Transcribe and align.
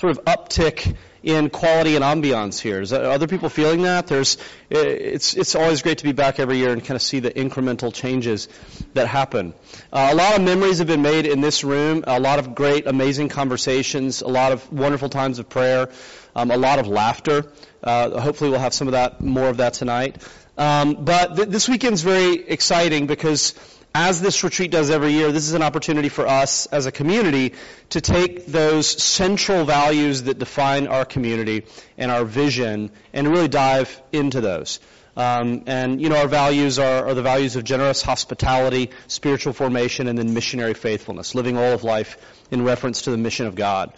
sort 0.00 0.16
of 0.16 0.24
uptick 0.24 0.96
in 1.22 1.50
quality 1.50 1.94
and 1.94 2.02
ambiance 2.02 2.58
here. 2.58 2.80
Is 2.80 2.90
other 2.90 3.26
people 3.26 3.50
feeling 3.50 3.82
that? 3.82 4.06
There's, 4.06 4.38
it's, 4.70 5.34
it's 5.34 5.54
always 5.54 5.82
great 5.82 5.98
to 5.98 6.04
be 6.04 6.12
back 6.12 6.40
every 6.40 6.56
year 6.56 6.72
and 6.72 6.82
kind 6.82 6.96
of 6.96 7.02
see 7.02 7.20
the 7.20 7.30
incremental 7.30 7.92
changes 7.92 8.48
that 8.94 9.08
happen. 9.08 9.52
Uh, 9.92 10.08
a 10.10 10.14
lot 10.14 10.36
of 10.36 10.42
memories 10.42 10.78
have 10.78 10.86
been 10.86 11.02
made 11.02 11.26
in 11.26 11.42
this 11.42 11.62
room. 11.64 12.04
A 12.06 12.18
lot 12.18 12.38
of 12.38 12.54
great, 12.54 12.86
amazing 12.86 13.28
conversations. 13.28 14.22
A 14.22 14.28
lot 14.28 14.52
of 14.52 14.72
wonderful 14.72 15.10
times 15.10 15.38
of 15.38 15.50
prayer. 15.50 15.90
Um, 16.34 16.50
a 16.50 16.56
lot 16.56 16.78
of 16.78 16.86
laughter. 16.86 17.52
Uh, 17.84 18.18
hopefully, 18.20 18.48
we'll 18.48 18.60
have 18.60 18.72
some 18.72 18.88
of 18.88 18.92
that, 18.92 19.20
more 19.20 19.48
of 19.50 19.58
that 19.58 19.74
tonight. 19.74 20.16
Um, 20.56 21.04
but 21.04 21.36
th- 21.36 21.48
this 21.48 21.68
weekend's 21.68 22.00
very 22.00 22.36
exciting 22.48 23.06
because 23.06 23.52
as 23.94 24.20
this 24.20 24.44
retreat 24.44 24.70
does 24.70 24.90
every 24.90 25.12
year, 25.12 25.32
this 25.32 25.48
is 25.48 25.54
an 25.54 25.62
opportunity 25.62 26.08
for 26.08 26.26
us 26.26 26.66
as 26.66 26.86
a 26.86 26.92
community 26.92 27.54
to 27.90 28.00
take 28.00 28.46
those 28.46 28.86
central 28.86 29.64
values 29.64 30.24
that 30.24 30.38
define 30.38 30.86
our 30.86 31.04
community 31.04 31.64
and 31.98 32.10
our 32.10 32.24
vision 32.24 32.90
and 33.12 33.28
really 33.28 33.48
dive 33.48 34.00
into 34.12 34.40
those. 34.40 34.78
Um, 35.16 35.64
and 35.66 36.00
you 36.00 36.08
know, 36.08 36.16
our 36.16 36.28
values 36.28 36.78
are, 36.78 37.08
are, 37.08 37.14
the 37.14 37.22
values 37.22 37.56
of 37.56 37.64
generous 37.64 38.00
hospitality, 38.00 38.90
spiritual 39.08 39.52
formation, 39.52 40.06
and 40.06 40.16
then 40.16 40.34
missionary 40.34 40.74
faithfulness, 40.74 41.34
living 41.34 41.58
all 41.58 41.72
of 41.72 41.82
life 41.82 42.16
in 42.52 42.64
reference 42.64 43.02
to 43.02 43.10
the 43.10 43.18
mission 43.18 43.46
of 43.46 43.56
God. 43.56 43.92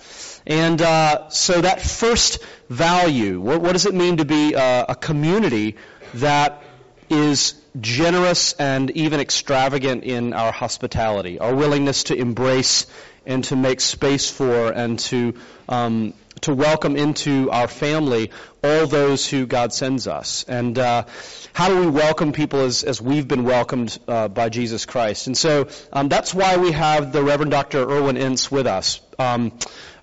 And 0.46 0.80
uh, 0.80 1.28
so 1.28 1.60
that 1.60 1.82
first 1.82 2.42
value, 2.70 3.40
what, 3.40 3.60
what, 3.60 3.72
does 3.72 3.84
it 3.84 3.94
mean 3.94 4.16
to 4.16 4.24
be 4.24 4.54
a, 4.54 4.86
a 4.88 4.94
community 4.94 5.76
that 6.14 6.62
is 7.10 7.61
generous 7.80 8.52
and 8.54 8.90
even 8.90 9.20
extravagant 9.20 10.04
in 10.04 10.32
our 10.32 10.52
hospitality, 10.52 11.38
our 11.38 11.54
willingness 11.54 12.04
to 12.04 12.14
embrace 12.14 12.86
and 13.24 13.44
to 13.44 13.56
make 13.56 13.80
space 13.80 14.30
for 14.30 14.70
and 14.70 14.98
to 14.98 15.34
um, 15.68 16.12
to 16.40 16.54
welcome 16.54 16.96
into 16.96 17.50
our 17.50 17.68
family 17.68 18.30
all 18.64 18.86
those 18.86 19.28
who 19.28 19.46
God 19.46 19.72
sends 19.72 20.08
us. 20.08 20.44
And 20.48 20.76
uh, 20.78 21.04
how 21.52 21.68
do 21.68 21.80
we 21.80 21.86
welcome 21.86 22.32
people 22.32 22.60
as, 22.60 22.82
as 22.82 23.00
we've 23.00 23.28
been 23.28 23.44
welcomed 23.44 23.96
uh, 24.08 24.28
by 24.28 24.48
Jesus 24.48 24.84
Christ? 24.86 25.26
And 25.28 25.36
so 25.36 25.68
um, 25.92 26.08
that's 26.08 26.34
why 26.34 26.56
we 26.56 26.72
have 26.72 27.12
the 27.12 27.22
Reverend 27.22 27.52
Dr. 27.52 27.88
Irwyn 27.88 28.16
Ince 28.16 28.50
with 28.50 28.66
us. 28.66 29.00
Um, 29.18 29.52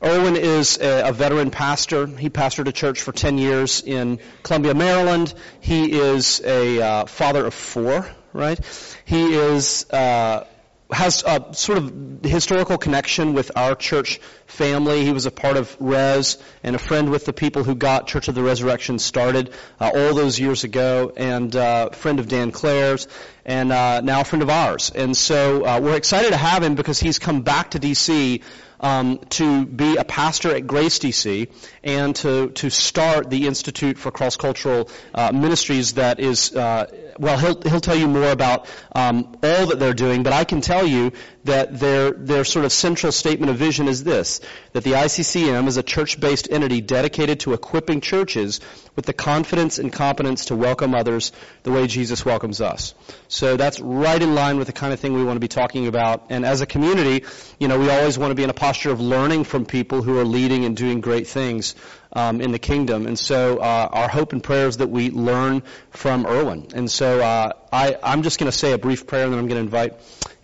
Irwyn 0.01 0.37
is 0.37 0.77
a, 0.81 1.11
veteran 1.11 1.51
pastor. 1.51 2.07
He 2.07 2.29
pastored 2.29 2.67
a 2.67 2.71
church 2.71 3.01
for 3.01 3.11
10 3.11 3.37
years 3.37 3.81
in 3.81 4.19
Columbia, 4.43 4.73
Maryland. 4.73 5.33
He 5.59 5.91
is 5.91 6.41
a 6.43 6.81
uh, 6.81 7.05
father 7.05 7.45
of 7.45 7.53
four, 7.53 8.09
right? 8.31 8.59
He 9.03 9.33
is 9.33 9.89
uh, 9.89 10.45
has 10.91 11.23
a 11.23 11.53
sort 11.53 11.77
of 11.77 12.19
historical 12.23 12.77
connection 12.77 13.33
with 13.33 13.51
our 13.55 13.75
church 13.75 14.19
family. 14.47 15.05
He 15.05 15.11
was 15.11 15.25
a 15.27 15.31
part 15.31 15.55
of 15.57 15.75
Res 15.79 16.37
and 16.63 16.75
a 16.75 16.79
friend 16.79 17.11
with 17.11 17.25
the 17.25 17.33
people 17.33 17.63
who 17.63 17.75
got 17.75 18.07
Church 18.07 18.27
of 18.27 18.35
the 18.35 18.41
Resurrection 18.41 18.97
started 18.97 19.53
uh, 19.79 19.91
all 19.93 20.15
those 20.15 20.39
years 20.39 20.63
ago, 20.63 21.13
and 21.15 21.55
uh, 21.55 21.89
friend 21.89 22.19
of 22.19 22.27
Dan 22.27 22.51
Claire's, 22.51 23.07
and 23.45 23.71
uh, 23.71 24.01
now 24.01 24.21
a 24.21 24.23
friend 24.23 24.41
of 24.41 24.49
ours. 24.49 24.91
And 24.95 25.15
so 25.15 25.65
uh, 25.65 25.79
we're 25.79 25.97
excited 25.97 26.31
to 26.31 26.37
have 26.37 26.63
him 26.63 26.75
because 26.75 26.99
he's 26.99 27.19
come 27.19 27.41
back 27.41 27.71
to 27.71 27.79
D.C 27.79 28.41
um, 28.79 29.19
to 29.29 29.65
be 29.65 29.97
a 29.97 30.03
pastor 30.03 30.55
at 30.55 30.67
Grace 30.67 30.99
DC 30.99 31.49
and 31.83 32.15
to, 32.17 32.49
to 32.51 32.69
start 32.69 33.29
the 33.29 33.47
Institute 33.47 33.97
for 33.97 34.11
Cross 34.11 34.37
Cultural 34.37 34.89
uh, 35.13 35.31
Ministries 35.31 35.93
that 35.93 36.19
is, 36.19 36.55
uh, 36.55 36.85
well, 37.17 37.37
he'll, 37.37 37.61
he'll 37.61 37.81
tell 37.81 37.95
you 37.95 38.07
more 38.07 38.31
about 38.31 38.67
um, 38.93 39.37
all 39.43 39.67
that 39.67 39.79
they're 39.79 39.93
doing, 39.93 40.23
but 40.23 40.33
I 40.33 40.43
can 40.43 40.61
tell 40.61 40.85
you 40.85 41.11
that 41.49 41.79
their, 41.79 42.11
their 42.11 42.43
sort 42.43 42.65
of 42.65 42.71
central 42.71 43.11
statement 43.11 43.49
of 43.49 43.57
vision 43.57 43.87
is 43.87 44.03
this, 44.03 44.39
that 44.73 44.83
the 44.83 44.91
ICCM 44.93 45.67
is 45.67 45.77
a 45.77 45.83
church-based 45.83 46.47
entity 46.49 46.81
dedicated 46.81 47.41
to 47.41 47.53
equipping 47.53 48.01
churches 48.01 48.59
with 48.95 49.05
the 49.05 49.13
confidence 49.13 49.79
and 49.79 49.91
competence 49.91 50.45
to 50.45 50.55
welcome 50.55 50.93
others 50.93 51.31
the 51.63 51.71
way 51.71 51.87
Jesus 51.87 52.23
welcomes 52.23 52.61
us. 52.61 52.93
So 53.27 53.57
that's 53.57 53.79
right 53.79 54.21
in 54.21 54.35
line 54.35 54.57
with 54.57 54.67
the 54.67 54.73
kind 54.73 54.93
of 54.93 54.99
thing 54.99 55.13
we 55.13 55.23
want 55.23 55.37
to 55.37 55.41
be 55.41 55.47
talking 55.47 55.87
about. 55.87 56.27
And 56.29 56.45
as 56.45 56.61
a 56.61 56.65
community, 56.65 57.25
you 57.59 57.67
know, 57.67 57.79
we 57.79 57.89
always 57.89 58.17
want 58.17 58.31
to 58.31 58.35
be 58.35 58.43
in 58.43 58.49
a 58.49 58.53
posture 58.53 58.91
of 58.91 58.99
learning 59.01 59.43
from 59.43 59.65
people 59.65 60.01
who 60.01 60.19
are 60.19 60.25
leading 60.25 60.65
and 60.65 60.77
doing 60.77 61.01
great 61.01 61.27
things 61.27 61.75
um, 62.13 62.41
in 62.41 62.51
the 62.51 62.59
kingdom. 62.59 63.05
And 63.05 63.17
so 63.17 63.57
uh, 63.57 63.89
our 63.91 64.07
hope 64.07 64.33
and 64.33 64.43
prayer 64.43 64.67
is 64.67 64.77
that 64.77 64.89
we 64.89 65.11
learn 65.11 65.63
from 65.91 66.25
Irwyn. 66.25 66.67
And 66.73 66.89
so 66.89 67.21
uh, 67.21 67.53
I, 67.71 67.97
I'm 68.01 68.23
just 68.23 68.39
going 68.39 68.51
to 68.51 68.57
say 68.57 68.73
a 68.73 68.77
brief 68.77 69.07
prayer, 69.07 69.25
and 69.25 69.33
then 69.33 69.39
I'm 69.39 69.47
going 69.47 69.57
to 69.57 69.65
invite 69.65 69.93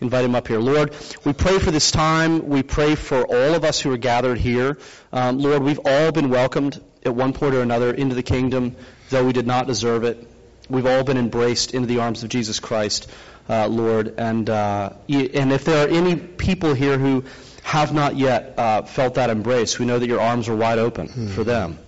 invite 0.02 0.26
him 0.26 0.36
up 0.36 0.48
here. 0.48 0.60
Lord, 0.60 0.94
we 1.24 1.34
pray 1.34 1.58
for 1.58 1.72
this 1.72 1.90
time. 1.90 2.48
We 2.48 2.64
pray 2.64 2.96
for 2.96 3.24
all 3.24 3.56
of 3.56 3.64
us 3.64 3.80
who 3.80 3.92
are 3.94 3.98
gathered 3.98 4.38
here. 4.38 4.78
Um, 5.12 5.40
Lord, 5.40 5.64
we've 5.64 5.80
all 5.86 6.12
been 6.12 6.30
welcomed 6.30 6.82
at 7.04 7.16
one 7.16 7.34
point 7.34 7.56
or 7.56 7.62
another 7.62 7.94
into 7.94 8.14
the 8.14 8.24
kingdom, 8.24 8.76
though 9.10 9.24
we 9.24 9.34
did 9.34 9.48
not 9.48 9.68
deserve 9.68 10.04
it. 10.04 10.28
We've 10.70 10.86
all 10.86 11.04
been 11.04 11.18
embraced 11.18 11.74
into 11.74 11.88
the 11.88 12.00
arms 12.00 12.24
of 12.24 12.30
Jesus 12.30 12.60
Christ, 12.60 13.10
uh, 13.48 13.68
Lord. 13.68 14.16
And 14.18 14.50
uh, 14.50 14.94
and 15.08 15.54
if 15.54 15.64
there 15.64 15.88
are 15.88 15.90
any 15.90 16.16
people 16.16 16.74
here 16.74 16.98
who 16.98 17.24
have 17.66 17.96
not 17.96 18.16
yet 18.16 18.54
uh, 18.60 18.84
felt 18.84 19.16
that 19.16 19.32
embrace, 19.32 19.80
we 19.80 19.88
know 19.88 19.98
that 19.98 20.08
your 20.08 20.22
arms 20.22 20.48
are 20.48 20.56
wide 20.56 20.78
open 20.78 21.08
mm-hmm. 21.08 21.28
for 21.30 21.44
them. 21.44 21.80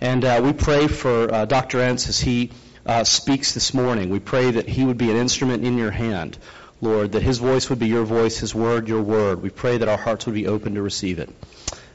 And 0.00 0.24
uh, 0.24 0.40
we 0.42 0.54
pray 0.54 0.88
for 0.88 1.30
uh, 1.32 1.44
Dr. 1.44 1.78
Ince 1.82 2.08
as 2.08 2.18
he 2.18 2.52
uh, 2.86 3.04
speaks 3.04 3.52
this 3.52 3.74
morning. 3.74 4.08
We 4.08 4.18
pray 4.18 4.52
that 4.52 4.66
he 4.66 4.82
would 4.82 4.96
be 4.96 5.10
an 5.10 5.18
instrument 5.18 5.62
in 5.62 5.76
your 5.76 5.90
hand, 5.90 6.38
Lord, 6.80 7.12
that 7.12 7.22
his 7.22 7.36
voice 7.36 7.68
would 7.68 7.78
be 7.78 7.86
your 7.86 8.04
voice, 8.04 8.38
his 8.38 8.54
word 8.54 8.88
your 8.88 9.02
word. 9.02 9.42
We 9.42 9.50
pray 9.50 9.76
that 9.76 9.88
our 9.88 9.98
hearts 9.98 10.24
would 10.24 10.34
be 10.34 10.46
open 10.46 10.74
to 10.76 10.80
receive 10.80 11.18
it. 11.18 11.28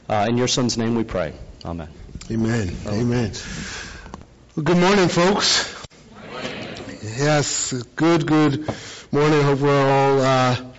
Uh, 0.08 0.26
in 0.28 0.38
your 0.38 0.48
son's 0.48 0.78
name 0.78 0.94
we 0.94 1.02
pray. 1.02 1.32
Amen. 1.64 1.88
Amen. 2.30 2.76
Oh. 2.86 2.94
Amen. 2.94 3.32
Well, 4.54 4.62
good 4.62 4.76
morning, 4.76 5.08
folks. 5.08 5.84
Yes, 7.02 7.72
good, 7.96 8.24
good 8.24 8.68
morning. 9.10 9.42
Hope 9.42 9.58
we're 9.58 9.90
all 9.90 10.20
uh, 10.20 10.71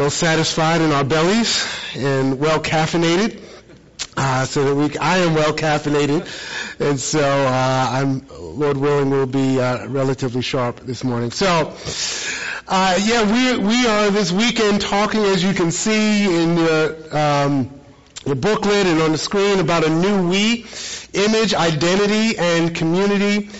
well 0.00 0.08
satisfied 0.08 0.80
in 0.80 0.92
our 0.92 1.04
bellies 1.04 1.62
and 1.94 2.40
well 2.40 2.58
caffeinated. 2.58 3.38
Uh, 4.16 4.46
so 4.46 4.64
that 4.64 4.74
we, 4.74 4.96
I 4.96 5.18
am 5.18 5.34
well 5.34 5.52
caffeinated, 5.52 6.22
and 6.80 6.98
so 6.98 7.20
uh, 7.20 7.88
I'm, 7.92 8.26
Lord 8.30 8.78
willing, 8.78 9.10
will 9.10 9.26
be 9.26 9.60
uh, 9.60 9.86
relatively 9.88 10.40
sharp 10.40 10.80
this 10.80 11.04
morning. 11.04 11.30
So, 11.30 11.76
uh, 12.66 12.98
yeah, 13.02 13.30
we 13.30 13.62
we 13.62 13.86
are 13.86 14.10
this 14.10 14.32
weekend 14.32 14.80
talking, 14.80 15.20
as 15.20 15.44
you 15.44 15.52
can 15.52 15.70
see 15.70 16.24
in 16.24 16.54
the 16.54 17.08
um, 17.12 17.80
the 18.24 18.34
booklet 18.34 18.86
and 18.86 19.02
on 19.02 19.12
the 19.12 19.18
screen, 19.18 19.58
about 19.58 19.84
a 19.84 19.90
new 19.90 20.30
we, 20.30 20.64
image, 21.12 21.52
identity, 21.52 22.38
and 22.38 22.74
community 22.74 23.50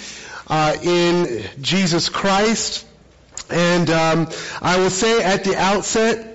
uh, 0.49 0.75
in 0.83 1.45
Jesus 1.61 2.09
Christ. 2.09 2.87
And 3.51 3.91
um, 3.91 4.29
I 4.63 4.79
will 4.79 4.91
say 4.91 5.23
at 5.23 5.45
the 5.45 5.57
outset, 5.57 6.30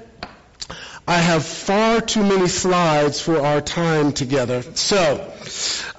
I 1.07 1.17
have 1.17 1.45
far 1.45 2.01
too 2.01 2.23
many 2.23 2.47
slides 2.47 3.21
for 3.21 3.39
our 3.39 3.61
time 3.61 4.11
together. 4.11 4.63
So, 4.73 5.31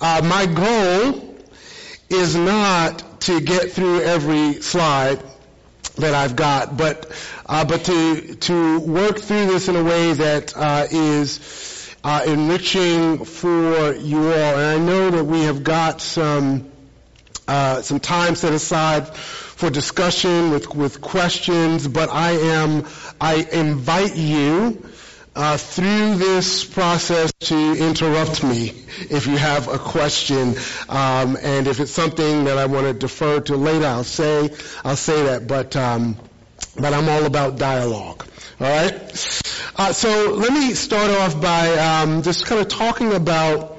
uh, 0.00 0.20
my 0.24 0.46
goal 0.46 1.36
is 2.08 2.34
not 2.34 3.20
to 3.22 3.40
get 3.40 3.70
through 3.70 4.00
every 4.00 4.54
slide 4.62 5.22
that 5.98 6.12
I've 6.12 6.34
got, 6.34 6.76
but 6.76 7.12
uh, 7.46 7.64
but 7.64 7.84
to 7.84 8.34
to 8.34 8.80
work 8.80 9.20
through 9.20 9.46
this 9.46 9.68
in 9.68 9.76
a 9.76 9.84
way 9.84 10.12
that 10.12 10.56
uh, 10.56 10.86
is 10.90 11.94
uh, 12.02 12.22
enriching 12.26 13.24
for 13.24 13.94
you 13.94 14.18
all. 14.18 14.58
And 14.58 14.82
I 14.82 14.84
know 14.84 15.10
that 15.10 15.24
we 15.24 15.42
have 15.42 15.62
got 15.62 16.00
some 16.00 16.68
uh, 17.46 17.80
some 17.82 18.00
time 18.00 18.34
set 18.34 18.52
aside 18.52 19.06
for 19.16 19.70
discussion 19.70 20.50
with 20.50 20.74
with 20.74 21.00
questions, 21.00 21.86
but 21.86 22.08
I 22.10 22.32
am 22.32 22.86
I 23.20 23.46
invite 23.52 24.16
you 24.16 24.82
uh, 25.36 25.58
through 25.58 26.16
this 26.16 26.64
process 26.64 27.30
to 27.40 27.76
interrupt 27.76 28.42
me 28.42 28.70
if 29.10 29.26
you 29.26 29.36
have 29.36 29.68
a 29.68 29.78
question, 29.78 30.56
um, 30.88 31.36
and 31.40 31.66
if 31.66 31.78
it's 31.78 31.92
something 31.92 32.44
that 32.44 32.56
I 32.56 32.64
want 32.64 32.86
to 32.86 32.94
defer 32.94 33.40
to 33.40 33.56
later, 33.56 33.84
I'll 33.84 34.02
say 34.02 34.50
I'll 34.82 34.96
say 34.96 35.24
that. 35.24 35.46
But 35.46 35.76
um, 35.76 36.16
but 36.74 36.94
I'm 36.94 37.08
all 37.08 37.26
about 37.26 37.58
dialogue. 37.58 38.26
All 38.58 38.66
right. 38.66 38.94
Uh, 39.76 39.92
so 39.92 40.32
let 40.32 40.52
me 40.54 40.72
start 40.72 41.10
off 41.10 41.38
by 41.38 41.76
um, 41.76 42.22
just 42.22 42.46
kind 42.46 42.62
of 42.62 42.68
talking 42.68 43.12
about 43.12 43.76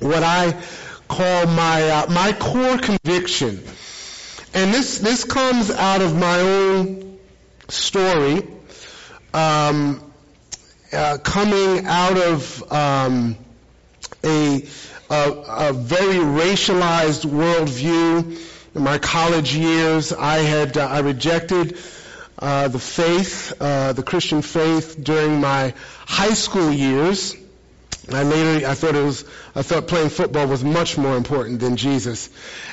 what 0.00 0.24
I 0.24 0.60
call 1.06 1.46
my 1.46 1.90
uh, 1.90 2.10
my 2.10 2.32
core 2.32 2.76
conviction, 2.76 3.62
and 4.52 4.74
this 4.74 4.98
this 4.98 5.22
comes 5.22 5.70
out 5.70 6.02
of 6.02 6.16
my 6.16 6.40
own 6.40 7.20
story. 7.68 8.48
Um, 9.32 10.07
uh, 10.92 11.18
coming 11.18 11.86
out 11.86 12.18
of 12.18 12.72
um, 12.72 13.36
a, 14.24 14.66
a, 15.10 15.32
a, 15.32 15.72
very 15.72 16.16
racialized 16.16 17.24
worldview. 17.24 18.44
In 18.74 18.82
my 18.82 18.98
college 18.98 19.54
years, 19.54 20.12
I 20.12 20.38
had 20.38 20.76
uh, 20.76 20.86
I 20.86 21.00
rejected 21.00 21.78
uh, 22.38 22.68
the 22.68 22.78
faith, 22.78 23.52
uh, 23.60 23.92
the 23.92 24.02
Christian 24.02 24.42
faith, 24.42 25.02
during 25.02 25.40
my 25.40 25.74
high 26.06 26.34
school 26.34 26.70
years 26.70 27.34
I 28.10 28.22
later, 28.22 28.66
I 28.66 28.74
thought 28.74 28.94
it 28.94 29.04
was, 29.04 29.24
I 29.54 29.62
thought 29.62 29.86
playing 29.86 30.08
football 30.08 30.46
was 30.46 30.64
much 30.64 30.96
more 30.96 31.16
important 31.16 31.60
than 31.60 31.76
Jesus. 31.76 32.30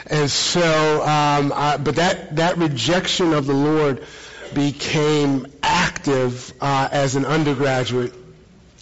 And 0.08 0.32
so, 0.32 1.02
um, 1.02 1.52
I, 1.54 1.78
but 1.78 1.98
that, 1.98 2.38
that 2.38 2.58
rejection 2.58 3.34
of 3.34 3.46
the 3.46 3.54
Lord 3.54 4.06
became 4.56 5.46
active 5.62 6.52
uh, 6.60 6.90
as 6.92 7.16
an 7.16 7.26
undergraduate 7.26 8.14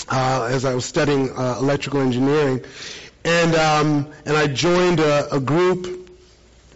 uh, 0.10 0.48
as 0.50 0.66
I 0.66 0.74
was 0.74 0.86
studying 0.86 1.30
uh, 1.31 1.58
electrical 1.60 2.02
engineering. 2.02 2.64
And, 3.25 3.56
um, 3.56 4.14
and 4.25 4.36
I 4.36 4.48
joined 4.48 5.00
a, 5.00 5.36
a 5.36 5.40
group 5.40 6.12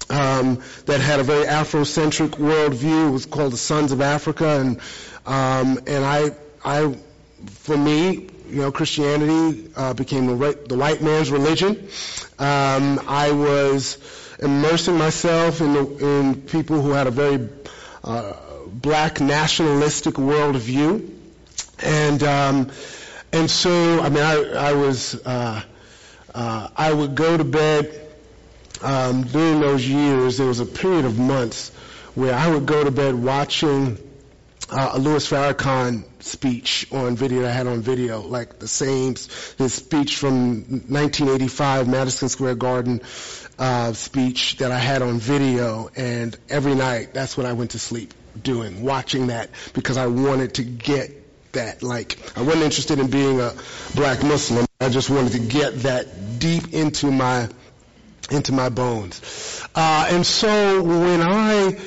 um, 0.09 0.61
that 0.85 1.01
had 1.01 1.19
a 1.19 1.23
very 1.23 1.45
Afrocentric 1.45 2.31
worldview. 2.31 3.09
It 3.09 3.11
was 3.11 3.25
called 3.25 3.53
the 3.53 3.57
Sons 3.57 3.91
of 3.91 4.01
Africa. 4.01 4.59
And, 4.59 4.79
um, 5.25 5.79
and 5.87 6.05
I, 6.05 6.31
I, 6.63 6.97
for 7.47 7.77
me, 7.77 8.29
you 8.49 8.61
know, 8.61 8.71
Christianity 8.71 9.69
uh, 9.75 9.93
became 9.93 10.27
the, 10.27 10.35
right, 10.35 10.69
the, 10.69 10.77
white 10.77 11.01
man's 11.01 11.29
religion. 11.29 11.89
Um, 12.39 13.01
I 13.07 13.31
was 13.31 13.97
immersing 14.39 14.97
myself 14.97 15.59
in, 15.59 15.73
the, 15.73 16.05
in 16.05 16.41
people 16.43 16.81
who 16.81 16.91
had 16.91 17.07
a 17.07 17.11
very 17.11 17.49
uh, 18.05 18.33
black 18.81 19.19
nationalistic 19.19 20.15
worldview, 20.15 21.09
and 21.83 22.23
um, 22.23 22.71
and 23.31 23.49
so 23.49 24.01
I 24.01 24.09
mean 24.09 24.23
I, 24.23 24.69
I 24.69 24.73
was 24.73 25.15
uh, 25.25 25.61
uh, 26.33 26.67
I 26.75 26.93
would 26.93 27.15
go 27.15 27.35
to 27.37 27.43
bed 27.43 28.07
um, 28.81 29.23
during 29.23 29.59
those 29.59 29.87
years. 29.87 30.37
There 30.37 30.47
was 30.47 30.59
a 30.59 30.65
period 30.65 31.05
of 31.05 31.17
months 31.17 31.69
where 32.15 32.33
I 32.33 32.49
would 32.49 32.65
go 32.65 32.83
to 32.83 32.91
bed 32.91 33.15
watching 33.15 33.97
uh, 34.69 34.91
a 34.93 34.99
Louis 34.99 35.27
Farrakhan 35.27 36.03
speech 36.19 36.87
on 36.91 37.15
video 37.15 37.41
that 37.41 37.49
I 37.49 37.53
had 37.53 37.67
on 37.67 37.81
video, 37.81 38.21
like 38.21 38.59
the 38.59 38.67
same 38.67 39.15
his 39.57 39.73
speech 39.73 40.17
from 40.17 40.59
1985 40.89 41.87
Madison 41.87 42.29
Square 42.29 42.55
Garden 42.55 43.01
uh, 43.57 43.93
speech 43.93 44.57
that 44.57 44.71
I 44.71 44.77
had 44.79 45.01
on 45.01 45.19
video, 45.19 45.89
and 45.95 46.37
every 46.49 46.75
night 46.75 47.13
that's 47.13 47.35
when 47.37 47.45
I 47.45 47.53
went 47.53 47.71
to 47.71 47.79
sleep 47.79 48.13
doing, 48.43 48.83
watching 48.83 49.27
that 49.27 49.49
because 49.73 49.97
I 49.97 50.07
wanted 50.07 50.55
to 50.55 50.63
get 50.63 51.53
that. 51.53 51.83
Like 51.83 52.17
I 52.37 52.41
wasn't 52.41 52.63
interested 52.63 52.99
in 52.99 53.09
being 53.09 53.39
a 53.39 53.53
black 53.95 54.23
Muslim. 54.23 54.65
I 54.79 54.89
just 54.89 55.09
wanted 55.09 55.33
to 55.33 55.39
get 55.39 55.73
that 55.79 56.39
deep 56.39 56.73
into 56.73 57.11
my 57.11 57.49
into 58.29 58.53
my 58.53 58.69
bones. 58.69 59.63
Uh, 59.73 60.07
and 60.11 60.25
so 60.25 60.81
when 60.81 61.21
I 61.21 61.77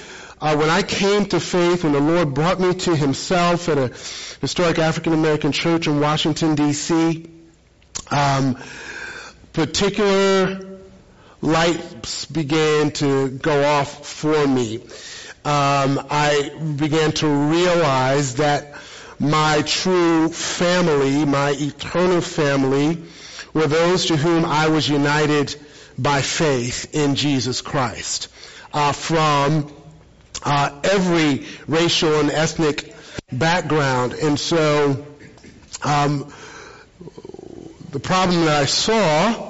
uh, 0.40 0.56
when 0.56 0.70
I 0.70 0.82
came 0.82 1.26
to 1.26 1.40
faith, 1.40 1.84
when 1.84 1.92
the 1.92 2.00
Lord 2.00 2.34
brought 2.34 2.58
me 2.60 2.74
to 2.74 2.96
Himself 2.96 3.68
at 3.68 3.78
a 3.78 3.88
historic 4.40 4.78
African 4.78 5.12
American 5.12 5.52
church 5.52 5.86
in 5.86 6.00
Washington 6.00 6.54
D.C., 6.54 7.26
um, 8.10 8.58
particular 9.52 10.78
lights 11.42 12.24
began 12.26 12.90
to 12.92 13.28
go 13.28 13.64
off 13.64 14.06
for 14.06 14.46
me. 14.46 14.80
Um, 15.44 16.06
I 16.10 16.50
began 16.76 17.12
to 17.12 17.26
realize 17.26 18.36
that 18.36 18.74
my 19.18 19.62
true 19.62 20.28
family, 20.28 21.24
my 21.24 21.50
eternal 21.50 22.20
family, 22.20 22.98
were 23.54 23.66
those 23.66 24.06
to 24.06 24.16
whom 24.16 24.44
I 24.44 24.68
was 24.68 24.88
united 24.88 25.54
by 25.98 26.22
faith 26.22 26.94
in 26.94 27.14
Jesus 27.14 27.62
Christ. 27.62 28.28
Uh, 28.72 28.92
from 28.92 29.72
uh, 30.44 30.80
every 30.84 31.46
racial 31.66 32.20
and 32.20 32.30
ethnic 32.30 32.94
background. 33.32 34.12
And 34.12 34.38
so 34.38 35.06
um, 35.82 36.32
the 37.90 38.00
problem 38.00 38.44
that 38.44 38.62
I 38.62 38.66
saw 38.66 39.49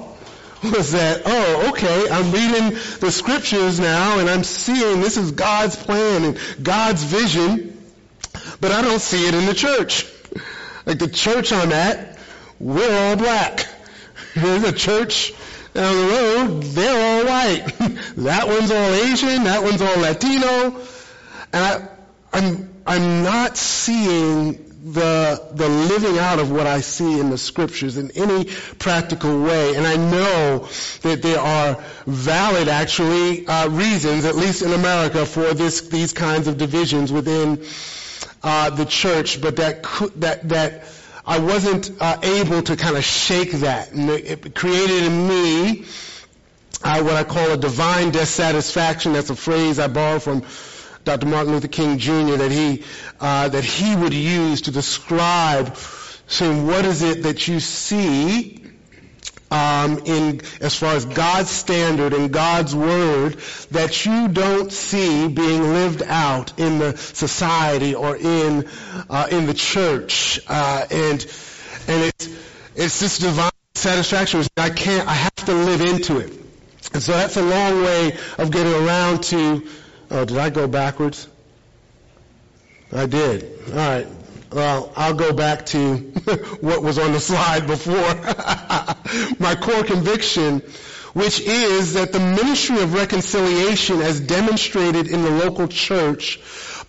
was 0.63 0.91
that, 0.91 1.23
oh, 1.25 1.69
okay, 1.69 2.09
I'm 2.09 2.31
reading 2.31 2.77
the 2.99 3.11
scriptures 3.11 3.79
now 3.79 4.19
and 4.19 4.29
I'm 4.29 4.43
seeing 4.43 5.01
this 5.01 5.17
is 5.17 5.31
God's 5.31 5.75
plan 5.75 6.23
and 6.23 6.37
God's 6.61 7.03
vision, 7.03 7.77
but 8.59 8.71
I 8.71 8.81
don't 8.81 9.01
see 9.01 9.27
it 9.27 9.33
in 9.33 9.45
the 9.45 9.53
church. 9.53 10.05
Like 10.85 10.99
the 10.99 11.07
church 11.07 11.51
I'm 11.51 11.71
at, 11.71 12.17
we're 12.59 12.91
all 12.91 13.15
black. 13.15 13.67
There's 14.35 14.63
a 14.63 14.71
church 14.71 15.33
down 15.73 15.95
the 15.95 16.13
road, 16.13 16.63
they're 16.63 17.19
all 17.19 17.25
white. 17.25 17.65
that 18.17 18.47
one's 18.47 18.71
all 18.71 18.93
Asian, 18.93 19.45
that 19.45 19.63
one's 19.63 19.81
all 19.81 19.97
Latino. 19.97 20.79
And 21.53 21.65
I, 21.65 21.87
I'm, 22.33 22.73
I'm 22.85 23.23
not 23.23 23.57
seeing 23.57 24.70
the, 24.83 25.47
the 25.53 25.69
living 25.69 26.17
out 26.17 26.39
of 26.39 26.51
what 26.51 26.65
I 26.65 26.81
see 26.81 27.19
in 27.19 27.29
the 27.29 27.37
scriptures 27.37 27.97
in 27.97 28.11
any 28.11 28.45
practical 28.79 29.43
way. 29.43 29.75
And 29.75 29.85
I 29.85 29.95
know 29.95 30.67
that 31.03 31.21
there 31.21 31.39
are 31.39 31.83
valid, 32.07 32.67
actually, 32.67 33.45
uh, 33.45 33.69
reasons, 33.69 34.25
at 34.25 34.35
least 34.35 34.63
in 34.63 34.73
America, 34.73 35.25
for 35.25 35.53
this, 35.53 35.81
these 35.81 36.13
kinds 36.13 36.47
of 36.47 36.57
divisions 36.57 37.11
within 37.11 37.63
uh, 38.43 38.71
the 38.71 38.85
church, 38.85 39.39
but 39.39 39.57
that, 39.57 39.83
that, 40.15 40.49
that 40.49 40.83
I 41.25 41.37
wasn't 41.39 41.91
uh, 41.99 42.17
able 42.23 42.63
to 42.63 42.75
kind 42.75 42.97
of 42.97 43.03
shake 43.03 43.51
that. 43.51 43.91
And 43.91 44.09
it 44.09 44.55
created 44.55 45.03
in 45.03 45.27
me 45.27 45.85
uh, 46.83 47.03
what 47.03 47.13
I 47.13 47.23
call 47.23 47.51
a 47.51 47.57
divine 47.57 48.09
dissatisfaction. 48.09 49.13
That's 49.13 49.29
a 49.29 49.35
phrase 49.35 49.77
I 49.77 49.87
borrowed 49.87 50.23
from 50.23 50.41
Dr. 51.03 51.25
Martin 51.25 51.53
Luther 51.53 51.67
King 51.67 51.97
Jr. 51.97 52.37
that 52.37 52.51
he 52.51 52.83
uh, 53.19 53.49
that 53.49 53.63
he 53.63 53.95
would 53.95 54.13
use 54.13 54.61
to 54.61 54.71
describe 54.71 55.75
saying 56.27 56.65
what 56.65 56.85
is 56.85 57.01
it 57.01 57.23
that 57.23 57.47
you 57.47 57.59
see 57.59 58.61
um, 59.51 59.99
in 60.05 60.41
as 60.61 60.75
far 60.75 60.95
as 60.95 61.05
God's 61.05 61.49
standard 61.49 62.13
and 62.13 62.31
God's 62.31 62.73
word 62.73 63.37
that 63.71 64.05
you 64.05 64.29
don't 64.29 64.71
see 64.71 65.27
being 65.27 65.61
lived 65.61 66.01
out 66.03 66.57
in 66.57 66.79
the 66.79 66.95
society 66.95 67.93
or 67.93 68.15
in 68.15 68.67
uh, 69.09 69.27
in 69.29 69.45
the 69.45 69.53
church, 69.53 70.39
uh, 70.47 70.85
and 70.89 71.25
and 71.87 72.03
it's 72.03 72.29
it's 72.75 72.99
this 73.01 73.17
divine 73.19 73.51
satisfaction. 73.75 74.43
I 74.55 74.69
can't. 74.69 75.07
I 75.07 75.13
have 75.13 75.35
to 75.35 75.53
live 75.53 75.81
into 75.81 76.19
it, 76.19 76.31
and 76.93 77.03
so 77.03 77.11
that's 77.11 77.35
a 77.35 77.43
long 77.43 77.83
way 77.83 78.17
of 78.37 78.51
getting 78.51 78.73
around 78.73 79.23
to. 79.25 79.67
Oh, 80.11 80.25
did 80.25 80.37
I 80.37 80.49
go 80.49 80.67
backwards? 80.67 81.25
I 82.91 83.05
did. 83.05 83.49
All 83.69 83.75
right. 83.75 84.07
Well, 84.51 84.91
I'll 84.97 85.13
go 85.13 85.31
back 85.31 85.67
to 85.67 85.95
what 86.59 86.83
was 86.83 86.99
on 86.99 87.13
the 87.13 87.21
slide 87.21 87.65
before. 87.65 87.95
My 89.39 89.55
core 89.55 89.85
conviction, 89.85 90.59
which 91.13 91.39
is 91.39 91.93
that 91.93 92.11
the 92.11 92.19
ministry 92.19 92.81
of 92.81 92.93
reconciliation 92.93 94.01
as 94.01 94.19
demonstrated 94.19 95.07
in 95.07 95.23
the 95.23 95.31
local 95.31 95.69
church 95.69 96.41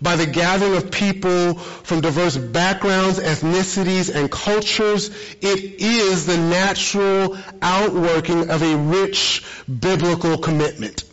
by 0.02 0.16
the 0.16 0.26
gathering 0.26 0.75
of 0.75 0.90
people 0.90 1.54
from 1.54 2.00
diverse 2.00 2.37
backgrounds, 2.37 3.20
ethnicities, 3.20 4.12
and 4.12 4.32
cultures, 4.32 5.11
it 5.40 5.80
is 5.80 6.26
the 6.26 6.37
natural 6.37 7.38
outworking 7.62 8.50
of 8.50 8.62
a 8.62 8.76
rich 8.76 9.44
biblical 9.68 10.38
commitment. 10.38 11.04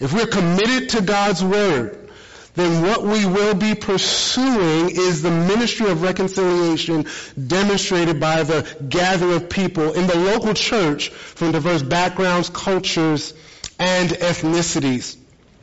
If 0.00 0.12
we're 0.12 0.26
committed 0.26 0.90
to 0.90 1.02
God's 1.02 1.42
Word, 1.42 2.08
then 2.54 2.82
what 2.82 3.02
we 3.02 3.24
will 3.24 3.54
be 3.54 3.74
pursuing 3.74 4.90
is 4.90 5.22
the 5.22 5.30
ministry 5.30 5.88
of 5.90 6.02
reconciliation 6.02 7.06
demonstrated 7.46 8.18
by 8.18 8.42
the 8.42 8.66
gathering 8.88 9.34
of 9.34 9.48
people 9.48 9.92
in 9.92 10.06
the 10.06 10.16
local 10.16 10.54
church 10.54 11.10
from 11.10 11.52
diverse 11.52 11.82
backgrounds, 11.82 12.50
cultures, 12.50 13.32
and 13.78 14.10
ethnicities. 14.10 15.16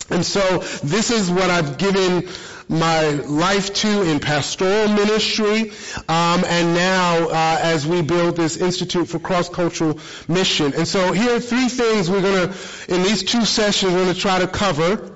And 0.09 0.25
so 0.25 0.59
this 0.83 1.11
is 1.11 1.29
what 1.29 1.49
I've 1.49 1.77
given 1.77 2.29
my 2.67 3.09
life 3.09 3.73
to 3.73 4.03
in 4.03 4.19
pastoral 4.19 4.87
ministry, 4.87 5.71
um, 6.07 6.43
and 6.45 6.73
now 6.73 7.29
uh, 7.29 7.59
as 7.61 7.85
we 7.85 8.01
build 8.01 8.35
this 8.35 8.57
Institute 8.57 9.07
for 9.07 9.19
Cross-Cultural 9.19 9.99
Mission. 10.27 10.73
And 10.73 10.87
so 10.87 11.11
here 11.11 11.35
are 11.35 11.39
three 11.39 11.69
things 11.69 12.09
we're 12.09 12.21
going 12.21 12.49
to, 12.49 12.93
in 12.93 13.03
these 13.03 13.23
two 13.23 13.45
sessions, 13.45 13.93
we're 13.93 14.03
going 14.03 14.15
to 14.15 14.19
try 14.19 14.39
to 14.39 14.47
cover 14.47 15.15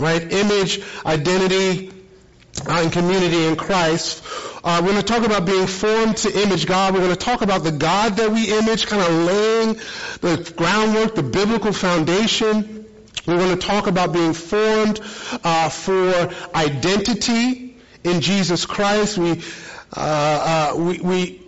right? 0.00 0.32
Image, 0.32 0.80
identity, 1.04 1.90
uh, 2.66 2.82
and 2.82 2.92
community 2.92 3.44
in 3.46 3.56
Christ. 3.56 4.24
Uh, 4.62 4.80
we're 4.82 4.92
going 4.92 5.02
to 5.02 5.06
talk 5.06 5.24
about 5.24 5.46
being 5.46 5.66
formed 5.66 6.16
to 6.18 6.42
image 6.42 6.66
God. 6.66 6.94
We're 6.94 7.00
going 7.00 7.12
to 7.12 7.16
talk 7.16 7.42
about 7.42 7.62
the 7.62 7.72
God 7.72 8.16
that 8.16 8.30
we 8.30 8.52
image, 8.52 8.86
kind 8.86 9.02
of 9.02 9.12
laying 9.26 9.74
the 10.20 10.52
groundwork, 10.56 11.14
the 11.14 11.22
biblical 11.22 11.72
foundation. 11.72 12.79
We're 13.26 13.36
going 13.36 13.58
to 13.58 13.66
talk 13.66 13.86
about 13.86 14.12
being 14.12 14.32
formed 14.32 15.00
uh, 15.44 15.68
for 15.68 16.32
identity 16.54 17.76
in 18.02 18.20
Jesus 18.20 18.66
Christ. 18.66 19.18
We, 19.18 19.42
uh, 19.96 20.72
uh, 20.74 20.76
we, 20.76 20.98
we 20.98 21.42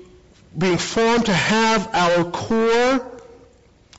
being 0.57 0.79
formed 0.79 1.27
to 1.27 1.35
have 1.35 1.95
our 1.95 2.25
core 2.31 3.11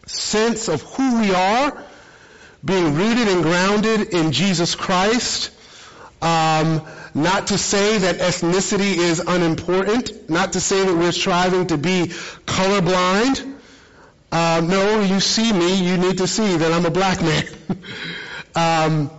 sense 0.06 0.68
of 0.68 0.82
who 0.82 1.22
we 1.22 1.34
are 1.34 1.84
being 2.64 2.96
rooted 2.96 3.28
and 3.28 3.44
grounded 3.44 4.14
in 4.14 4.32
Jesus 4.32 4.76
Christ, 4.76 5.52
um, 6.22 6.82
not 7.14 7.48
to 7.48 7.58
say 7.58 7.98
that 7.98 8.20
ethnicity 8.20 8.98
is 8.98 9.20
unimportant, 9.20 10.30
not 10.30 10.54
to 10.54 10.62
say 10.62 10.86
that 10.86 10.96
we're 10.96 11.12
striving 11.12 11.68
to 11.68 11.78
be 11.78 12.06
colorblind. 12.46 13.53
Uh, 14.34 14.62
no, 14.62 15.02
you 15.02 15.20
see 15.20 15.54
me, 15.54 15.88
you 15.88 15.96
need 15.96 16.18
to 16.18 16.26
see 16.26 16.58
that 16.58 16.72
I'm 16.72 16.88
a 16.88 16.90
black 16.90 17.22
man. 17.22 17.46
um, 18.56 19.12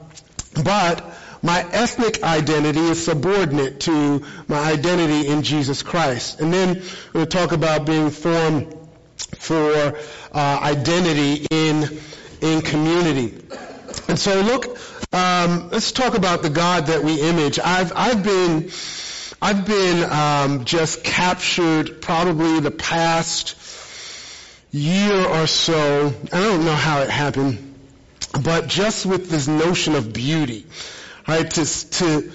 but 0.64 1.08
my 1.40 1.64
ethnic 1.70 2.24
identity 2.24 2.80
is 2.80 3.04
subordinate 3.04 3.78
to 3.82 4.26
my 4.48 4.58
identity 4.58 5.28
in 5.28 5.44
Jesus 5.44 5.84
Christ. 5.84 6.40
And 6.40 6.52
then 6.52 6.82
we'll 7.12 7.26
talk 7.26 7.52
about 7.52 7.86
being 7.86 8.10
formed 8.10 8.76
for 9.38 9.96
uh, 10.32 10.58
identity 10.60 11.46
in 11.48 11.96
in 12.40 12.62
community. 12.62 13.40
And 14.08 14.18
so 14.18 14.40
look, 14.40 14.66
um, 15.12 15.70
let's 15.70 15.92
talk 15.92 16.16
about 16.16 16.42
the 16.42 16.50
God 16.50 16.86
that 16.86 17.04
we 17.04 17.20
image. 17.20 17.60
I've 17.60 17.92
I've 17.94 18.24
been 18.24 18.72
I've 19.40 19.64
been 19.64 20.10
um, 20.10 20.64
just 20.64 21.04
captured 21.04 22.02
probably 22.02 22.58
the 22.58 22.72
past 22.72 23.60
year 24.74 25.26
or 25.26 25.46
so. 25.46 26.12
I 26.32 26.40
don't 26.40 26.64
know 26.64 26.74
how 26.74 27.00
it 27.00 27.10
happened, 27.10 27.74
but 28.42 28.66
just 28.66 29.06
with 29.06 29.30
this 29.30 29.48
notion 29.48 29.94
of 29.94 30.12
beauty 30.12 30.66
right? 31.26 31.50
To, 31.50 31.90
to, 31.90 32.32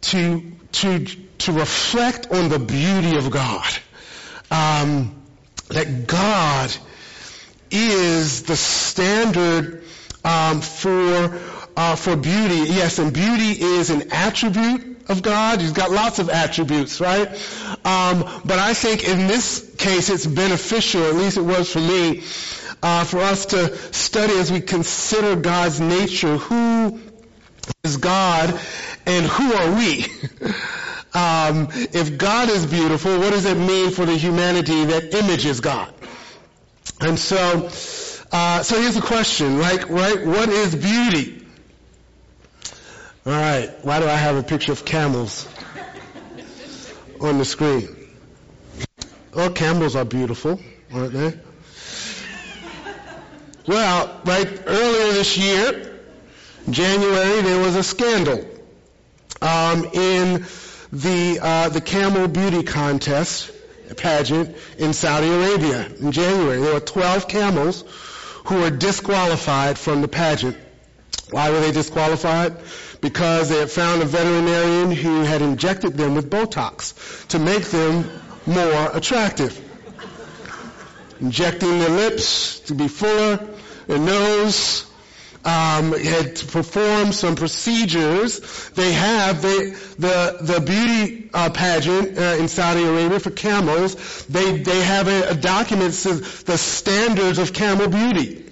to, 0.00 0.52
to, 0.72 1.04
to 1.38 1.52
reflect 1.52 2.30
on 2.30 2.48
the 2.48 2.58
beauty 2.58 3.16
of 3.16 3.30
God. 3.30 3.66
Um, 4.50 5.22
that 5.68 6.06
God 6.06 6.74
is 7.70 8.42
the 8.42 8.56
standard 8.56 9.84
um, 10.24 10.60
for 10.60 11.40
uh, 11.76 11.96
for 11.96 12.14
beauty. 12.14 12.70
Yes, 12.72 12.98
and 12.98 13.12
beauty 13.12 13.60
is 13.60 13.90
an 13.90 14.12
attribute 14.12 14.93
of 15.08 15.22
God. 15.22 15.60
He's 15.60 15.72
got 15.72 15.90
lots 15.90 16.18
of 16.18 16.30
attributes, 16.30 17.00
right? 17.00 17.28
Um, 17.84 18.24
but 18.44 18.58
I 18.58 18.74
think 18.74 19.06
in 19.06 19.26
this 19.26 19.74
case, 19.76 20.10
it's 20.10 20.26
beneficial. 20.26 21.04
At 21.04 21.14
least 21.14 21.36
it 21.36 21.42
was 21.42 21.72
for 21.72 21.80
me. 21.80 22.22
Uh, 22.82 23.04
for 23.04 23.20
us 23.20 23.46
to 23.46 23.74
study 23.94 24.34
as 24.34 24.52
we 24.52 24.60
consider 24.60 25.36
God's 25.36 25.80
nature, 25.80 26.36
who 26.36 27.00
is 27.82 27.96
God 27.96 28.60
and 29.06 29.24
who 29.24 29.54
are 29.54 29.74
we? 29.74 30.04
um, 31.14 31.68
if 31.92 32.18
God 32.18 32.50
is 32.50 32.66
beautiful, 32.66 33.18
what 33.18 33.30
does 33.30 33.46
it 33.46 33.56
mean 33.56 33.90
for 33.90 34.04
the 34.04 34.16
humanity 34.16 34.84
that 34.84 35.14
images 35.14 35.60
God? 35.60 35.94
And 37.00 37.18
so, 37.18 37.70
uh, 38.30 38.62
so 38.62 38.80
here's 38.80 38.96
the 38.96 39.00
question, 39.00 39.58
like, 39.58 39.88
right? 39.88 40.26
What 40.26 40.48
is 40.50 40.74
beauty? 40.74 41.43
All 43.26 43.32
right. 43.32 43.70
Why 43.82 44.00
do 44.00 44.06
I 44.06 44.16
have 44.16 44.36
a 44.36 44.42
picture 44.42 44.72
of 44.72 44.84
camels 44.84 45.48
on 47.20 47.38
the 47.38 47.44
screen? 47.44 47.88
Well, 49.34 49.50
camels 49.50 49.96
are 49.96 50.04
beautiful, 50.04 50.60
aren't 50.92 51.14
they? 51.14 51.38
Well, 53.66 54.20
right, 54.26 54.62
earlier 54.66 55.12
this 55.14 55.38
year, 55.38 55.98
January, 56.68 57.40
there 57.40 57.60
was 57.64 57.76
a 57.76 57.82
scandal 57.82 58.44
um, 59.40 59.86
in 59.86 60.44
the 60.92 61.38
uh, 61.40 61.68
the 61.70 61.80
Camel 61.80 62.28
Beauty 62.28 62.62
Contest 62.62 63.50
pageant 63.96 64.54
in 64.76 64.92
Saudi 64.92 65.28
Arabia 65.28 65.86
in 65.98 66.12
January. 66.12 66.60
There 66.60 66.74
were 66.74 66.80
12 66.80 67.26
camels 67.26 67.84
who 68.46 68.56
were 68.56 68.70
disqualified 68.70 69.78
from 69.78 70.02
the 70.02 70.08
pageant. 70.08 70.58
Why 71.30 71.50
were 71.50 71.60
they 71.60 71.72
disqualified? 71.72 72.58
Because 73.04 73.50
they 73.50 73.58
had 73.58 73.70
found 73.70 74.00
a 74.00 74.06
veterinarian 74.06 74.90
who 74.90 75.24
had 75.24 75.42
injected 75.42 75.92
them 75.92 76.14
with 76.14 76.30
Botox 76.30 76.94
to 77.28 77.38
make 77.38 77.64
them 77.64 78.10
more 78.46 78.96
attractive. 78.96 79.60
Injecting 81.20 81.80
their 81.80 81.90
lips 81.90 82.60
to 82.60 82.74
be 82.74 82.88
fuller, 82.88 83.46
their 83.88 83.98
nose, 83.98 84.86
um, 85.44 85.92
had 85.92 86.36
to 86.36 86.46
perform 86.46 87.12
some 87.12 87.36
procedures. 87.36 88.40
They 88.70 88.92
have 88.92 89.42
they, 89.42 89.72
the 89.98 90.38
the 90.40 90.62
beauty 90.64 91.28
uh, 91.34 91.50
pageant 91.50 92.18
uh, 92.18 92.40
in 92.40 92.48
Saudi 92.48 92.84
Arabia 92.84 93.20
for 93.20 93.32
camels. 93.32 94.24
They 94.28 94.62
they 94.62 94.80
have 94.82 95.08
a, 95.08 95.32
a 95.32 95.34
document 95.34 95.90
that 95.90 95.96
says 95.96 96.44
the 96.44 96.56
standards 96.56 97.38
of 97.38 97.52
camel 97.52 97.88
beauty 97.88 98.43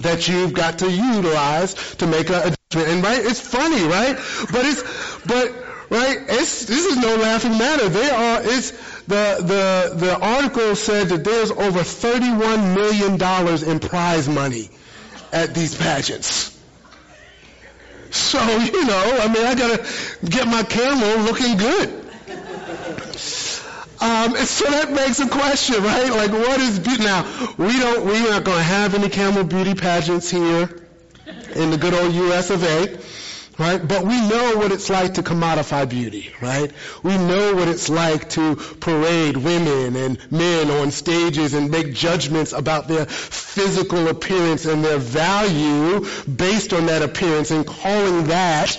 that 0.00 0.28
you've 0.28 0.52
got 0.52 0.80
to 0.80 0.90
utilize 0.90 1.74
to 1.96 2.06
make 2.06 2.30
a 2.30 2.54
judgment. 2.70 2.88
And 2.88 3.02
right, 3.02 3.24
it's 3.24 3.40
funny, 3.40 3.82
right? 3.84 4.16
But 4.52 4.64
it's 4.64 4.82
but 5.26 5.52
right, 5.90 6.18
it's 6.28 6.66
this 6.66 6.86
is 6.86 6.96
no 6.96 7.16
laughing 7.16 7.58
matter. 7.58 7.88
They 7.88 8.10
are 8.10 8.40
it's 8.42 8.70
the 9.06 9.38
the 9.40 9.94
the 9.96 10.18
article 10.18 10.76
said 10.76 11.08
that 11.08 11.24
there's 11.24 11.50
over 11.50 11.82
31 11.82 12.74
million 12.74 13.16
dollars 13.16 13.62
in 13.62 13.80
prize 13.80 14.28
money 14.28 14.70
at 15.32 15.54
these 15.54 15.74
pageants. 15.74 16.56
So, 18.10 18.40
you 18.44 18.84
know, 18.84 19.18
I 19.22 19.28
mean, 19.28 19.44
I 19.46 19.54
gotta 19.54 19.86
get 20.24 20.46
my 20.48 20.64
camel 20.64 21.24
looking 21.24 21.56
good. 21.56 21.99
Um, 24.00 24.34
and 24.34 24.48
so 24.48 24.70
that 24.70 24.94
begs 24.94 25.20
a 25.20 25.28
question, 25.28 25.82
right? 25.82 26.10
Like, 26.10 26.32
what 26.32 26.60
is 26.60 26.78
beauty? 26.78 27.04
Now, 27.04 27.24
we 27.58 27.78
don't, 27.78 28.04
we're 28.04 28.30
not 28.30 28.44
going 28.44 28.58
to 28.58 28.64
have 28.64 28.94
any 28.94 29.08
camel 29.08 29.44
beauty 29.44 29.74
pageants 29.74 30.30
here 30.30 30.68
in 31.54 31.70
the 31.70 31.78
good 31.78 31.94
old 31.94 32.12
U.S. 32.12 32.50
of 32.50 32.64
A 32.64 32.98
right? 33.60 33.86
But 33.86 34.04
we 34.04 34.18
know 34.26 34.56
what 34.56 34.72
it's 34.72 34.88
like 34.88 35.14
to 35.14 35.22
commodify 35.22 35.88
beauty, 35.88 36.32
right? 36.40 36.72
We 37.02 37.18
know 37.18 37.54
what 37.54 37.68
it's 37.68 37.90
like 37.90 38.30
to 38.30 38.56
parade 38.56 39.36
women 39.36 39.96
and 39.96 40.32
men 40.32 40.70
on 40.70 40.90
stages 40.90 41.52
and 41.52 41.70
make 41.70 41.92
judgments 41.92 42.54
about 42.54 42.88
their 42.88 43.04
physical 43.04 44.08
appearance 44.08 44.64
and 44.64 44.82
their 44.82 44.96
value 44.96 46.06
based 46.24 46.72
on 46.72 46.86
that 46.86 47.02
appearance 47.02 47.50
and 47.50 47.66
calling 47.66 48.24
that 48.28 48.76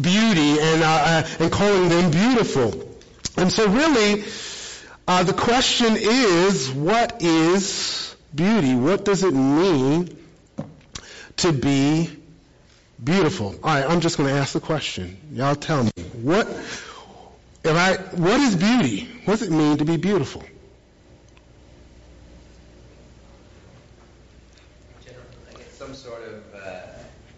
beauty 0.00 0.60
and, 0.60 0.82
uh, 0.84 0.86
uh, 0.86 1.28
and 1.40 1.50
calling 1.50 1.88
them 1.88 2.12
beautiful. 2.12 2.88
And 3.36 3.50
so 3.50 3.68
really, 3.68 4.22
uh, 5.08 5.22
the 5.22 5.32
question 5.32 5.96
is, 5.96 6.70
what 6.70 7.22
is 7.22 8.14
beauty? 8.34 8.74
What 8.74 9.04
does 9.04 9.22
it 9.22 9.34
mean 9.34 10.16
to 11.38 11.52
be 11.52 12.08
Beautiful. 13.02 13.48
All 13.64 13.74
right, 13.74 13.84
I'm 13.84 14.00
just 14.00 14.16
going 14.16 14.28
to 14.28 14.34
ask 14.38 14.52
the 14.52 14.60
question. 14.60 15.16
Y'all 15.32 15.56
tell 15.56 15.82
me. 15.82 15.90
What, 16.22 16.46
if 16.46 17.66
I, 17.66 17.96
what 17.96 18.40
is 18.40 18.54
beauty? 18.54 19.08
What 19.24 19.40
does 19.40 19.48
it 19.48 19.50
mean 19.50 19.78
to 19.78 19.84
be 19.84 19.96
beautiful? 19.96 20.44
Some 25.72 25.94
sort 25.94 26.22
of 26.22 26.54
uh, 26.54 26.80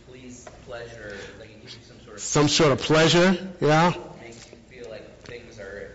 please, 0.06 0.44
pleasure, 0.66 1.16
like 1.40 1.48
it 1.48 1.62
gives 1.62 1.76
you 1.76 1.82
some 1.82 1.98
sort 2.04 2.16
of... 2.16 2.22
Some 2.22 2.48
sort 2.48 2.72
of 2.72 2.80
pleasure, 2.80 3.48
yeah? 3.58 3.94
Makes 4.20 4.46
you 4.50 4.58
feel 4.82 4.90
like 4.90 5.22
things 5.22 5.58
are 5.58 5.92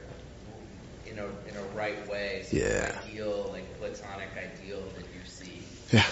in 1.05 1.19
a, 1.19 1.25
in 1.25 1.57
a 1.57 1.63
right 1.75 2.09
way. 2.09 2.38
Yeah. 2.51 2.97
Ideal, 3.05 3.49
like 3.51 3.79
platonic 3.79 4.29
ideal 4.35 4.81
that 4.95 5.05
you 5.13 5.21
see. 5.25 5.61
Yeah. 5.91 6.05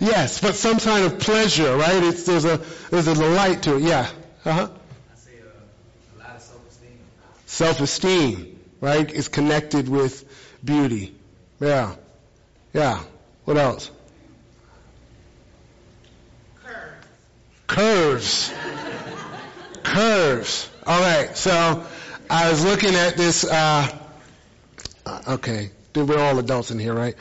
yes, 0.00 0.40
but 0.40 0.54
some 0.56 0.78
kind 0.78 1.04
of 1.04 1.18
pleasure, 1.20 1.76
right? 1.76 2.02
It's, 2.02 2.24
there's 2.24 2.44
a 2.44 2.60
there's 2.90 3.06
a 3.06 3.14
delight 3.14 3.62
to 3.64 3.76
it. 3.76 3.82
Yeah. 3.82 4.08
Uh-huh. 4.44 4.68
I 5.12 5.16
say 5.16 5.32
uh, 5.40 6.18
a 6.18 6.18
lot 6.18 6.36
of 6.36 6.42
self-esteem. 6.42 6.98
Self-esteem, 7.46 8.58
right, 8.80 9.10
is 9.10 9.28
connected 9.28 9.88
with 9.88 10.24
beauty. 10.64 11.14
Yeah. 11.60 11.94
Yeah. 12.72 13.00
What 13.44 13.56
else? 13.56 13.90
Curves. 17.66 18.52
Curves. 18.52 18.52
Curves. 19.82 20.70
All 20.86 21.00
right. 21.00 21.36
So 21.36 21.86
I 22.28 22.50
was 22.50 22.64
looking 22.64 22.94
at 22.94 23.16
this. 23.16 23.44
Uh, 23.44 23.98
uh 25.04 25.22
okay 25.28 25.70
we're 26.04 26.18
all 26.18 26.38
adults 26.38 26.70
in 26.70 26.78
here, 26.78 26.92
right? 26.92 27.14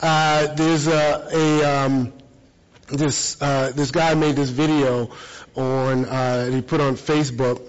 Uh, 0.00 0.54
there's 0.54 0.86
a, 0.86 1.28
a 1.32 1.62
um, 1.64 2.12
this 2.88 3.40
uh, 3.40 3.72
this 3.74 3.90
guy 3.90 4.14
made 4.14 4.36
this 4.36 4.50
video 4.50 5.10
on 5.56 6.04
uh, 6.04 6.50
he 6.50 6.62
put 6.62 6.80
on 6.80 6.94
Facebook 6.94 7.60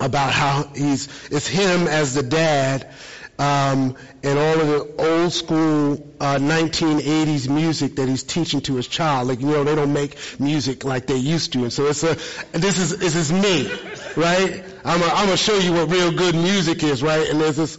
about 0.00 0.32
how 0.32 0.70
he's 0.74 1.08
it's 1.30 1.46
him 1.46 1.88
as 1.88 2.14
the 2.14 2.22
dad 2.22 2.92
um, 3.38 3.96
and 4.22 4.38
all 4.38 4.60
of 4.60 4.66
the 4.68 4.94
old 4.98 5.32
school 5.32 5.94
uh, 6.20 6.36
1980s 6.36 7.48
music 7.48 7.96
that 7.96 8.08
he's 8.08 8.22
teaching 8.22 8.60
to 8.60 8.76
his 8.76 8.86
child. 8.86 9.28
Like 9.28 9.40
you 9.40 9.46
know, 9.46 9.64
they 9.64 9.74
don't 9.74 9.92
make 9.92 10.16
music 10.38 10.84
like 10.84 11.06
they 11.06 11.16
used 11.16 11.54
to, 11.54 11.62
and 11.62 11.72
so 11.72 11.86
it's 11.86 12.02
a 12.04 12.14
this 12.52 12.78
is 12.78 12.98
this 12.98 13.16
is 13.16 13.32
me, 13.32 13.70
right? 14.16 14.64
I'm 14.84 15.00
gonna 15.00 15.36
show 15.36 15.58
you 15.58 15.72
what 15.72 15.90
real 15.90 16.12
good 16.12 16.34
music 16.34 16.82
is, 16.82 17.02
right? 17.02 17.28
And 17.28 17.40
there's 17.40 17.56
this 17.56 17.76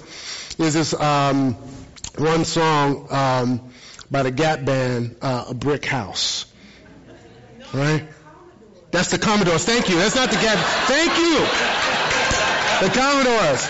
there's 0.56 0.74
this 0.74 0.94
um, 0.94 1.56
one 2.18 2.46
song 2.46 3.08
um, 3.12 3.72
by 4.10 4.24
the 4.24 4.32
Gap 4.32 4.66
Band, 4.66 5.16
uh, 5.22 5.46
"A 5.50 5.54
Brick 5.54 5.86
House." 5.86 6.46
Right? 7.74 8.08
That's 8.92 9.10
the 9.10 9.18
Commodores. 9.18 9.64
Thank 9.64 9.90
you. 9.90 9.96
That's 9.96 10.16
not 10.16 10.30
the 10.30 10.36
Gap. 10.36 10.58
Thank 10.88 11.18
you. 11.18 11.40
The 12.86 12.94
Commodores. 12.94 13.70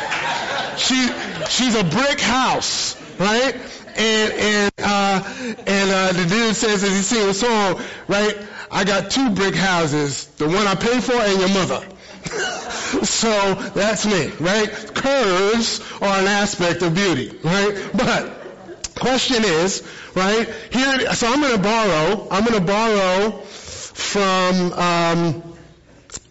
She, 0.77 1.07
she's 1.49 1.75
a 1.75 1.83
brick 1.83 2.19
house, 2.19 2.99
right? 3.19 3.55
And, 3.97 4.33
and, 4.33 4.71
uh, 4.79 5.23
and, 5.67 5.91
uh, 5.91 6.11
the 6.13 6.25
dude 6.27 6.55
says 6.55 6.83
as 6.83 6.89
he 6.89 7.03
sings 7.03 7.25
a 7.25 7.33
song, 7.33 7.81
right? 8.07 8.35
I 8.71 8.83
got 8.83 9.11
two 9.11 9.29
brick 9.31 9.53
houses. 9.53 10.25
The 10.37 10.47
one 10.47 10.65
I 10.65 10.75
pay 10.75 10.99
for 11.01 11.13
and 11.13 11.39
your 11.39 11.49
mother. 11.49 11.85
So 12.31 13.53
that's 13.75 14.05
me, 14.05 14.27
right? 14.39 14.69
Curves 14.95 15.81
are 16.01 16.19
an 16.19 16.27
aspect 16.27 16.81
of 16.81 16.95
beauty, 16.95 17.37
right? 17.43 17.89
But 17.93 18.95
question 18.95 19.43
is, 19.43 19.83
right? 20.15 20.47
Here, 20.71 21.13
so 21.13 21.27
I'm 21.27 21.41
going 21.41 21.55
to 21.55 21.61
borrow. 21.61 22.27
I'm 22.31 22.45
going 22.45 22.59
to 22.59 22.65
borrow 22.65 23.31
from 23.41 24.73
um, 24.73 25.43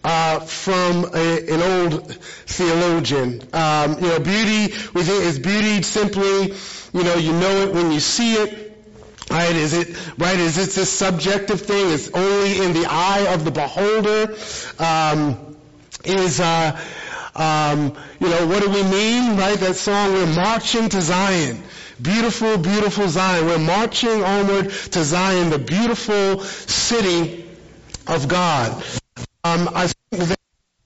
uh, 0.03 0.39
from 0.39 1.11
a, 1.13 1.53
an 1.53 1.61
old 1.61 2.15
theologian. 2.15 3.43
Um, 3.53 3.95
you 3.95 4.07
know, 4.07 4.19
beauty 4.19 4.73
is 4.95 5.39
beauty 5.39 5.83
simply, 5.83 6.53
you 6.93 7.03
know, 7.03 7.15
you 7.15 7.33
know 7.33 7.67
it 7.67 7.73
when 7.73 7.91
you 7.91 7.99
see 7.99 8.33
it. 8.33 8.69
Right? 9.29 9.55
Is 9.55 9.73
it 9.73 9.87
right? 10.17 10.37
Is 10.37 10.57
it 10.57 10.71
this 10.71 10.91
subjective 10.91 11.61
thing? 11.61 11.91
It's 11.91 12.09
only 12.09 12.57
in 12.65 12.73
the 12.73 12.85
eye 12.89 13.33
of 13.33 13.45
the 13.45 13.51
beholder. 13.51 14.35
Um, 14.77 15.50
is 16.03 16.39
uh, 16.39 16.79
um, 17.35 17.95
you 18.19 18.29
know 18.29 18.47
what 18.47 18.61
do 18.63 18.69
we 18.69 18.83
mean? 18.83 19.37
Right? 19.37 19.57
That 19.59 19.75
song, 19.75 20.13
we're 20.13 20.33
marching 20.35 20.89
to 20.89 21.01
Zion. 21.01 21.61
Beautiful, 22.01 22.57
beautiful 22.57 23.07
Zion. 23.07 23.45
We're 23.45 23.59
marching 23.59 24.23
onward 24.23 24.69
to 24.71 25.03
Zion, 25.03 25.49
the 25.49 25.59
beautiful 25.59 26.39
city 26.43 27.45
of 28.07 28.27
God. 28.27 28.83
Um, 29.43 29.69
I 29.73 29.87
think 29.87 30.23
that, 30.29 30.37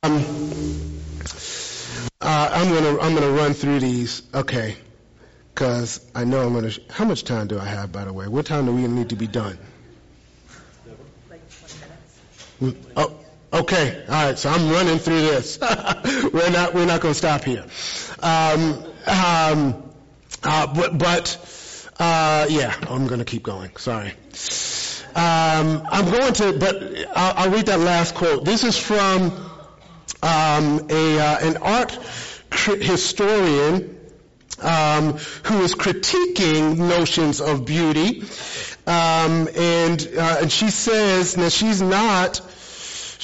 um, 0.04 0.24
uh, 2.22 2.50
I'm 2.54 2.70
gonna 2.74 3.00
I'm 3.00 3.14
gonna 3.14 3.32
run 3.32 3.54
through 3.54 3.80
these. 3.80 4.24
Okay, 4.34 4.76
because 5.54 6.00
I 6.14 6.26
know 6.26 6.46
I'm 6.46 6.54
gonna. 6.54 6.72
Sh- 6.72 6.80
How 6.90 7.06
much 7.06 7.24
time 7.24 7.48
do 7.48 7.60
I 7.60 7.66
have, 7.66 7.92
by 7.92 8.06
the 8.06 8.14
way? 8.14 8.28
What 8.28 8.46
time 8.46 8.66
do 8.66 8.74
we 8.74 8.88
need 8.88 9.10
to 9.10 9.16
be 9.16 9.28
done? 9.28 9.58
Mm, 12.62 12.76
Oh, 12.96 13.20
okay. 13.62 14.04
All 14.08 14.26
right. 14.26 14.38
So 14.38 14.50
I'm 14.50 14.70
running 14.70 15.00
through 15.00 15.22
this. 15.22 15.60
we're 16.34 16.50
not 16.50 16.74
we're 16.74 16.86
not 16.86 17.02
gonna 17.02 17.14
stop 17.14 17.44
here. 17.44 17.66
Um, 18.20 18.84
um, 19.06 19.84
uh, 20.44 20.74
but 20.74 20.98
but 20.98 21.92
uh, 22.00 22.48
yeah, 22.50 22.76
I'm 22.90 23.08
gonna 23.08 23.26
keep 23.26 23.44
going. 23.44 23.76
Sorry. 23.78 24.14
Um, 25.16 25.88
I'm 25.90 26.12
going 26.12 26.34
to, 26.34 26.54
but 26.60 26.84
I'll, 27.16 27.34
I'll 27.38 27.50
read 27.50 27.68
that 27.68 27.80
last 27.80 28.16
quote. 28.16 28.44
This 28.44 28.66
is 28.66 28.78
from 28.78 29.32
um, 30.22 30.88
a 30.90 31.20
uh, 31.20 31.38
an 31.42 31.58
art 31.58 31.98
historian 32.52 33.98
um, 34.62 35.14
who 35.44 35.62
is 35.62 35.74
critiquing 35.76 36.78
notions 36.78 37.42
of 37.42 37.66
beauty, 37.66 38.24
um, 38.86 39.48
and 39.56 40.10
uh, 40.18 40.38
and 40.42 40.52
she 40.52 40.70
says 40.70 41.38
now 41.38 41.50
she's 41.50 41.82
not 41.82 42.42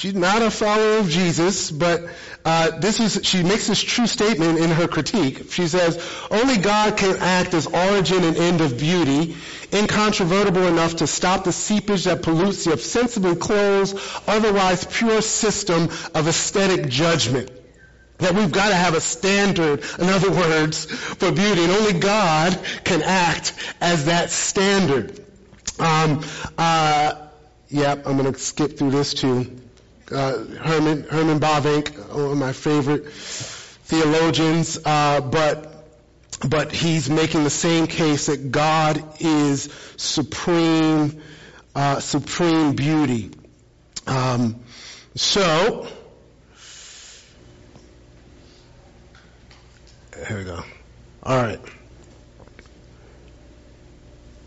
she's 0.02 0.14
not 0.14 0.42
a 0.42 0.50
follower 0.50 0.98
of 0.98 1.08
Jesus, 1.08 1.70
but 1.70 2.02
uh, 2.44 2.80
this 2.80 2.98
is 2.98 3.24
she 3.24 3.44
makes 3.44 3.68
this 3.68 3.80
true 3.80 4.08
statement 4.08 4.58
in 4.58 4.68
her 4.68 4.88
critique. 4.88 5.52
She 5.52 5.68
says 5.68 5.96
only 6.28 6.56
God 6.56 6.96
can 6.96 7.18
act 7.18 7.54
as 7.54 7.68
origin 7.68 8.24
and 8.24 8.36
end 8.36 8.60
of 8.60 8.76
beauty, 8.78 9.36
incontrovertible 9.72 10.66
enough 10.66 10.96
to 10.96 11.06
stop 11.06 11.44
the 11.44 11.52
seepage 11.52 12.04
that 12.04 12.22
pollutes 12.22 12.64
the 12.64 12.72
ostensibly 12.72 13.36
closed, 13.36 13.96
otherwise 14.26 14.84
pure 14.84 15.22
system 15.22 15.84
of 16.16 16.26
aesthetic 16.26 16.88
judgment 16.88 17.52
that 18.18 18.34
we've 18.34 18.52
got 18.52 18.70
to 18.70 18.74
have 18.74 18.94
a 18.94 19.00
standard, 19.00 19.84
in 20.00 20.08
other 20.08 20.30
words, 20.30 20.84
for 20.84 21.30
beauty, 21.30 21.62
and 21.62 21.72
only 21.72 21.98
God 21.98 22.58
can 22.84 23.02
act 23.02 23.54
as 23.80 24.06
that 24.06 24.30
standard. 24.30 25.24
Um, 25.78 26.24
uh, 26.58 27.14
yep, 27.68 28.06
I'm 28.06 28.16
going 28.16 28.32
to 28.32 28.38
skip 28.38 28.78
through 28.78 28.90
this 28.90 29.14
too. 29.14 29.61
Uh, 30.12 30.44
Herman 30.62 31.04
Herman 31.04 31.40
Bavinck, 31.40 31.96
one 32.14 32.32
of 32.32 32.36
my 32.36 32.52
favorite 32.52 33.08
theologians, 33.10 34.78
uh, 34.84 35.20
but 35.20 35.72
but 36.46 36.72
he's 36.72 37.08
making 37.08 37.44
the 37.44 37.50
same 37.50 37.86
case 37.86 38.26
that 38.26 38.50
God 38.50 39.02
is 39.20 39.68
supreme, 39.96 41.22
uh, 41.74 42.00
supreme 42.00 42.74
beauty. 42.74 43.30
Um, 44.06 44.60
so. 45.14 45.86
Here 50.28 50.38
we 50.38 50.44
go. 50.44 50.62
All 51.22 51.36
right. 51.36 51.60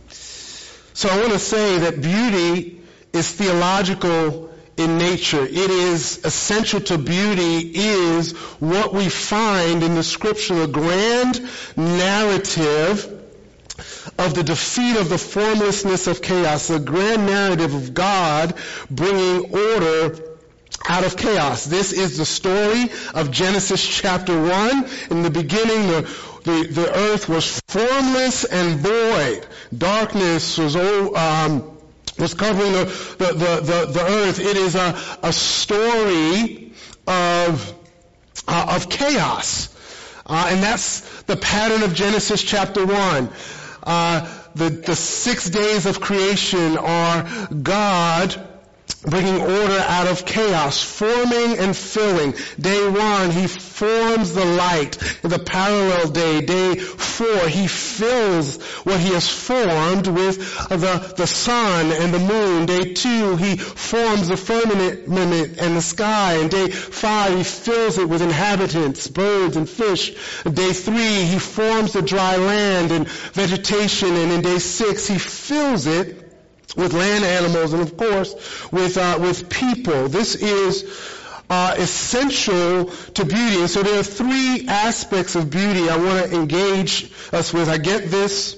So 0.09 1.09
I 1.09 1.19
want 1.19 1.33
to 1.33 1.39
say 1.39 1.79
that 1.79 2.01
beauty 2.01 2.81
is 3.13 3.29
theological 3.31 4.54
in 4.77 4.97
nature. 4.97 5.43
It 5.43 5.55
is 5.55 6.23
essential 6.25 6.81
to 6.81 6.97
beauty 6.97 7.71
is 7.73 8.33
what 8.59 8.93
we 8.93 9.09
find 9.09 9.83
in 9.83 9.95
the 9.95 10.03
scripture, 10.03 10.63
a 10.63 10.67
grand 10.67 11.47
narrative 11.77 13.11
of 14.17 14.33
the 14.33 14.43
defeat 14.43 14.97
of 14.97 15.09
the 15.09 15.17
formlessness 15.17 16.07
of 16.07 16.21
chaos, 16.21 16.69
a 16.69 16.79
grand 16.79 17.25
narrative 17.25 17.73
of 17.73 17.93
God 17.93 18.53
bringing 18.89 19.51
order 19.53 20.35
out 20.87 21.03
of 21.03 21.17
chaos. 21.17 21.65
This 21.65 21.91
is 21.91 22.17
the 22.17 22.25
story 22.25 22.89
of 23.13 23.31
Genesis 23.31 23.85
chapter 23.85 24.39
1. 24.39 24.85
In 25.09 25.23
the 25.23 25.29
beginning, 25.29 25.87
the, 25.87 26.01
the, 26.43 26.67
the 26.71 26.95
earth 26.95 27.27
was 27.27 27.59
formless 27.67 28.43
and 28.43 28.79
void. 28.79 29.45
Darkness 29.75 30.57
was, 30.57 30.75
all 30.75 31.17
um, 31.17 31.74
was 32.17 32.33
covering 32.33 32.71
the, 32.71 32.85
the, 33.17 33.33
the, 33.33 33.91
the, 33.91 34.05
earth. 34.05 34.39
It 34.39 34.57
is 34.57 34.75
a, 34.75 34.97
a 35.21 35.33
story 35.33 36.71
of, 37.07 37.73
uh, 38.47 38.75
of 38.75 38.89
chaos. 38.89 39.69
Uh, 40.25 40.47
and 40.49 40.63
that's 40.63 41.23
the 41.23 41.35
pattern 41.35 41.83
of 41.83 41.93
Genesis 41.93 42.41
chapter 42.41 42.85
1. 42.85 43.29
Uh, 43.83 44.39
the, 44.55 44.69
the 44.69 44.95
six 44.95 45.49
days 45.49 45.85
of 45.85 45.99
creation 45.99 46.77
are 46.77 47.27
God 47.49 48.54
bringing 49.05 49.39
order 49.39 49.79
out 49.87 50.07
of 50.07 50.25
chaos, 50.25 50.81
forming 50.81 51.57
and 51.59 51.75
filling. 51.75 52.33
Day 52.59 52.89
one, 52.89 53.31
he 53.31 53.47
forms 53.47 54.33
the 54.33 54.45
light. 54.45 54.97
The 55.21 55.39
parallel 55.39 56.09
day, 56.09 56.41
day 56.41 56.75
four, 56.75 57.47
he 57.47 57.67
fills 57.67 58.61
what 58.83 58.99
he 58.99 59.13
has 59.13 59.29
formed 59.29 60.07
with 60.07 60.37
the, 60.69 61.13
the 61.17 61.27
sun 61.27 61.91
and 61.91 62.13
the 62.13 62.19
moon. 62.19 62.65
Day 62.65 62.93
two, 62.93 63.35
he 63.35 63.57
forms 63.57 64.27
the 64.27 64.37
firmament 64.37 65.07
and 65.07 65.77
the 65.77 65.81
sky. 65.81 66.33
And 66.33 66.49
day 66.49 66.69
five, 66.69 67.37
he 67.37 67.43
fills 67.43 67.97
it 67.97 68.09
with 68.09 68.21
inhabitants, 68.21 69.07
birds 69.07 69.55
and 69.55 69.69
fish. 69.69 70.11
Day 70.43 70.73
three, 70.73 71.23
he 71.25 71.39
forms 71.39 71.93
the 71.93 72.01
dry 72.01 72.37
land 72.37 72.91
and 72.91 73.07
vegetation. 73.07 74.15
And 74.15 74.31
in 74.31 74.41
day 74.41 74.59
six, 74.59 75.07
he 75.07 75.17
fills 75.17 75.85
it 75.85 76.24
with 76.75 76.93
land 76.93 77.23
animals 77.23 77.73
and 77.73 77.81
of 77.81 77.97
course 77.97 78.33
with 78.71 78.97
uh, 78.97 79.17
with 79.19 79.49
people. 79.49 80.07
This 80.09 80.35
is 80.35 80.83
uh, 81.49 81.75
essential 81.77 82.85
to 82.85 83.25
beauty. 83.25 83.59
And 83.59 83.69
so 83.69 83.83
there 83.83 83.99
are 83.99 84.03
three 84.03 84.67
aspects 84.67 85.35
of 85.35 85.49
beauty 85.49 85.89
I 85.89 85.97
want 85.97 86.29
to 86.29 86.35
engage 86.35 87.11
us 87.31 87.53
with. 87.53 87.69
I 87.69 87.77
get 87.77 88.09
this 88.09 88.57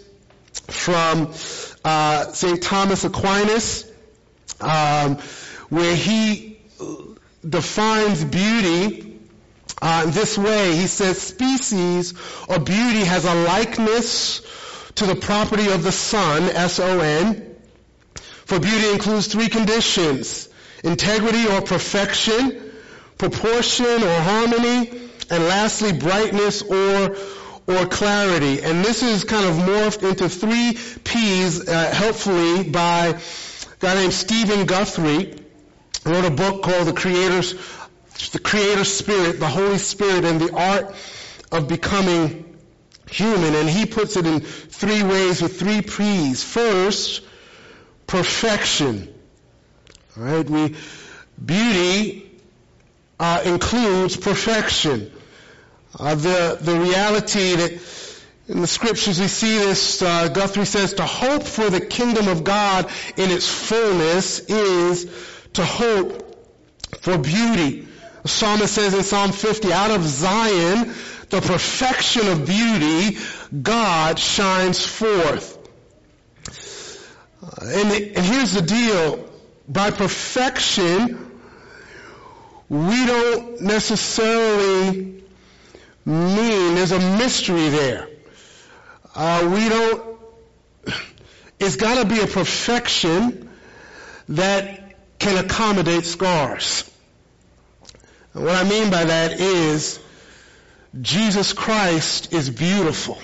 from 0.67 1.34
uh, 1.84 2.32
St. 2.32 2.62
Thomas 2.62 3.03
Aquinas, 3.03 3.89
um, 4.62 5.17
where 5.69 5.95
he 5.95 6.60
defines 7.47 8.23
beauty 8.23 9.19
uh, 9.82 10.06
this 10.10 10.38
way. 10.38 10.75
He 10.75 10.88
says 10.88 11.21
species 11.21 12.13
or 12.47 12.60
beauty 12.60 13.03
has 13.06 13.25
a 13.25 13.34
likeness 13.34 14.41
to 14.95 15.06
the 15.06 15.15
property 15.15 15.69
of 15.69 15.84
the 15.84 15.91
sun, 15.91 16.43
S-O-N, 16.43 17.56
for 18.47 18.62
beauty 18.62 18.89
includes 18.91 19.27
three 19.27 19.49
conditions. 19.49 20.47
Integrity 20.81 21.47
or 21.47 21.62
perfection, 21.62 22.71
proportion 23.17 23.86
or 23.86 24.21
harmony, 24.21 24.89
and 25.29 25.43
lastly 25.43 25.91
brightness 25.91 26.62
or 26.62 27.17
or 27.67 27.86
clarity. 27.88 28.62
And 28.62 28.86
this 28.86 29.03
is 29.03 29.25
kind 29.25 29.45
of 29.45 29.55
morphed 29.55 30.10
into 30.10 30.29
three 30.29 30.77
P's, 31.03 31.67
uh, 31.67 31.91
helpfully 31.93 32.63
by 32.69 33.07
a 33.07 33.19
guy 33.79 33.95
named 33.95 34.13
Steven 34.13 34.65
Guthrie, 34.65 35.36
wrote 36.05 36.23
a 36.23 36.31
book 36.31 36.63
called 36.63 36.88
The 36.88 36.93
Creator's 36.93 37.53
the 38.31 38.39
Creator 38.39 38.86
Spirit, 38.86 39.41
the 39.41 39.49
Holy 39.49 39.77
Spirit, 39.77 40.23
and 40.23 40.39
the 40.39 40.55
Art 40.55 40.95
of 41.51 41.67
Becoming 41.67 42.57
Human. 43.12 43.55
And 43.55 43.69
he 43.69 43.86
puts 43.86 44.15
it 44.15 44.25
in 44.25 44.39
three 44.39 45.03
ways 45.03 45.41
with 45.41 45.60
three 45.60 45.81
P's. 45.81 46.41
First, 46.43 47.26
perfection. 48.07 49.13
All 50.17 50.23
right, 50.23 50.49
we 50.49 50.75
Beauty 51.43 52.31
uh, 53.19 53.41
includes 53.45 54.17
perfection. 54.17 55.11
Uh, 55.97 56.15
the 56.15 56.57
the 56.59 56.79
reality 56.79 57.55
that 57.55 57.79
in 58.47 58.61
the 58.61 58.67
scriptures 58.67 59.19
we 59.19 59.27
see 59.27 59.57
this, 59.57 60.01
uh, 60.01 60.29
Guthrie 60.29 60.65
says, 60.65 60.93
to 60.95 61.05
hope 61.05 61.43
for 61.43 61.69
the 61.69 61.81
kingdom 61.81 62.27
of 62.27 62.43
God 62.43 62.89
in 63.17 63.29
its 63.29 63.47
fullness 63.47 64.39
is 64.39 65.05
to 65.53 65.65
hope 65.65 66.23
for 67.01 67.17
beauty. 67.17 67.87
The 68.23 68.29
psalmist 68.29 68.73
says 68.73 68.93
in 68.93 69.03
Psalm 69.03 69.31
50, 69.31 69.73
out 69.73 69.91
of 69.91 70.03
Zion, 70.03 70.93
the 71.29 71.41
perfection 71.41 72.27
of 72.27 72.45
beauty, 72.45 73.17
God 73.61 74.17
shines 74.17 74.85
forth. 74.85 75.56
And, 77.62 77.91
and 77.91 78.25
here's 78.25 78.53
the 78.53 78.62
deal. 78.62 79.29
By 79.67 79.91
perfection, 79.91 81.31
we 82.69 83.05
don't 83.05 83.62
necessarily 83.62 85.23
mean 86.05 86.75
there's 86.75 86.91
a 86.91 86.99
mystery 87.17 87.69
there. 87.69 88.10
Uh, 89.15 89.49
we 89.53 89.69
don't, 89.69 90.19
it's 91.60 91.75
got 91.75 92.01
to 92.01 92.05
be 92.07 92.21
a 92.21 92.27
perfection 92.27 93.49
that 94.29 94.95
can 95.19 95.43
accommodate 95.43 96.05
scars. 96.05 96.89
And 98.33 98.43
what 98.43 98.55
I 98.55 98.69
mean 98.69 98.91
by 98.91 99.05
that 99.05 99.39
is 99.39 99.99
Jesus 101.01 101.53
Christ 101.53 102.33
is 102.33 102.49
beautiful. 102.49 103.17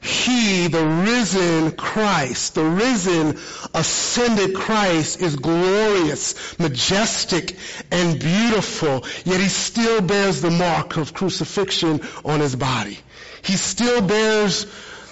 He, 0.00 0.68
the 0.68 0.86
risen 0.86 1.72
Christ, 1.72 2.54
the 2.54 2.64
risen, 2.64 3.38
ascended 3.74 4.54
Christ 4.54 5.20
is 5.20 5.36
glorious, 5.36 6.34
majestic, 6.58 7.56
and 7.90 8.18
beautiful, 8.18 9.04
yet 9.24 9.40
he 9.40 9.48
still 9.48 10.00
bears 10.00 10.40
the 10.40 10.50
mark 10.50 10.96
of 10.96 11.14
crucifixion 11.14 12.00
on 12.24 12.40
his 12.40 12.54
body. 12.54 12.98
He 13.42 13.54
still 13.54 14.00
bears 14.00 14.66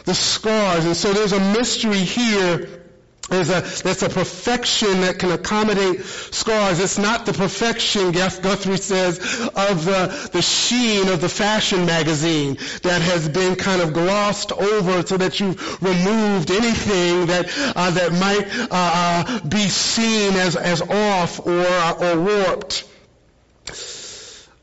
the 0.05 0.15
scars, 0.15 0.85
and 0.85 0.97
so 0.97 1.13
there's 1.13 1.33
a 1.33 1.41
mystery 1.41 1.99
here 1.99 2.86
there's 3.29 3.51
a, 3.51 3.59
a 3.59 4.09
perfection 4.09 5.01
that 5.01 5.19
can 5.19 5.33
accommodate 5.33 6.05
scars. 6.05 6.79
It's 6.79 6.97
not 6.97 7.27
the 7.27 7.33
perfection, 7.33 8.13
Guthrie 8.13 8.77
says, 8.77 9.19
of 9.19 9.85
the, 9.85 10.31
the 10.33 10.43
sheen 10.43 11.09
of 11.09 11.21
the 11.21 11.29
fashion 11.29 11.87
magazine 11.87 12.57
that 12.83 13.03
has 13.03 13.29
been 13.29 13.57
kind 13.57 13.83
of 13.83 13.93
glossed 13.93 14.53
over 14.53 15.05
so 15.05 15.17
that 15.17 15.41
you've 15.41 15.83
removed 15.83 16.53
anything 16.53 17.27
that, 17.27 17.53
uh, 17.75 17.91
that 17.91 18.13
might 18.13 18.47
uh, 18.61 18.67
uh, 18.71 19.41
be 19.49 19.69
seen 19.69 20.35
as, 20.35 20.55
as 20.55 20.83
off 20.83 21.45
or, 21.45 21.67
uh, 21.67 22.15
or 22.15 22.21
warped. 22.21 22.85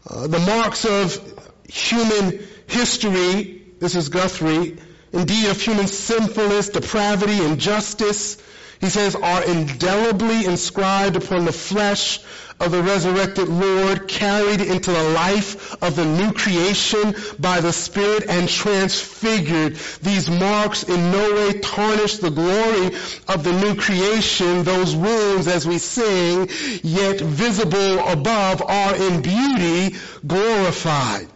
Uh, 0.10 0.28
the 0.28 0.40
marks 0.40 0.86
of 0.86 1.42
human 1.68 2.40
history, 2.68 3.62
this 3.80 3.96
is 3.96 4.08
Guthrie, 4.08 4.78
indeed 5.12 5.48
of 5.48 5.62
human 5.62 5.88
sinfulness, 5.88 6.70
depravity, 6.70 7.44
injustice, 7.44 8.38
he 8.84 8.90
says, 8.90 9.16
are 9.16 9.46
indelibly 9.46 10.44
inscribed 10.44 11.16
upon 11.16 11.46
the 11.46 11.54
flesh 11.54 12.20
of 12.60 12.70
the 12.72 12.84
resurrected 12.84 13.48
Lord, 13.48 14.10
carried 14.10 14.60
into 14.60 14.92
the 14.92 15.04
life 15.12 15.82
of 15.82 15.96
the 15.96 16.04
new 16.04 16.34
creation 16.34 17.16
by 17.40 17.62
the 17.62 17.72
Spirit 17.72 18.26
and 18.28 18.50
transfigured. 18.50 19.78
These 20.02 20.30
marks 20.30 20.84
in 20.84 21.12
no 21.14 21.34
way 21.34 21.60
tarnish 21.60 22.18
the 22.18 22.30
glory 22.30 22.88
of 23.30 23.46
the 23.46 23.54
new 23.54 23.76
creation. 23.76 24.64
Those 24.64 24.94
wounds, 24.94 25.48
as 25.48 25.66
we 25.66 25.78
sing, 25.78 26.50
yet 26.84 27.22
visible 27.22 28.00
above, 28.00 28.62
are 28.62 28.96
in 28.98 29.22
beauty 29.22 29.96
glorified. 30.28 31.30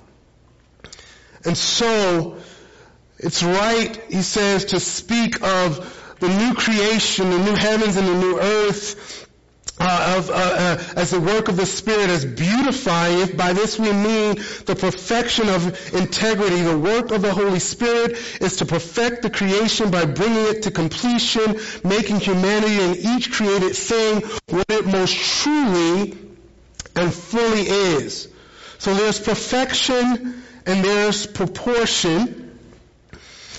And 1.46 1.58
so, 1.58 2.40
it's 3.18 3.42
right, 3.42 3.96
he 4.10 4.22
says, 4.22 4.66
to 4.66 4.82
speak 4.82 5.42
of 5.42 5.97
the 6.20 6.30
new 6.30 6.54
creation, 6.54 7.30
the 7.30 7.38
new 7.38 7.56
heavens 7.56 7.98
and 7.98 8.08
the 8.08 8.16
new 8.16 8.40
earth, 8.40 9.28
uh, 9.80 10.16
of, 10.18 10.30
uh, 10.30 10.34
uh, 10.34 10.84
as 10.96 11.12
the 11.12 11.20
work 11.20 11.50
of 11.50 11.56
the 11.58 11.66
Spirit, 11.66 12.10
as 12.10 12.26
beautifying 12.26 13.20
it. 13.20 13.38
By 13.38 13.54
this 13.54 13.78
we 13.78 13.92
mean 13.92 14.36
the 14.66 14.76
perfection 14.76 15.50
of 15.50 15.94
integrity. 15.94 16.62
The 16.64 16.78
work 16.78 17.12
of 17.12 17.22
the 17.22 17.32
Holy 17.32 17.60
Spirit 17.60 18.18
is 18.42 18.58
to 18.58 18.66
perfect 18.66 19.22
the 19.22 19.30
creation 19.30 19.92
by 19.92 20.06
bringing 20.06 20.48
it 20.48 20.64
to 20.64 20.72
completion, 20.72 21.60
making 21.84 22.20
humanity 22.20 22.80
and 22.80 22.98
each 22.98 23.32
created 23.32 23.76
thing 23.76 24.22
what 24.50 24.66
it 24.70 24.86
most 24.88 25.16
truly 25.16 26.18
and 26.96 27.14
fully 27.14 27.62
is. 27.62 28.28
So 28.80 28.94
there's 28.94 29.20
perfection 29.20 30.44
and 30.66 30.84
there's 30.84 31.28
proportion. 31.28 32.47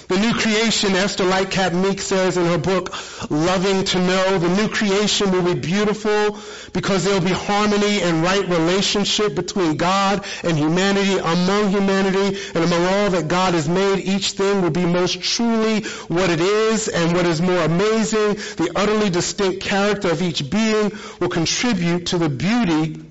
The 0.09 0.18
new 0.18 0.33
creation, 0.33 0.94
Esther 0.94 1.25
Lightcap 1.25 1.75
Meek 1.75 2.01
says 2.01 2.38
in 2.38 2.47
her 2.47 2.57
book, 2.57 2.94
Loving 3.31 3.85
to 3.85 3.99
Know, 3.99 4.38
the 4.38 4.49
new 4.49 4.68
creation 4.68 5.31
will 5.31 5.42
be 5.42 5.61
beautiful 5.61 6.38
because 6.73 7.05
there 7.05 7.12
will 7.12 7.27
be 7.27 7.35
harmony 7.35 8.01
and 8.01 8.23
right 8.23 8.49
relationship 8.49 9.35
between 9.35 9.77
God 9.77 10.25
and 10.42 10.57
humanity, 10.57 11.18
among 11.18 11.68
humanity, 11.68 12.40
and 12.55 12.64
among 12.64 12.85
all 12.87 13.11
that 13.11 13.29
God 13.29 13.53
has 13.53 13.68
made. 13.68 13.99
Each 13.99 14.33
thing 14.33 14.62
will 14.62 14.71
be 14.71 14.87
most 14.87 15.21
truly 15.21 15.83
what 16.09 16.31
it 16.31 16.40
is 16.40 16.88
and 16.88 17.12
what 17.12 17.27
is 17.27 17.42
more 17.42 17.61
amazing. 17.61 18.35
The 18.57 18.73
utterly 18.75 19.11
distinct 19.11 19.61
character 19.61 20.11
of 20.11 20.23
each 20.23 20.49
being 20.49 20.90
will 21.21 21.29
contribute 21.29 22.07
to 22.07 22.18
the 22.18 22.31
beauty 22.31 23.08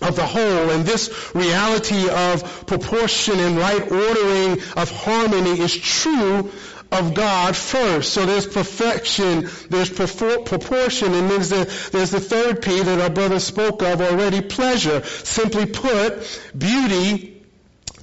of 0.00 0.16
the 0.16 0.26
whole. 0.26 0.70
And 0.70 0.84
this 0.84 1.34
reality 1.34 2.08
of 2.08 2.66
proportion 2.66 3.38
and 3.38 3.56
right 3.56 3.82
ordering 3.82 4.52
of 4.76 4.90
harmony 4.90 5.60
is 5.60 5.76
true 5.76 6.50
of 6.90 7.14
God 7.14 7.54
first. 7.56 8.12
So 8.12 8.24
there's 8.24 8.46
perfection, 8.46 9.48
there's 9.68 9.90
proportion, 9.90 11.14
and 11.14 11.30
there's 11.30 11.50
the, 11.50 11.90
there's 11.92 12.10
the 12.10 12.20
third 12.20 12.62
P 12.62 12.82
that 12.82 13.00
our 13.00 13.10
brother 13.10 13.40
spoke 13.40 13.82
of 13.82 14.00
already, 14.00 14.40
pleasure. 14.40 15.04
Simply 15.04 15.66
put, 15.66 16.40
beauty 16.56 17.42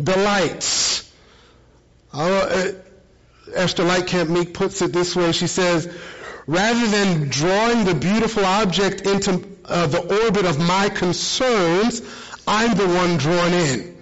delights. 0.01 1.11
Uh, 2.13 2.71
Esther 3.53 3.83
Lightcap 3.83 4.29
Meek 4.29 4.53
puts 4.53 4.81
it 4.81 4.93
this 4.93 5.15
way. 5.15 5.31
She 5.31 5.47
says, 5.47 5.91
rather 6.47 6.87
than 6.87 7.29
drawing 7.29 7.85
the 7.85 7.95
beautiful 7.95 8.45
object 8.45 9.01
into 9.01 9.54
uh, 9.67 9.87
the 9.87 10.25
orbit 10.25 10.45
of 10.45 10.59
my 10.59 10.89
concerns, 10.89 12.01
I'm 12.47 12.75
the 12.75 12.87
one 12.87 13.17
drawn 13.17 13.53
in. 13.53 13.95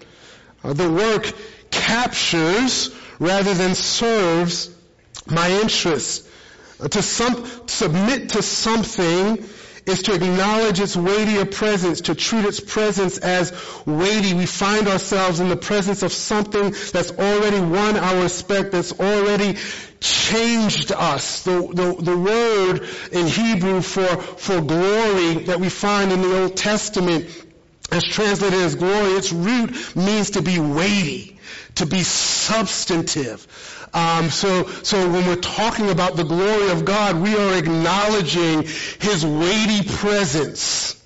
Uh, 0.64 0.74
the 0.74 0.90
work 0.90 1.32
captures 1.72 2.94
rather 3.20 3.54
than 3.54 3.76
serves 3.76 4.70
my 5.28 5.50
interests. 5.50 6.28
Uh, 6.80 6.88
to 6.88 7.02
some, 7.02 7.46
submit 7.68 8.30
to 8.30 8.42
something 8.42 9.46
is 9.86 10.04
to 10.04 10.14
acknowledge 10.14 10.80
its 10.80 10.96
weightier 10.96 11.46
presence, 11.46 12.02
to 12.02 12.16
treat 12.16 12.46
its 12.46 12.60
presence 12.60 13.18
as 13.18 13.52
weighty. 13.86 14.34
We 14.34 14.46
find 14.46 14.88
ourselves 14.88 15.40
in 15.40 15.50
the 15.50 15.58
presence 15.58 16.04
of 16.04 16.14
something 16.14 16.74
that's 16.92 17.12
already 17.12 17.60
won 17.60 17.98
our 17.98 18.24
respect, 18.24 18.72
that's 18.72 18.94
already 18.94 19.58
changed 20.04 20.92
us. 20.92 21.44
The, 21.44 21.62
the, 21.62 22.04
the 22.04 22.18
word 22.18 22.90
in 23.12 23.28
Hebrew 23.28 23.82
for, 23.82 24.06
for 24.18 24.62
glory 24.62 25.46
that 25.46 25.60
we 25.60 25.70
find 25.70 26.12
in 26.12 26.22
the 26.22 26.42
Old 26.42 26.58
Testament 26.58 27.26
as 27.92 28.04
translated 28.04 28.60
as 28.60 28.76
glory, 28.76 29.14
its 29.14 29.32
root 29.32 29.96
means 29.96 30.32
to 30.32 30.42
be 30.42 30.60
weighty, 30.60 31.40
to 31.76 31.86
be 31.86 32.04
substantive. 32.04 33.48
Um, 33.94 34.30
so, 34.30 34.66
so 34.66 35.10
when 35.10 35.28
we're 35.28 35.36
talking 35.36 35.90
about 35.90 36.16
the 36.16 36.24
glory 36.24 36.72
of 36.72 36.84
God, 36.84 37.22
we 37.22 37.38
are 37.38 37.56
acknowledging 37.56 38.64
His 38.64 39.26
weighty 39.26 39.88
presence. 39.88 41.00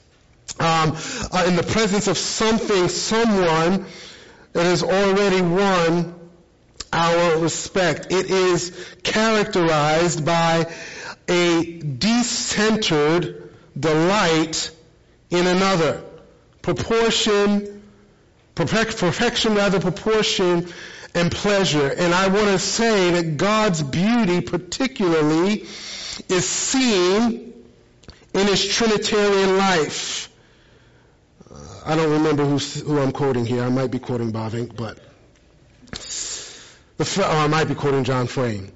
Um, 0.59 0.97
uh, 1.31 1.45
in 1.47 1.55
the 1.55 1.63
presence 1.67 2.07
of 2.07 2.17
something, 2.17 2.87
someone 2.87 3.85
that 4.53 4.63
has 4.63 4.81
already 4.81 5.41
won 5.41 6.16
our 6.91 7.37
respect. 7.39 8.11
It 8.11 8.29
is 8.29 8.71
characterized 9.03 10.25
by 10.25 10.71
a 11.27 11.79
decentered 11.79 13.49
delight 13.77 14.71
in 15.29 15.47
another. 15.47 16.03
Proportion, 16.61 17.81
perfection 18.55 19.55
rather, 19.55 19.79
proportion 19.79 20.67
and 21.13 21.31
pleasure. 21.31 21.87
And 21.87 22.13
I 22.13 22.27
want 22.27 22.47
to 22.47 22.59
say 22.59 23.11
that 23.11 23.37
God's 23.37 23.83
beauty 23.83 24.41
particularly 24.41 25.65
is 26.29 26.47
seen 26.47 27.53
in 28.33 28.47
his 28.47 28.65
Trinitarian 28.67 29.57
life. 29.57 30.29
Uh, 31.49 31.55
I 31.85 31.95
don't 31.95 32.11
remember 32.11 32.45
who 32.45 32.99
I'm 32.99 33.11
quoting 33.11 33.45
here. 33.45 33.63
I 33.63 33.69
might 33.69 33.91
be 33.91 33.99
quoting 33.99 34.31
Bavinck, 34.31 34.75
but 34.75 34.99
the, 36.97 37.23
oh, 37.25 37.37
I 37.37 37.47
might 37.47 37.65
be 37.65 37.75
quoting 37.75 38.03
John 38.03 38.27
Frame. 38.27 38.71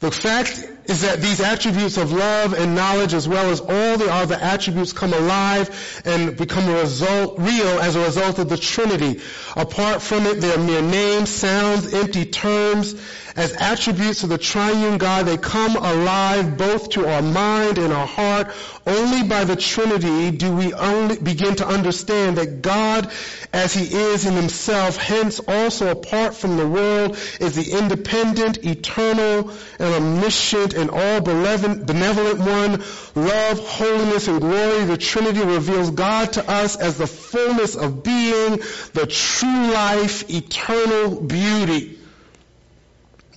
The 0.00 0.12
fact 0.12 0.64
is 0.84 1.02
that 1.02 1.20
these 1.20 1.40
attributes 1.40 1.96
of 1.96 2.12
love 2.12 2.52
and 2.52 2.76
knowledge 2.76 3.14
as 3.14 3.26
well 3.26 3.50
as 3.50 3.60
all 3.60 3.98
the 3.98 4.08
other 4.10 4.36
attributes 4.36 4.92
come 4.92 5.12
alive 5.12 6.02
and 6.04 6.36
become 6.36 6.72
result, 6.72 7.38
real 7.38 7.80
as 7.80 7.96
a 7.96 8.04
result 8.04 8.38
of 8.38 8.48
the 8.48 8.56
Trinity. 8.56 9.20
Apart 9.56 10.00
from 10.00 10.24
it, 10.26 10.40
they 10.40 10.54
are 10.54 10.58
mere 10.58 10.82
names, 10.82 11.30
sounds, 11.30 11.92
empty 11.92 12.26
terms. 12.26 12.94
As 13.38 13.52
attributes 13.52 14.24
of 14.24 14.30
the 14.30 14.36
triune 14.36 14.98
God, 14.98 15.26
they 15.26 15.36
come 15.36 15.76
alive 15.76 16.58
both 16.58 16.90
to 16.90 17.08
our 17.08 17.22
mind 17.22 17.78
and 17.78 17.92
our 17.92 18.04
heart. 18.04 18.48
Only 18.84 19.22
by 19.28 19.44
the 19.44 19.54
Trinity 19.54 20.32
do 20.36 20.50
we 20.56 20.74
only 20.74 21.18
begin 21.18 21.54
to 21.54 21.68
understand 21.68 22.38
that 22.38 22.62
God, 22.62 23.12
as 23.52 23.72
He 23.72 23.84
is 23.84 24.26
in 24.26 24.34
Himself, 24.34 24.96
hence 24.96 25.38
also 25.38 25.92
apart 25.92 26.34
from 26.34 26.56
the 26.56 26.66
world, 26.66 27.16
is 27.38 27.54
the 27.54 27.78
independent, 27.78 28.64
eternal, 28.64 29.52
and 29.78 29.94
omniscient 29.94 30.74
and 30.74 30.90
all 30.90 31.20
benevolent 31.20 32.40
one. 32.40 32.82
Love, 33.14 33.60
holiness, 33.60 34.26
and 34.26 34.40
glory. 34.40 34.84
The 34.84 34.96
Trinity 34.96 35.44
reveals 35.44 35.92
God 35.92 36.32
to 36.32 36.50
us 36.50 36.74
as 36.74 36.98
the 36.98 37.06
fullness 37.06 37.76
of 37.76 38.02
being, 38.02 38.56
the 38.94 39.06
true 39.08 39.70
life, 39.70 40.28
eternal 40.28 41.20
beauty. 41.20 41.97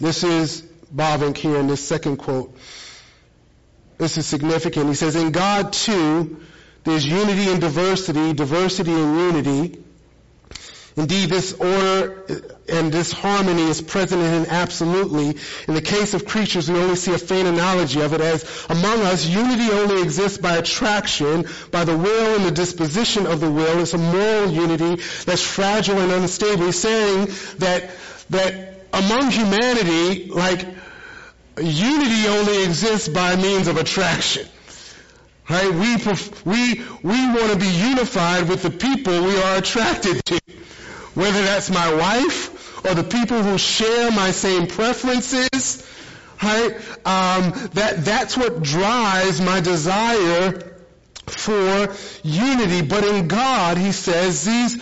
This 0.02 0.24
is 0.24 0.64
Bavinck 0.94 1.38
here 1.38 1.58
in 1.58 1.68
this 1.68 1.88
second 1.88 2.18
quote. 2.18 2.58
This 4.00 4.18
is 4.18 4.26
significant. 4.26 4.88
He 4.88 4.96
says, 4.96 5.16
in 5.16 5.32
God 5.32 5.74
too, 5.74 6.42
there's 6.84 7.06
unity 7.06 7.48
and 7.52 7.62
diversity, 7.62 8.34
diversity 8.34 8.92
and 8.92 9.16
unity. 9.16 9.84
Indeed, 10.98 11.30
this 11.30 11.54
order 11.54 12.26
and 12.68 12.92
this 12.92 13.12
harmony 13.12 13.62
is 13.62 13.80
present 13.80 14.24
in 14.24 14.32
him 14.32 14.46
absolutely. 14.50 15.38
In 15.68 15.76
the 15.76 15.84
case 15.84 16.16
of 16.16 16.26
creatures, 16.26 16.68
we 16.70 16.80
only 16.80 16.96
see 16.96 17.14
a 17.14 17.20
faint 17.20 17.48
analogy 17.48 18.02
of 18.02 18.14
it 18.14 18.22
as 18.22 18.66
among 18.70 19.02
us, 19.02 19.28
unity 19.28 19.72
only 19.72 20.02
exists 20.02 20.40
by 20.40 20.58
attraction, 20.58 21.46
by 21.70 21.86
the 21.86 21.96
will 21.96 22.36
and 22.38 22.46
the 22.46 22.52
disposition 22.52 23.28
of 23.28 23.40
the 23.40 23.52
will. 23.52 23.80
It's 23.80 23.94
a 23.94 24.00
moral 24.00 24.50
unity 24.50 24.96
that's 25.26 25.44
fragile 25.44 26.00
and 26.00 26.12
unstable. 26.12 26.66
He's 26.66 26.80
saying 26.80 27.28
that, 27.60 27.92
that 28.32 28.71
among 28.94 29.32
humanity, 29.32 30.30
like, 30.30 30.66
unity 31.58 32.28
only 32.28 32.64
exists 32.64 33.08
by 33.08 33.36
means 33.36 33.68
of 33.68 33.78
attraction. 33.78 34.48
Right? 35.50 35.72
We, 35.74 35.98
we, 36.46 36.82
we 37.04 37.28
want 37.28 37.52
to 37.52 37.58
be 37.58 37.68
unified 37.68 38.48
with 38.48 38.64
the 38.64 38.70
people 38.70 39.24
we 39.24 39.38
are 39.38 39.58
attracted 39.58 40.24
to. 40.26 40.40
Whether 41.14 41.42
that's 41.44 41.70
my 41.70 41.94
wife 41.94 42.86
or 42.86 42.94
the 42.94 43.04
people 43.04 43.44
who 43.44 43.58
share 43.58 44.12
my 44.12 44.32
same 44.32 44.68
preferences, 44.68 45.88
right? 46.42 46.74
Um, 47.06 47.70
that, 47.74 47.96
that's 48.00 48.38
what 48.38 48.64
drives 48.64 49.42
my 49.42 49.60
desire 49.60 50.78
for 51.28 51.94
unity. 52.24 52.82
But 52.82 53.04
in 53.04 53.28
God, 53.28 53.78
he 53.78 53.92
says, 53.92 54.46
these, 54.46 54.78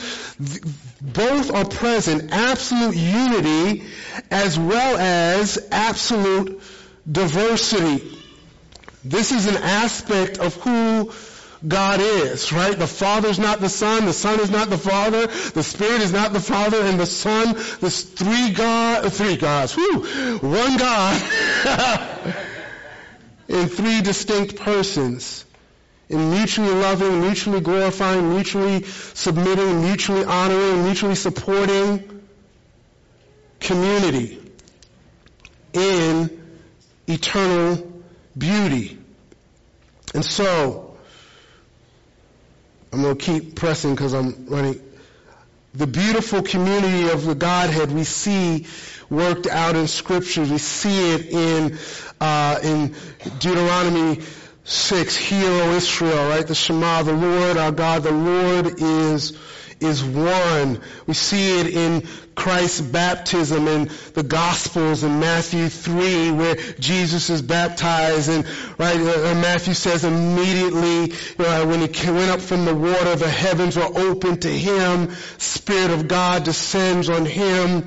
both 1.02 1.52
are 1.52 1.66
present, 1.66 2.32
absolute 2.32 2.96
unity 2.96 3.84
as 4.30 4.60
well 4.60 4.98
as 4.98 5.68
absolute 5.72 6.62
diversity. 7.10 8.18
This 9.04 9.32
is 9.32 9.48
an 9.48 9.58
aspect 9.58 10.40
of 10.40 10.56
who 10.56 11.12
God 11.68 12.00
is, 12.00 12.52
right? 12.54 12.78
The 12.78 12.88
Father 12.88 13.30
is 13.30 13.40
not 13.40 13.60
the 13.60 13.70
Son, 13.70 14.06
the 14.06 14.14
Son 14.14 14.40
is 14.40 14.50
not 14.50 14.70
the 14.70 14.78
Father, 14.78 15.28
the 15.28 15.64
Spirit 15.64 16.02
is 16.02 16.14
not 16.14 16.32
the 16.34 16.40
Father, 16.40 16.82
and 16.82 17.00
the 17.00 17.06
Son, 17.06 17.54
this 17.82 18.04
three 18.04 18.52
God, 18.52 19.12
three 19.12 19.38
gods, 19.38 19.74
whew, 19.74 20.40
one 20.42 20.78
God, 20.78 21.22
in 23.50 23.68
three 23.68 24.02
distinct 24.02 24.56
persons 24.58 25.46
in 26.10 26.32
mutually 26.32 26.74
loving, 26.74 27.22
mutually 27.22 27.62
glorifying, 27.62 28.30
mutually 28.30 28.84
submitting, 28.84 29.84
mutually 29.84 30.26
honoring, 30.26 30.84
mutually 30.84 31.16
supporting 31.16 32.22
community 33.60 34.42
in 35.74 36.42
eternal 37.08 38.02
beauty. 38.36 38.98
And 40.16 40.26
so, 40.26 40.98
I'm 42.92 43.04
going 43.04 43.16
to 43.16 43.24
keep 43.24 43.56
pressing 43.56 43.94
because 43.94 44.14
I'm 44.14 44.48
running. 44.48 44.82
The 45.76 45.86
beautiful 45.86 46.42
community 46.42 47.10
of 47.10 47.24
the 47.24 47.36
Godhead 47.36 47.92
we 47.92 48.04
see 48.04 48.66
worked 49.12 49.46
out 49.46 49.76
in 49.76 49.88
Scripture. 49.88 50.42
We 50.42 50.58
see 50.58 51.14
it 51.14 51.26
in 51.28 51.78
uh, 52.20 52.60
in 52.64 52.96
Deuteronomy 53.38 54.22
6, 54.70 55.16
Hear, 55.16 55.50
O 55.50 55.72
Israel, 55.72 56.30
right? 56.30 56.46
The 56.46 56.54
Shema, 56.54 57.02
the 57.02 57.14
Lord 57.14 57.58
our 57.58 57.72
God, 57.72 58.04
the 58.04 58.12
Lord 58.12 58.80
is, 58.80 59.36
is 59.80 60.04
one. 60.04 60.80
We 61.08 61.16
see 61.16 61.60
it 61.60 61.68
in 61.74 62.08
Christ's 62.36 62.80
baptism 62.80 63.68
in 63.68 63.90
the 64.14 64.22
Gospels 64.22 65.04
in 65.04 65.20
Matthew 65.20 65.70
3 65.70 66.32
where 66.32 66.56
Jesus 66.56 67.32
is 67.32 67.42
baptized 67.42 68.30
and, 68.30 68.46
right, 68.78 68.96
uh, 68.96 69.34
Matthew 69.34 69.74
says 69.74 70.06
immediately 70.06 71.14
uh, 71.40 71.66
when 71.66 71.92
he 71.92 72.12
went 72.12 72.30
up 72.30 72.40
from 72.40 72.66
the 72.66 72.76
water, 72.76 73.16
the 73.16 73.28
heavens 73.28 73.76
were 73.76 73.82
open 73.84 74.40
to 74.42 74.48
him, 74.48 75.16
Spirit 75.40 75.90
of 75.90 76.08
God 76.08 76.44
descends 76.44 77.10
on 77.10 77.26
him, 77.26 77.86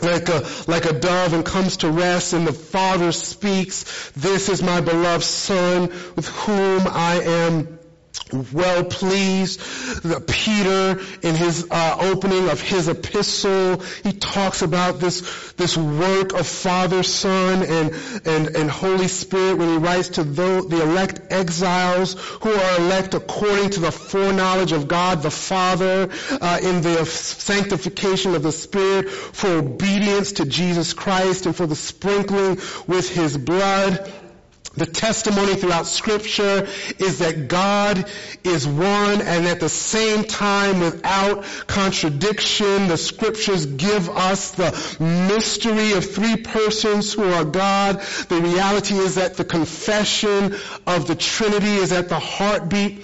like 0.00 0.28
a, 0.28 0.46
like 0.66 0.84
a 0.84 0.92
dove 0.92 1.32
and 1.32 1.44
comes 1.44 1.78
to 1.78 1.90
rest 1.90 2.32
and 2.32 2.46
the 2.46 2.52
Father 2.52 3.12
speaks, 3.12 4.10
this 4.16 4.48
is 4.48 4.62
my 4.62 4.80
beloved 4.80 5.24
Son 5.24 5.88
with 6.16 6.28
whom 6.28 6.86
I 6.86 7.20
am 7.22 7.73
well 8.34 8.84
pleased. 8.84 9.60
Peter, 10.26 11.00
in 11.22 11.34
his 11.34 11.66
uh, 11.70 11.96
opening 12.00 12.48
of 12.48 12.60
his 12.60 12.88
epistle, 12.88 13.80
he 14.02 14.12
talks 14.12 14.62
about 14.62 15.00
this 15.00 15.52
this 15.52 15.76
work 15.76 16.32
of 16.32 16.46
Father, 16.46 17.02
Son, 17.02 17.62
and 17.62 17.92
and 18.24 18.56
and 18.56 18.70
Holy 18.70 19.08
Spirit 19.08 19.58
when 19.58 19.68
he 19.68 19.76
writes 19.76 20.10
to 20.10 20.24
the, 20.24 20.66
the 20.68 20.82
elect 20.82 21.32
exiles 21.32 22.14
who 22.14 22.52
are 22.52 22.78
elect 22.78 23.14
according 23.14 23.70
to 23.70 23.80
the 23.80 23.92
foreknowledge 23.92 24.72
of 24.72 24.88
God 24.88 25.22
the 25.22 25.30
Father 25.30 26.10
uh, 26.40 26.58
in 26.62 26.82
the 26.82 27.04
sanctification 27.06 28.34
of 28.34 28.42
the 28.42 28.52
Spirit 28.52 29.10
for 29.10 29.48
obedience 29.48 30.32
to 30.32 30.44
Jesus 30.44 30.92
Christ 30.92 31.46
and 31.46 31.54
for 31.54 31.66
the 31.66 31.76
sprinkling 31.76 32.58
with 32.86 33.08
His 33.08 33.36
blood. 33.36 34.12
The 34.76 34.86
testimony 34.86 35.54
throughout 35.54 35.86
scripture 35.86 36.66
is 36.98 37.20
that 37.20 37.46
God 37.46 38.10
is 38.42 38.66
one 38.66 39.22
and 39.22 39.46
at 39.46 39.60
the 39.60 39.68
same 39.68 40.24
time 40.24 40.80
without 40.80 41.44
contradiction. 41.68 42.88
The 42.88 42.96
scriptures 42.96 43.66
give 43.66 44.08
us 44.08 44.50
the 44.52 44.72
mystery 45.00 45.92
of 45.92 46.10
three 46.10 46.36
persons 46.36 47.12
who 47.12 47.22
are 47.22 47.44
God. 47.44 48.00
The 48.28 48.40
reality 48.40 48.96
is 48.96 49.14
that 49.14 49.36
the 49.36 49.44
confession 49.44 50.56
of 50.86 51.06
the 51.06 51.14
Trinity 51.14 51.76
is 51.76 51.92
at 51.92 52.08
the 52.08 52.18
heartbeat 52.18 53.00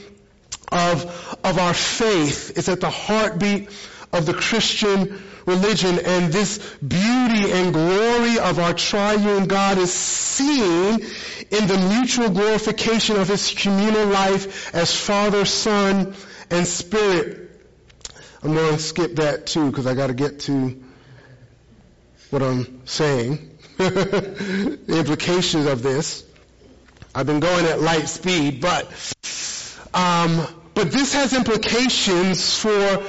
of, 0.72 1.38
of 1.44 1.58
our 1.58 1.74
faith. 1.74 2.52
It's 2.56 2.68
at 2.68 2.80
the 2.80 2.90
heartbeat 2.90 3.70
of 4.12 4.26
the 4.26 4.34
Christian 4.34 5.22
religion 5.46 5.98
and 6.04 6.32
this 6.32 6.58
beauty 6.76 7.52
and 7.52 7.72
glory 7.72 8.38
of 8.38 8.58
our 8.58 8.74
triune 8.74 9.46
God 9.46 9.78
is 9.78 9.92
seen 9.92 11.04
in 11.50 11.66
the 11.66 11.78
mutual 11.92 12.30
glorification 12.30 13.16
of 13.16 13.28
his 13.28 13.52
communal 13.52 14.06
life 14.06 14.74
as 14.74 14.94
Father, 14.94 15.44
Son, 15.44 16.14
and 16.50 16.66
Spirit. 16.66 17.50
I'm 18.42 18.54
going 18.54 18.74
to 18.74 18.82
skip 18.82 19.16
that 19.16 19.46
too 19.46 19.70
because 19.70 19.86
I 19.86 19.94
got 19.94 20.08
to 20.08 20.14
get 20.14 20.40
to 20.40 20.82
what 22.30 22.42
I'm 22.42 22.86
saying. 22.86 23.58
the 23.76 24.78
implications 24.88 25.66
of 25.66 25.82
this. 25.82 26.24
I've 27.14 27.26
been 27.26 27.40
going 27.40 27.66
at 27.66 27.80
light 27.80 28.08
speed, 28.08 28.60
but 28.60 28.84
um, 29.92 30.46
but 30.74 30.92
this 30.92 31.14
has 31.14 31.34
implications 31.34 32.58
for 32.58 33.02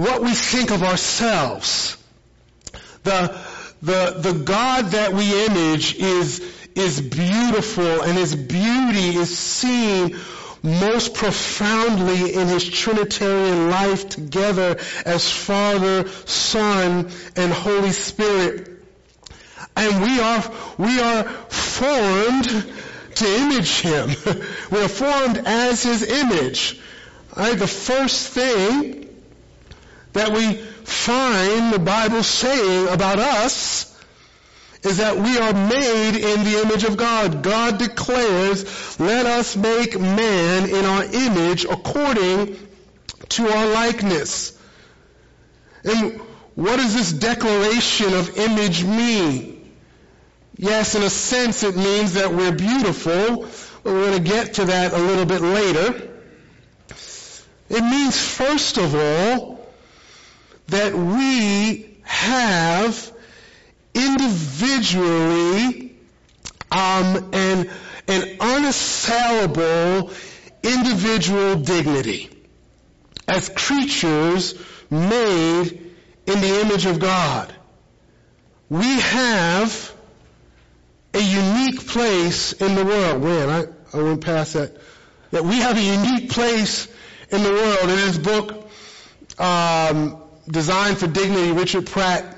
what 0.00 0.22
we 0.22 0.32
think 0.32 0.70
of 0.70 0.82
ourselves. 0.82 1.96
The, 3.02 3.38
the, 3.82 4.14
the 4.18 4.32
God 4.44 4.86
that 4.86 5.12
we 5.12 5.46
image 5.46 5.94
is, 5.94 6.40
is 6.74 7.00
beautiful 7.00 8.02
and 8.02 8.16
his 8.16 8.34
beauty 8.34 9.16
is 9.16 9.36
seen 9.36 10.16
most 10.62 11.14
profoundly 11.14 12.34
in 12.34 12.48
his 12.48 12.68
Trinitarian 12.68 13.70
life 13.70 14.08
together 14.08 14.78
as 15.04 15.30
Father, 15.30 16.08
Son, 16.08 17.10
and 17.36 17.52
Holy 17.52 17.92
Spirit. 17.92 18.68
And 19.76 20.02
we 20.02 20.20
are, 20.20 20.52
we 20.78 21.00
are 21.00 21.24
formed 21.24 22.72
to 23.16 23.26
image 23.26 23.80
him. 23.80 24.08
we 24.70 24.80
are 24.80 24.88
formed 24.88 25.42
as 25.44 25.82
his 25.82 26.02
image. 26.02 26.80
Right? 27.36 27.58
The 27.58 27.66
first 27.66 28.28
thing 28.28 28.99
that 30.12 30.32
we 30.32 30.54
find 30.54 31.72
the 31.72 31.78
Bible 31.78 32.22
saying 32.22 32.88
about 32.88 33.18
us 33.18 33.86
is 34.82 34.96
that 34.96 35.16
we 35.16 35.38
are 35.38 35.52
made 35.52 36.16
in 36.16 36.44
the 36.44 36.62
image 36.62 36.84
of 36.84 36.96
God. 36.96 37.42
God 37.42 37.78
declares, 37.78 38.98
let 38.98 39.26
us 39.26 39.56
make 39.56 39.98
man 39.98 40.68
in 40.68 40.84
our 40.84 41.04
image 41.04 41.64
according 41.64 42.56
to 43.28 43.48
our 43.48 43.66
likeness. 43.66 44.58
And 45.84 46.20
what 46.54 46.76
does 46.76 46.94
this 46.94 47.12
declaration 47.12 48.14
of 48.14 48.36
image 48.38 48.84
mean? 48.84 49.70
Yes, 50.56 50.94
in 50.94 51.02
a 51.02 51.10
sense 51.10 51.62
it 51.62 51.76
means 51.76 52.14
that 52.14 52.32
we're 52.32 52.52
beautiful, 52.52 53.48
but 53.82 53.92
we're 53.92 54.10
going 54.10 54.24
to 54.24 54.30
get 54.30 54.54
to 54.54 54.64
that 54.66 54.92
a 54.92 54.98
little 54.98 55.26
bit 55.26 55.40
later. 55.42 56.10
It 57.68 57.82
means, 57.82 58.18
first 58.18 58.78
of 58.78 58.94
all, 58.94 59.59
that 60.70 60.94
we 60.94 61.98
have 62.02 63.12
individually 63.94 65.96
um, 66.70 67.30
an, 67.32 67.70
an 68.08 68.36
unassailable 68.40 70.10
individual 70.62 71.56
dignity 71.56 72.28
as 73.26 73.48
creatures 73.48 74.54
made 74.90 75.92
in 76.26 76.40
the 76.40 76.60
image 76.60 76.86
of 76.86 76.98
God. 76.98 77.52
We 78.68 79.00
have 79.00 79.92
a 81.14 81.20
unique 81.20 81.86
place 81.86 82.52
in 82.52 82.74
the 82.74 82.84
world. 82.84 83.22
Man, 83.22 83.48
I, 83.48 83.64
I 83.96 84.02
went 84.02 84.24
past 84.24 84.54
that. 84.54 84.76
That 85.32 85.44
we 85.44 85.56
have 85.56 85.76
a 85.76 85.80
unique 85.80 86.30
place 86.30 86.88
in 87.30 87.42
the 87.42 87.50
world. 87.50 87.90
In 87.90 87.98
his 87.98 88.18
book, 88.18 88.68
um, 89.38 90.22
Designed 90.50 90.98
for 90.98 91.06
Dignity, 91.06 91.52
Richard 91.52 91.86
Pratt, 91.86 92.36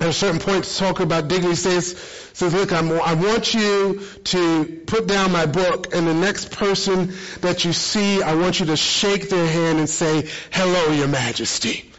at 0.00 0.08
a 0.08 0.12
certain 0.12 0.40
point 0.40 0.64
talk 0.76 1.00
about 1.00 1.28
dignity 1.28 1.54
says, 1.54 1.96
says, 2.34 2.52
look, 2.52 2.72
I'm, 2.72 2.90
I 2.92 3.14
want 3.14 3.54
you 3.54 4.02
to 4.24 4.82
put 4.86 5.06
down 5.06 5.32
my 5.32 5.46
book 5.46 5.94
and 5.94 6.06
the 6.06 6.12
next 6.12 6.50
person 6.50 7.14
that 7.40 7.64
you 7.64 7.72
see, 7.72 8.22
I 8.22 8.34
want 8.34 8.60
you 8.60 8.66
to 8.66 8.76
shake 8.76 9.30
their 9.30 9.46
hand 9.46 9.78
and 9.78 9.88
say, 9.88 10.28
hello, 10.50 10.92
your 10.92 11.08
majesty. 11.08 11.90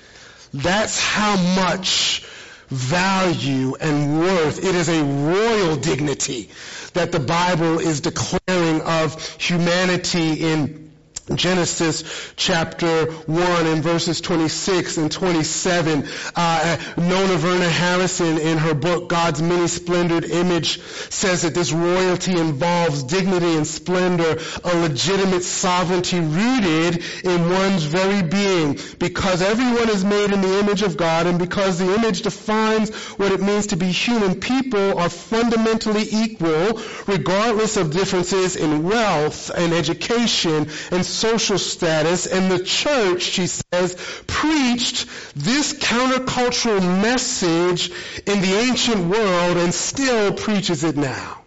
That's 0.54 1.00
how 1.00 1.38
much 1.38 2.24
value 2.68 3.76
and 3.80 4.20
worth. 4.20 4.64
It 4.64 4.76
is 4.76 4.90
a 4.90 5.04
royal 5.04 5.76
dignity 5.78 6.50
that 6.94 7.12
the 7.12 7.20
Bible 7.20 7.80
is 7.80 8.02
declaring 8.02 8.82
of 8.82 9.38
humanity 9.40 10.44
in 10.44 10.87
Genesis 11.36 12.34
chapter 12.38 13.12
1 13.12 13.68
and 13.68 13.84
verses 13.84 14.22
26 14.22 14.98
and 14.98 15.12
27. 15.12 16.08
Uh, 16.36 16.78
Nonna 16.96 17.36
Verna 17.36 17.70
Harrison 17.70 18.38
in 18.38 18.58
her 18.58 18.74
book 18.74 19.10
God's 19.10 19.42
Many 19.42 19.68
Splendored 19.68 20.24
Image 20.24 20.80
says 20.82 21.42
that 21.42 21.54
this 21.54 21.74
royalty 21.74 22.38
involves 22.38 23.04
dignity 23.04 23.56
and 23.56 23.68
splendor, 23.68 24.38
a 24.64 24.78
legitimate 24.78 25.44
sovereignty 25.44 26.20
rooted 26.20 27.04
in 27.24 27.50
one's 27.50 27.84
very 27.84 28.24
being. 28.24 28.80
Because 28.98 29.42
everyone 29.42 29.90
is 29.90 30.06
made 30.06 30.32
in 30.32 30.42
the 30.42 30.60
image 30.60 30.82
of 30.82 30.96
God 30.96 31.28
and 31.28 31.38
because 31.38 31.78
the 31.78 31.94
image 31.94 32.22
defines 32.22 32.96
what 33.18 33.34
it 33.34 33.42
means 33.42 33.68
to 33.68 33.76
be 33.76 33.88
human, 33.88 34.40
people 34.40 34.98
are 34.98 35.10
fundamentally 35.10 36.08
equal 36.10 36.82
regardless 37.06 37.76
of 37.76 37.92
differences 37.92 38.56
in 38.56 38.84
wealth 38.84 39.52
and 39.54 39.74
education 39.74 40.70
and 40.92 41.06
social 41.18 41.58
status, 41.58 42.28
and 42.28 42.52
the 42.52 42.64
church, 42.64 43.22
she 43.24 43.48
says, 43.48 43.96
preached 44.28 45.08
this 45.36 45.74
countercultural 45.74 46.82
message 47.02 47.90
in 48.26 48.42
the 48.42 48.54
ancient 48.54 49.08
world 49.08 49.58
and 49.58 49.74
still 49.74 50.34
preaches 50.34 50.84
it 50.84 50.96
now. 50.96 51.42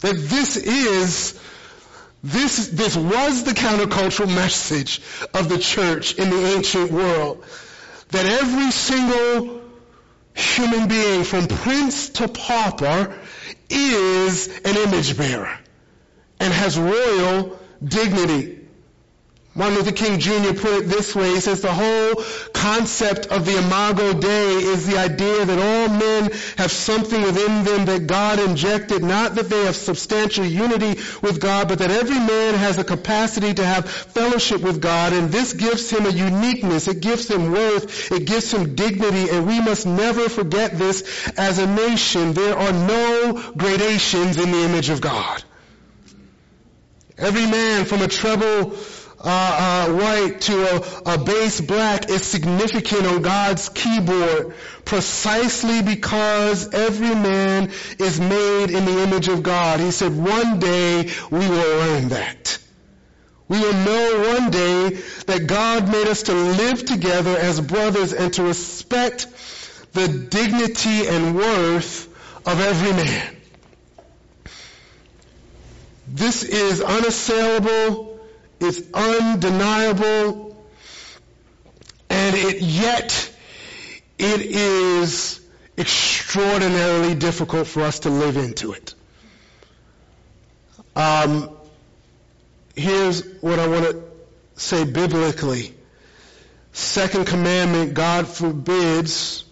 That 0.00 0.14
this 0.14 0.56
is 0.56 1.40
this, 2.22 2.68
this 2.68 2.96
was 2.96 3.44
the 3.44 3.52
countercultural 3.52 4.34
message 4.34 5.00
of 5.34 5.48
the 5.48 5.58
church 5.58 6.14
in 6.14 6.30
the 6.30 6.56
ancient 6.56 6.90
world. 6.90 7.44
That 8.10 8.26
every 8.26 8.70
single 8.70 9.62
human 10.34 10.88
being 10.88 11.24
from 11.24 11.46
prince 11.46 12.10
to 12.10 12.28
pauper 12.28 13.18
is 13.70 14.48
an 14.64 14.76
image 14.76 15.16
bearer 15.16 15.58
and 16.40 16.52
has 16.52 16.78
royal 16.78 17.58
dignity. 17.84 18.57
Martin 19.54 19.78
Luther 19.78 19.92
King 19.92 20.20
Jr. 20.20 20.52
put 20.54 20.72
it 20.72 20.88
this 20.88 21.16
way. 21.16 21.30
He 21.30 21.40
says 21.40 21.62
the 21.62 21.72
whole 21.72 22.22
concept 22.52 23.26
of 23.26 23.44
the 23.44 23.58
Imago 23.58 24.12
Dei 24.12 24.52
is 24.54 24.86
the 24.86 24.98
idea 24.98 25.44
that 25.44 25.58
all 25.58 25.88
men 25.98 26.30
have 26.58 26.70
something 26.70 27.20
within 27.20 27.64
them 27.64 27.86
that 27.86 28.06
God 28.06 28.38
injected, 28.38 29.02
not 29.02 29.34
that 29.34 29.48
they 29.48 29.64
have 29.64 29.74
substantial 29.74 30.44
unity 30.44 31.00
with 31.22 31.40
God, 31.40 31.66
but 31.66 31.80
that 31.80 31.90
every 31.90 32.18
man 32.18 32.54
has 32.54 32.78
a 32.78 32.84
capacity 32.84 33.54
to 33.54 33.64
have 33.64 33.90
fellowship 33.90 34.60
with 34.60 34.80
God, 34.80 35.12
and 35.12 35.30
this 35.30 35.54
gives 35.54 35.90
him 35.90 36.06
a 36.06 36.10
uniqueness, 36.10 36.86
it 36.86 37.00
gives 37.00 37.28
him 37.28 37.50
worth, 37.50 38.12
it 38.12 38.26
gives 38.26 38.52
him 38.52 38.76
dignity, 38.76 39.30
and 39.30 39.46
we 39.46 39.60
must 39.60 39.86
never 39.86 40.28
forget 40.28 40.78
this 40.78 41.32
as 41.36 41.58
a 41.58 41.66
nation. 41.66 42.32
There 42.32 42.56
are 42.56 42.72
no 42.72 43.52
gradations 43.56 44.38
in 44.38 44.52
the 44.52 44.64
image 44.64 44.90
of 44.90 45.00
God. 45.00 45.42
Every 47.16 47.46
man 47.46 47.86
from 47.86 48.02
a 48.02 48.08
treble 48.08 48.76
uh, 49.20 49.88
uh, 49.88 49.94
white 49.94 50.40
to 50.42 50.54
a, 50.54 51.14
a 51.14 51.18
bass 51.18 51.60
black 51.60 52.08
is 52.08 52.24
significant 52.24 53.04
on 53.04 53.22
God's 53.22 53.68
keyboard 53.68 54.54
precisely 54.84 55.82
because 55.82 56.72
every 56.72 57.14
man 57.14 57.70
is 57.98 58.20
made 58.20 58.70
in 58.70 58.84
the 58.84 59.02
image 59.02 59.28
of 59.28 59.42
God. 59.42 59.80
He 59.80 59.90
said, 59.90 60.16
one 60.16 60.60
day 60.60 61.10
we 61.30 61.38
will 61.38 61.78
learn 61.78 62.08
that. 62.10 62.58
We 63.48 63.58
will 63.58 63.72
know 63.72 64.34
one 64.38 64.50
day 64.50 64.90
that 65.26 65.46
God 65.46 65.90
made 65.90 66.06
us 66.06 66.24
to 66.24 66.34
live 66.34 66.84
together 66.84 67.36
as 67.36 67.60
brothers 67.60 68.12
and 68.12 68.32
to 68.34 68.44
respect 68.44 69.26
the 69.94 70.06
dignity 70.06 71.06
and 71.08 71.34
worth 71.34 72.06
of 72.46 72.60
every 72.60 72.92
man. 72.92 73.36
This 76.06 76.44
is 76.44 76.80
unassailable 76.80 78.07
is 78.60 78.88
undeniable, 78.92 80.56
and 82.10 82.36
it, 82.36 82.60
yet 82.60 83.30
it 84.18 84.40
is 84.40 85.40
extraordinarily 85.76 87.14
difficult 87.14 87.66
for 87.68 87.82
us 87.82 88.00
to 88.00 88.10
live 88.10 88.36
into 88.36 88.72
it. 88.72 88.94
Um, 90.96 91.50
here's 92.74 93.24
what 93.40 93.58
I 93.60 93.68
want 93.68 93.84
to 93.84 94.02
say 94.56 94.84
biblically. 94.84 95.74
Second 96.72 97.26
commandment, 97.26 97.94
God 97.94 98.26
forbids 98.26 99.44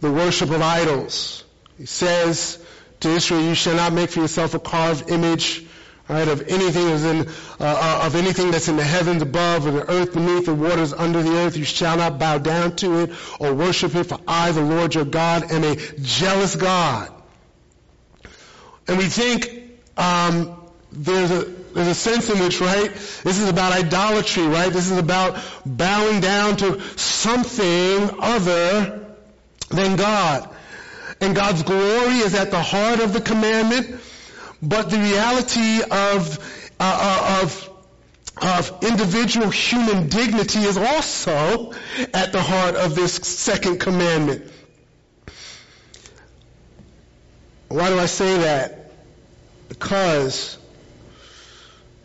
the 0.00 0.10
worship 0.10 0.50
of 0.50 0.60
idols. 0.60 1.44
He 1.76 1.86
says 1.86 2.58
to 3.00 3.08
Israel, 3.10 3.42
you 3.42 3.54
shall 3.54 3.76
not 3.76 3.92
make 3.92 4.10
for 4.10 4.20
yourself 4.20 4.54
a 4.54 4.58
carved 4.58 5.10
image 5.10 5.64
right, 6.08 6.28
of 6.28 6.48
anything 6.48 6.86
that's 6.86 7.04
in, 7.04 7.28
uh, 7.28 7.32
uh, 7.60 8.06
of 8.06 8.14
anything 8.14 8.50
that's 8.50 8.68
in 8.68 8.76
the 8.76 8.84
heavens 8.84 9.22
above 9.22 9.66
or 9.66 9.70
the 9.72 9.90
earth 9.90 10.14
beneath, 10.14 10.46
the 10.46 10.54
waters 10.54 10.92
under 10.92 11.22
the 11.22 11.36
earth. 11.38 11.56
You 11.56 11.64
shall 11.64 11.96
not 11.96 12.18
bow 12.18 12.38
down 12.38 12.76
to 12.76 13.00
it 13.00 13.12
or 13.38 13.54
worship 13.54 13.94
it, 13.94 14.04
for 14.04 14.18
I, 14.26 14.52
the 14.52 14.62
Lord 14.62 14.94
your 14.94 15.04
God, 15.04 15.50
am 15.52 15.64
a 15.64 15.76
jealous 15.76 16.56
God. 16.56 17.12
And 18.86 18.96
we 18.96 19.04
think 19.04 19.78
um, 19.96 20.56
there's 20.92 21.30
a 21.30 21.58
there's 21.74 21.88
a 21.88 21.94
sense 21.94 22.30
in 22.30 22.40
which, 22.40 22.60
right, 22.60 22.90
this 22.90 23.38
is 23.38 23.48
about 23.48 23.72
idolatry, 23.72 24.46
right? 24.46 24.72
This 24.72 24.90
is 24.90 24.98
about 24.98 25.38
bowing 25.64 26.20
down 26.20 26.56
to 26.56 26.80
something 26.96 28.10
other 28.18 29.14
than 29.68 29.96
God. 29.96 30.48
And 31.20 31.36
God's 31.36 31.62
glory 31.62 32.18
is 32.18 32.34
at 32.34 32.50
the 32.50 32.62
heart 32.62 33.00
of 33.00 33.12
the 33.12 33.20
commandment. 33.20 34.00
But 34.62 34.90
the 34.90 34.98
reality 34.98 35.82
of, 35.82 36.38
uh, 36.80 37.40
uh, 37.40 37.40
of, 37.42 37.70
of 38.42 38.84
individual 38.84 39.50
human 39.50 40.08
dignity 40.08 40.60
is 40.60 40.76
also 40.76 41.72
at 42.12 42.32
the 42.32 42.42
heart 42.42 42.74
of 42.74 42.94
this 42.94 43.14
second 43.14 43.78
commandment. 43.78 44.50
Why 47.68 47.90
do 47.90 47.98
I 47.98 48.06
say 48.06 48.38
that? 48.38 48.90
Because 49.68 50.56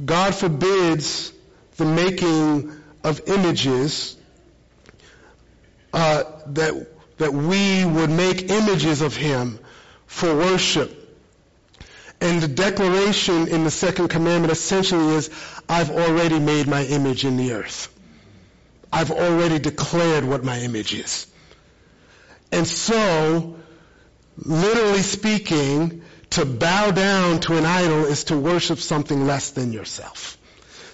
God 0.03 0.35
forbids 0.35 1.31
the 1.77 1.85
making 1.85 2.71
of 3.03 3.21
images 3.27 4.17
uh, 5.93 6.23
that 6.47 6.87
that 7.17 7.33
we 7.33 7.85
would 7.85 8.09
make 8.09 8.49
images 8.49 9.01
of 9.01 9.15
Him 9.15 9.59
for 10.07 10.35
worship. 10.35 11.02
And 12.23 12.41
the 12.41 12.47
declaration 12.47 13.49
in 13.49 13.65
the 13.65 13.69
second 13.69 14.07
commandment 14.07 14.53
essentially 14.53 15.15
is, 15.15 15.29
I've 15.67 15.91
already 15.91 16.39
made 16.39 16.69
my 16.69 16.85
image 16.85 17.25
in 17.25 17.35
the 17.35 17.51
earth. 17.51 17.93
I've 18.93 19.11
already 19.11 19.59
declared 19.59 20.23
what 20.23 20.41
my 20.41 20.59
image 20.59 20.93
is. 20.93 21.27
And 22.49 22.65
so, 22.65 23.57
literally 24.37 25.01
speaking, 25.01 26.03
to 26.29 26.45
bow 26.45 26.91
down 26.91 27.41
to 27.41 27.57
an 27.57 27.65
idol 27.65 28.05
is 28.05 28.23
to 28.25 28.37
worship 28.37 28.79
something 28.79 29.27
less 29.27 29.49
than 29.49 29.73
yourself. 29.73 30.37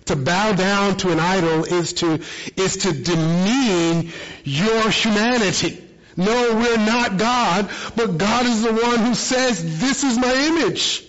To 0.06 0.16
bow 0.16 0.54
down 0.54 0.98
to 0.98 1.12
an 1.12 1.20
idol 1.20 1.64
is 1.64 1.94
to, 1.94 2.22
is 2.58 2.78
to 2.78 2.92
demean 2.92 4.12
your 4.46 4.90
humanity. 4.90 5.80
No, 6.18 6.56
we're 6.56 6.84
not 6.84 7.18
God, 7.18 7.70
but 7.96 8.18
God 8.18 8.48
is 8.48 8.64
the 8.64 8.74
one 8.74 8.98
who 8.98 9.14
says, 9.14 9.80
this 9.80 10.04
is 10.04 10.18
my 10.18 10.34
image. 10.34 11.06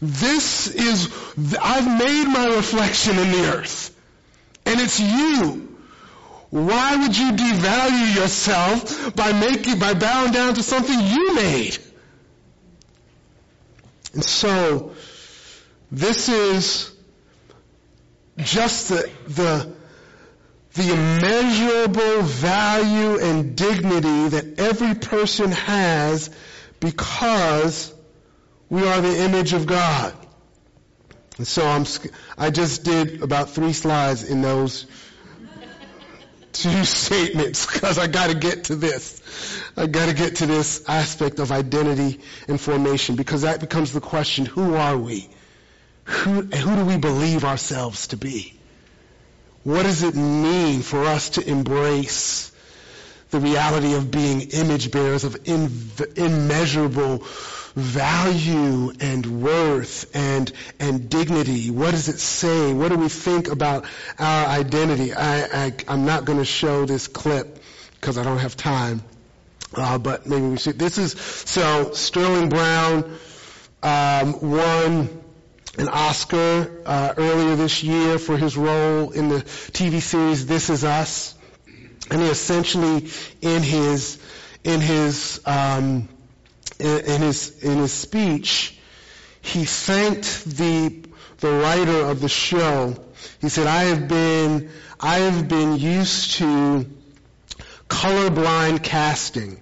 This 0.00 0.68
is, 0.68 1.12
I've 1.60 1.98
made 1.98 2.26
my 2.26 2.46
reflection 2.54 3.18
in 3.18 3.32
the 3.32 3.52
earth. 3.54 3.96
And 4.66 4.80
it's 4.80 5.00
you. 5.00 5.76
Why 6.50 6.96
would 6.96 7.16
you 7.16 7.32
devalue 7.32 8.14
yourself 8.14 9.14
by 9.16 9.32
making, 9.32 9.78
by 9.78 9.94
bowing 9.94 10.32
down 10.32 10.54
to 10.54 10.62
something 10.62 10.98
you 10.98 11.34
made? 11.34 11.78
And 14.14 14.24
so, 14.24 14.94
this 15.90 16.28
is 16.28 16.92
just 18.38 18.88
the, 18.88 19.10
the, 19.28 19.72
the 20.74 20.92
immeasurable 20.92 22.22
value 22.22 23.18
and 23.18 23.56
dignity 23.56 24.28
that 24.28 24.58
every 24.58 24.94
person 24.94 25.52
has 25.52 26.30
because 26.80 27.92
we 28.68 28.86
are 28.86 29.00
the 29.00 29.24
image 29.24 29.52
of 29.52 29.66
God. 29.66 30.14
And 31.38 31.46
so 31.46 31.66
I'm, 31.66 31.84
I 32.38 32.50
just 32.50 32.84
did 32.84 33.22
about 33.22 33.50
three 33.50 33.72
slides 33.72 34.28
in 34.28 34.42
those 34.42 34.86
two 36.52 36.84
statements 36.84 37.66
because 37.66 37.98
I 37.98 38.06
got 38.06 38.30
to 38.30 38.34
get 38.34 38.64
to 38.64 38.76
this. 38.76 39.22
I 39.76 39.86
got 39.86 40.06
to 40.06 40.14
get 40.14 40.36
to 40.36 40.46
this 40.46 40.84
aspect 40.88 41.38
of 41.38 41.52
identity 41.52 42.20
and 42.48 42.60
formation 42.60 43.16
because 43.16 43.42
that 43.42 43.60
becomes 43.60 43.92
the 43.92 44.00
question, 44.00 44.46
who 44.46 44.74
are 44.74 44.96
we? 44.96 45.28
Who, 46.04 46.42
who 46.42 46.76
do 46.76 46.84
we 46.84 46.96
believe 46.96 47.44
ourselves 47.44 48.08
to 48.08 48.16
be? 48.16 48.54
What 49.64 49.82
does 49.82 50.02
it 50.02 50.14
mean 50.14 50.80
for 50.82 51.04
us 51.04 51.30
to 51.30 51.46
embrace 51.46 52.52
the 53.30 53.40
reality 53.40 53.94
of 53.94 54.10
being 54.10 54.42
image 54.42 54.92
bearers 54.92 55.24
of 55.24 55.36
immeasurable 55.46 57.24
value 57.76 58.90
and 59.00 59.42
worth 59.42 60.10
and 60.16 60.50
and 60.80 61.10
dignity. 61.10 61.70
What 61.70 61.90
does 61.90 62.08
it 62.08 62.18
say? 62.18 62.72
What 62.72 62.88
do 62.88 62.96
we 62.96 63.10
think 63.10 63.48
about 63.48 63.84
our 64.18 64.46
identity? 64.46 65.12
I, 65.12 65.66
I 65.66 65.74
am 65.86 66.06
not 66.06 66.24
going 66.24 66.38
to 66.38 66.44
show 66.44 66.86
this 66.86 67.06
clip 67.06 67.58
because 68.00 68.16
I 68.16 68.24
don't 68.24 68.38
have 68.38 68.56
time, 68.56 69.02
uh, 69.74 69.98
but 69.98 70.26
maybe 70.26 70.46
we 70.46 70.56
should. 70.56 70.78
This 70.78 70.96
is 70.96 71.12
so 71.12 71.92
Sterling 71.92 72.48
Brown 72.48 73.18
um, 73.82 74.40
won 74.40 75.22
an 75.78 75.88
Oscar 75.88 76.82
uh, 76.86 77.14
earlier 77.18 77.56
this 77.56 77.84
year 77.84 78.18
for 78.18 78.38
his 78.38 78.56
role 78.56 79.10
in 79.10 79.28
the 79.28 79.40
TV 79.40 80.00
series 80.00 80.46
This 80.46 80.70
Is 80.70 80.82
Us, 80.82 81.34
and 82.10 82.22
he 82.22 82.28
essentially 82.28 83.10
in 83.42 83.62
his 83.62 84.18
in 84.64 84.80
his 84.80 85.42
um, 85.44 86.08
in 86.78 87.22
his 87.22 87.62
in 87.62 87.78
his 87.78 87.92
speech, 87.92 88.78
he 89.42 89.64
thanked 89.64 90.44
the 90.44 91.04
the 91.38 91.50
writer 91.50 92.06
of 92.06 92.20
the 92.20 92.28
show. 92.28 92.96
He 93.40 93.48
said, 93.48 93.66
"I 93.66 93.84
have 93.84 94.08
been 94.08 94.70
I 95.00 95.18
have 95.18 95.48
been 95.48 95.76
used 95.76 96.32
to 96.34 96.86
colorblind 97.88 98.82
casting." 98.82 99.60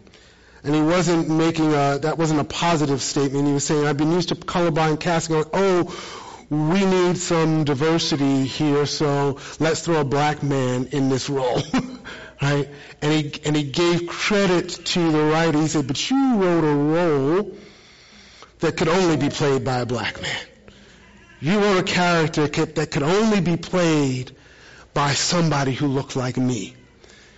And 0.64 0.74
he 0.74 0.80
wasn't 0.80 1.28
making 1.28 1.74
a, 1.74 1.98
that 2.00 2.16
wasn't 2.16 2.40
a 2.40 2.44
positive 2.44 3.02
statement. 3.02 3.46
He 3.46 3.52
was 3.52 3.64
saying, 3.64 3.86
I've 3.86 3.98
been 3.98 4.12
used 4.12 4.30
to 4.30 4.34
colorblind 4.34 4.98
casting. 4.98 5.44
Oh, 5.52 5.94
we 6.48 6.86
need 6.86 7.18
some 7.18 7.64
diversity 7.64 8.46
here, 8.46 8.86
so 8.86 9.38
let's 9.60 9.80
throw 9.80 10.00
a 10.00 10.04
black 10.04 10.42
man 10.42 10.88
in 10.92 11.10
this 11.10 11.28
role. 11.28 11.60
right? 12.44 12.68
And 13.00 13.12
he, 13.12 13.40
and 13.44 13.56
he 13.56 13.62
gave 13.64 14.06
credit 14.06 14.68
to 14.68 15.12
the 15.12 15.22
writer. 15.24 15.58
He 15.60 15.68
said, 15.68 15.86
but 15.86 16.10
you 16.10 16.36
wrote 16.36 16.64
a 16.64 16.74
role 16.74 17.56
that 18.60 18.76
could 18.76 18.88
only 18.88 19.16
be 19.16 19.30
played 19.30 19.64
by 19.64 19.78
a 19.78 19.86
black 19.86 20.20
man. 20.20 20.44
You 21.40 21.58
wrote 21.58 21.78
a 21.78 21.82
character 21.82 22.46
that 22.46 22.90
could 22.90 23.02
only 23.02 23.40
be 23.40 23.56
played 23.56 24.36
by 24.92 25.12
somebody 25.14 25.72
who 25.72 25.86
looked 25.86 26.16
like 26.16 26.36
me. 26.36 26.74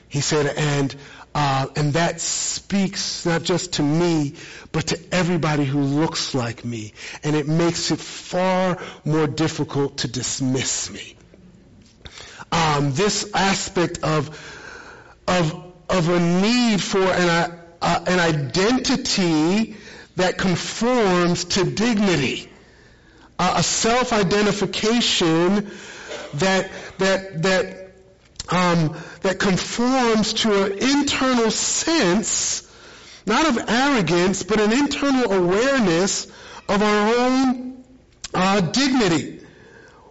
He 0.08 0.20
said, 0.20 0.46
and 0.56 0.94
uh, 1.34 1.66
and 1.76 1.92
that 1.92 2.20
speaks 2.20 3.26
not 3.26 3.42
just 3.42 3.74
to 3.74 3.82
me, 3.82 4.34
but 4.72 4.86
to 4.86 4.98
everybody 5.12 5.64
who 5.64 5.80
looks 5.80 6.34
like 6.34 6.64
me, 6.64 6.94
and 7.22 7.36
it 7.36 7.46
makes 7.46 7.90
it 7.90 7.98
far 8.00 8.78
more 9.04 9.26
difficult 9.26 9.98
to 9.98 10.08
dismiss 10.08 10.90
me. 10.90 11.16
Um, 12.50 12.92
this 12.92 13.30
aspect 13.34 13.98
of 14.02 14.55
of, 15.26 15.72
of 15.88 16.08
a 16.08 16.20
need 16.20 16.82
for 16.82 17.02
an, 17.02 17.58
uh, 17.82 18.04
an 18.06 18.20
identity 18.20 19.76
that 20.16 20.38
conforms 20.38 21.44
to 21.44 21.64
dignity. 21.64 22.50
Uh, 23.38 23.54
a 23.58 23.62
self-identification 23.62 25.70
that, 26.34 26.70
that, 26.98 27.42
that, 27.42 27.92
um, 28.48 28.96
that 29.20 29.38
conforms 29.38 30.32
to 30.32 30.64
an 30.64 30.72
internal 30.78 31.50
sense, 31.50 32.62
not 33.26 33.46
of 33.46 33.68
arrogance, 33.68 34.42
but 34.42 34.58
an 34.58 34.72
internal 34.72 35.32
awareness 35.32 36.26
of 36.68 36.82
our 36.82 37.14
own 37.16 37.84
uh, 38.32 38.60
dignity. 38.60 39.40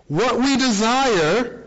What 0.07 0.39
we 0.39 0.55
desire 0.55 1.64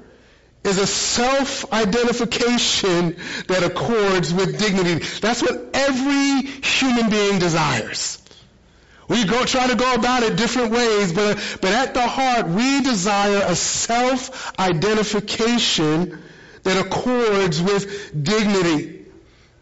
is 0.65 0.79
a 0.79 0.87
self-identification 0.87 3.17
that 3.47 3.63
accords 3.63 4.35
with 4.35 4.59
dignity. 4.59 5.05
That's 5.21 5.41
what 5.43 5.71
every 5.75 6.43
human 6.43 7.11
being 7.11 7.39
desires. 7.39 8.21
We 9.09 9.25
go 9.25 9.45
try 9.47 9.69
to 9.69 9.77
go 9.77 9.95
about 9.95 10.23
it 10.23 10.37
different 10.37 10.73
ways, 10.73 11.15
but, 11.15 11.39
but 11.63 11.73
at 11.73 11.95
the 11.95 12.07
heart, 12.07 12.47
we 12.49 12.83
desire 12.83 13.43
a 13.47 13.57
self-identification 13.57 16.23
that 16.65 16.87
accords 16.87 17.63
with 17.63 18.13
dignity. 18.23 19.07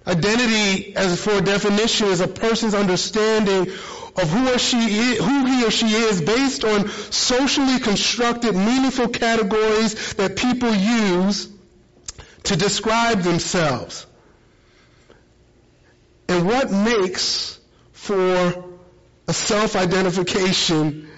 Identity, 0.04 0.96
as 0.96 1.22
for 1.22 1.40
definition, 1.40 2.08
is 2.08 2.20
a 2.20 2.28
person's 2.28 2.74
understanding 2.74 3.70
of 4.18 4.30
who 4.30 4.52
or 4.52 4.58
she 4.58 4.78
is, 4.78 5.18
who 5.18 5.46
he 5.46 5.64
or 5.64 5.70
she 5.70 5.86
is 5.86 6.20
based 6.20 6.64
on 6.64 6.88
socially 6.88 7.78
constructed 7.80 8.54
meaningful 8.54 9.08
categories 9.08 10.14
that 10.14 10.36
people 10.36 10.74
use 10.74 11.48
to 12.44 12.56
describe 12.56 13.20
themselves. 13.20 14.06
And 16.28 16.46
what 16.46 16.70
makes 16.70 17.58
for 17.92 18.64
a 19.28 19.32
self-identification 19.32 21.08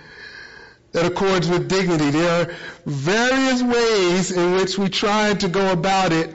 that 0.93 1.07
accords 1.07 1.49
with 1.49 1.69
dignity? 1.69 2.11
There 2.11 2.43
are 2.43 2.55
various 2.85 3.63
ways 3.63 4.33
in 4.33 4.55
which 4.55 4.79
we 4.79 4.89
try 4.89 5.35
to 5.35 5.49
go 5.49 5.73
about 5.73 6.13
it 6.13 6.35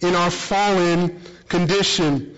in 0.00 0.14
our 0.14 0.30
fallen 0.30 1.22
condition. 1.48 2.36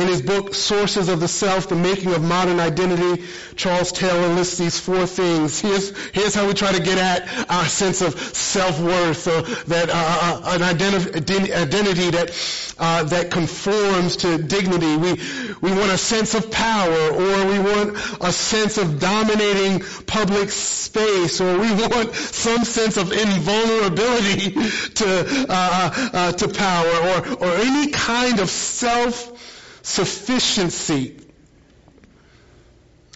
In 0.00 0.08
his 0.08 0.22
book, 0.22 0.54
Sources 0.54 1.10
of 1.10 1.20
the 1.20 1.28
Self, 1.28 1.68
The 1.68 1.76
Making 1.76 2.14
of 2.14 2.22
Modern 2.22 2.58
Identity, 2.58 3.22
Charles 3.54 3.92
Taylor 3.92 4.28
lists 4.28 4.56
these 4.56 4.80
four 4.80 5.04
things. 5.04 5.60
Here's, 5.60 5.94
here's 6.12 6.34
how 6.34 6.46
we 6.46 6.54
try 6.54 6.72
to 6.72 6.82
get 6.82 6.96
at 6.96 7.50
our 7.50 7.66
sense 7.66 8.00
of 8.00 8.18
self-worth, 8.18 9.26
or 9.28 9.42
that, 9.66 9.90
uh, 9.90 9.92
uh, 9.92 10.40
uh 10.42 10.54
an 10.54 10.60
identi- 10.62 11.54
identity 11.54 12.08
that, 12.12 12.74
uh, 12.78 13.02
that 13.04 13.30
conforms 13.30 14.16
to 14.16 14.38
dignity. 14.38 14.96
We, 14.96 15.20
we 15.60 15.70
want 15.70 15.92
a 15.92 15.98
sense 15.98 16.32
of 16.32 16.50
power, 16.50 17.10
or 17.10 17.46
we 17.46 17.58
want 17.58 17.98
a 18.22 18.32
sense 18.32 18.78
of 18.78 19.00
dominating 19.00 19.80
public 20.06 20.50
space, 20.50 21.42
or 21.42 21.58
we 21.58 21.74
want 21.74 22.14
some 22.14 22.64
sense 22.64 22.96
of 22.96 23.12
invulnerability 23.12 24.52
to, 24.94 25.46
uh, 25.50 26.10
uh, 26.14 26.32
to 26.32 26.48
power, 26.48 26.88
or, 26.88 27.48
or 27.48 27.56
any 27.56 27.90
kind 27.90 28.40
of 28.40 28.48
self 28.48 29.36
sufficiency. 29.82 31.18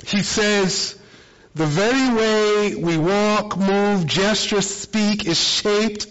He 0.06 0.22
says, 0.22 0.98
the 1.54 1.66
very 1.66 2.14
way 2.14 2.74
we 2.74 2.98
walk, 2.98 3.56
move, 3.56 4.06
gesture, 4.06 4.60
speak 4.60 5.26
is 5.26 5.38
shaped 5.38 6.06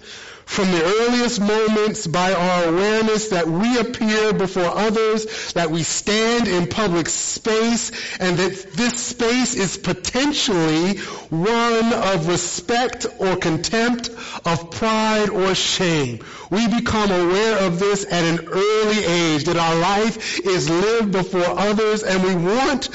from 0.46 0.72
the 0.72 0.84
earliest 0.84 1.39
moments 1.41 2.08
by 2.08 2.34
our 2.34 2.66
awareness 2.66 3.30
that 3.30 3.48
we 3.48 3.78
appear 3.78 4.34
before 4.34 4.66
others, 4.66 5.54
that 5.54 5.72
we 5.72 5.84
stand 5.84 6.48
in 6.48 6.68
public 6.68 7.10
space, 7.10 7.91
and 8.20 8.38
that 8.38 8.74
this 8.74 8.94
space 9.04 9.56
is 9.56 9.78
potentially 9.78 10.98
one 11.30 11.94
of 11.94 12.28
respect 12.28 13.06
or 13.20 13.36
contempt, 13.36 14.10
of 14.46 14.72
pride 14.72 15.30
or 15.30 15.56
shame. 15.56 16.20
We 16.50 16.68
become 16.68 17.10
aware 17.12 17.60
of 17.60 17.80
this 17.80 18.06
at 18.06 18.24
an 18.24 18.48
early 18.48 19.04
age, 19.06 19.46
that 19.46 19.58
our 19.58 19.76
life 19.76 20.39
is 20.46 20.70
lived 20.70 21.12
before 21.12 21.46
others, 21.60 22.04
and 22.04 22.24
we 22.24 22.36
want 22.36 22.89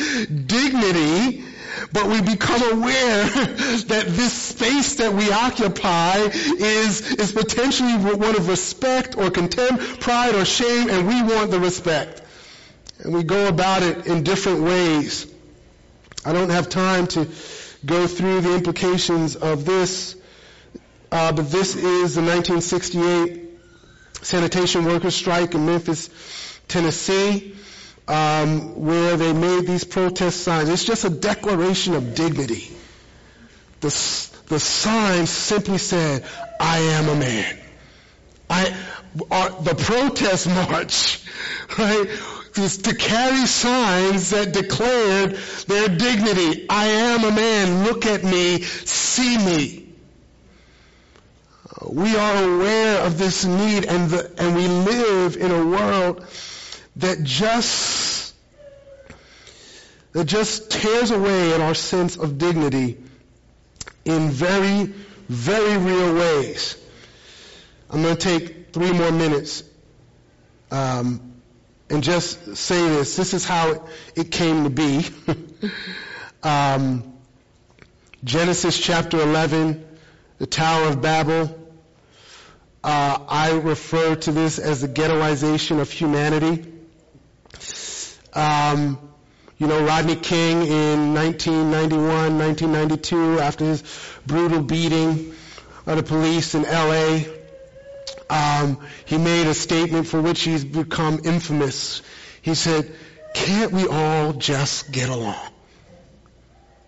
dignity 0.47 1.45
but 1.93 2.07
we 2.07 2.21
become 2.21 2.63
aware 2.79 3.25
that 3.25 4.05
this 4.09 4.33
space 4.33 4.97
that 4.97 5.13
we 5.13 5.31
occupy 5.31 6.17
is, 6.19 7.13
is 7.13 7.33
potentially 7.33 7.95
one 7.95 8.37
of 8.37 8.49
respect 8.49 9.17
or 9.17 9.31
contempt, 9.31 10.01
pride 10.01 10.35
or 10.35 10.45
shame, 10.45 10.91
and 10.91 11.07
we 11.07 11.23
want 11.23 11.51
the 11.51 11.61
respect. 11.61 12.23
And 13.01 13.15
we 13.15 13.23
go 13.23 13.49
about 13.49 13.83
it 13.83 14.07
in 14.07 14.23
different 14.25 14.63
ways. 14.63 15.27
I 16.25 16.33
don't 16.33 16.51
have 16.51 16.69
time 16.69 17.07
to 17.09 17.29
go 17.85 18.07
through 18.07 18.41
the 18.41 18.55
implications 18.55 19.37
of 19.37 19.65
this, 19.65 20.17
uh, 21.13 21.33
but 21.33 21.51
this 21.51 21.77
is 21.77 22.15
the 22.15 22.23
1968 22.23 23.45
sanitation 24.23 24.85
workers 24.85 25.15
strike 25.15 25.55
in 25.55 25.65
Memphis, 25.65 26.11
Tennessee 26.67 27.55
um, 28.09 28.87
where 28.87 29.17
they 29.17 29.33
made 29.35 29.67
these 29.67 29.85
protest 29.85 30.43
signs. 30.43 30.71
It's 30.71 30.85
just 30.85 31.05
a 31.05 31.11
declaration 31.11 31.95
of 31.95 32.15
dignity. 32.15 32.71
The, 33.81 33.89
the 34.47 34.59
sign 34.59 35.27
simply 35.27 35.79
said, 35.79 36.25
I 36.59 36.79
am 36.79 37.09
a 37.09 37.15
man. 37.15 37.59
I, 38.51 38.75
uh, 39.31 39.61
the 39.61 39.75
protest 39.75 40.49
march, 40.71 41.23
right, 41.79 42.09
was 42.57 42.79
to 42.79 42.95
carry 42.95 43.47
signs 43.47 44.31
that 44.31 44.53
declared 44.53 45.37
their 45.67 45.89
dignity. 45.89 46.67
I 46.69 46.87
am 46.87 47.25
a 47.25 47.31
man. 47.31 47.85
Look 47.85 48.07
at 48.07 48.25
me. 48.25 48.63
See 48.63 49.37
me. 49.37 49.85
We 51.87 52.17
are 52.17 52.45
aware 52.45 53.03
of 53.03 53.19
this 53.19 53.45
need 53.45 53.85
and, 53.85 54.11
the, 54.11 54.33
and 54.43 54.57
we 54.57 54.67
live 54.67 55.37
in 55.37 55.53
a 55.53 55.65
world 55.65 56.27
that 56.99 57.23
just 57.23 58.35
that 60.13 60.25
just 60.25 60.71
tears 60.71 61.11
away 61.11 61.55
at 61.55 61.61
our 61.61 61.75
sense 61.75 62.17
of 62.17 62.39
dignity 62.39 62.99
in 64.05 64.31
very, 64.31 64.87
very 65.29 65.77
real 65.77 66.15
ways. 66.15 66.77
I'm 67.91 68.03
going 68.03 68.17
to 68.17 68.21
take 68.21 68.73
three 68.73 68.93
more 68.93 69.13
minutes 69.13 69.63
um, 70.71 71.35
and 71.91 72.03
just 72.03 72.57
say 72.57 72.89
this. 72.89 73.17
This 73.17 73.35
is 73.35 73.45
how 73.45 73.87
it, 74.17 74.31
came 74.31 74.65
to 74.65 74.71
be. 74.71 75.07
um, 76.43 77.15
Genesis 78.25 78.79
chapter 78.79 79.21
11, 79.21 79.87
the 80.39 80.47
Tower 80.47 80.89
of 80.89 81.03
Babel. 81.03 81.55
Uh, 82.83 83.19
I 83.29 83.53
refer 83.53 84.17
to 84.17 84.33
this 84.33 84.59
as 84.59 84.81
the 84.81 84.89
ghettoization 84.89 85.81
of 85.81 85.91
humanity. 85.91 86.78
Um, 88.35 88.99
you 89.59 89.67
know, 89.67 89.85
Rodney 89.85 90.17
King 90.17 90.67
in 90.67 91.15
1991, 91.15 92.39
1992, 92.39 93.41
after 93.41 93.65
his 93.65 93.83
brutal 94.27 94.63
beating 94.63 95.35
of 95.87 95.97
the 95.97 96.03
police 96.03 96.55
in 96.55 96.65
L.A., 96.65 97.27
um, 98.31 98.79
he 99.05 99.19
made 99.19 99.47
a 99.47 99.55
statement 99.55 100.07
for 100.07 100.21
which 100.21 100.43
he's 100.43 100.65
become 100.65 101.21
infamous. 101.25 102.03
He 102.43 102.55
said, 102.55 102.93
can't 103.33 103.73
we 103.73 103.87
all 103.87 104.33
just 104.33 104.93
get 104.93 105.09
along? 105.09 105.51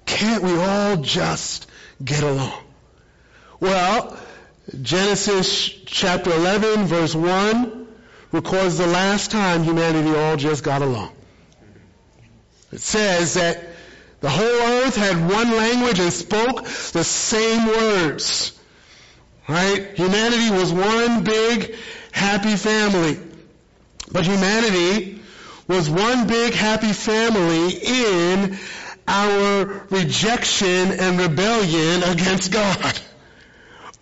Can't 0.06 0.42
we 0.42 0.56
all 0.56 0.96
just 0.96 1.66
get 2.04 2.22
along? 2.22 2.62
Well, 3.58 4.18
Genesis 4.80 5.68
chapter 5.86 6.30
11 6.32 6.86
verse 6.86 7.14
1 7.14 7.86
records 8.32 8.78
the 8.78 8.86
last 8.86 9.30
time 9.30 9.64
humanity 9.64 10.14
all 10.14 10.36
just 10.36 10.62
got 10.62 10.82
along. 10.82 11.12
It 12.72 12.80
says 12.80 13.34
that 13.34 13.68
the 14.20 14.28
whole 14.28 14.44
earth 14.44 14.96
had 14.96 15.28
one 15.28 15.50
language 15.50 15.98
and 15.98 16.12
spoke 16.12 16.64
the 16.64 17.04
same 17.04 17.66
words. 17.66 18.58
Right? 19.48 19.90
Humanity 19.94 20.50
was 20.50 20.72
one 20.72 21.24
big 21.24 21.74
happy 22.12 22.56
family. 22.56 23.18
But 24.12 24.24
humanity 24.24 25.22
was 25.66 25.88
one 25.88 26.26
big 26.26 26.52
happy 26.52 26.92
family 26.92 27.70
in 27.70 28.58
our 29.08 29.86
rejection 29.90 30.92
and 30.92 31.18
rebellion 31.18 32.02
against 32.02 32.52
God. 32.52 33.00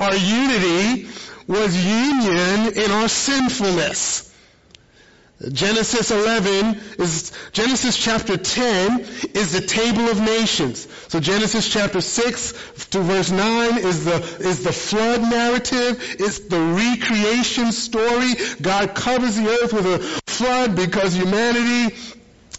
Our 0.00 0.14
unity 0.14 1.08
was 1.46 1.76
union 1.76 2.74
in 2.74 2.90
our 2.90 3.08
sinfulness. 3.08 4.27
Genesis 5.52 6.10
11 6.10 6.80
is, 6.98 7.32
Genesis 7.52 7.96
chapter 7.96 8.36
10 8.36 9.00
is 9.34 9.52
the 9.52 9.60
table 9.60 10.08
of 10.08 10.20
nations. 10.20 10.88
So 11.08 11.20
Genesis 11.20 11.68
chapter 11.68 12.00
6 12.00 12.52
to 12.90 13.00
verse 13.00 13.30
9 13.30 13.78
is 13.78 14.04
the, 14.04 14.16
is 14.40 14.64
the 14.64 14.72
flood 14.72 15.20
narrative. 15.22 16.16
It's 16.18 16.40
the 16.40 16.58
recreation 16.60 17.70
story. 17.70 18.34
God 18.60 18.96
covers 18.96 19.36
the 19.36 19.48
earth 19.48 19.72
with 19.72 19.86
a 19.86 19.98
flood 20.26 20.74
because 20.74 21.14
humanity 21.14 21.94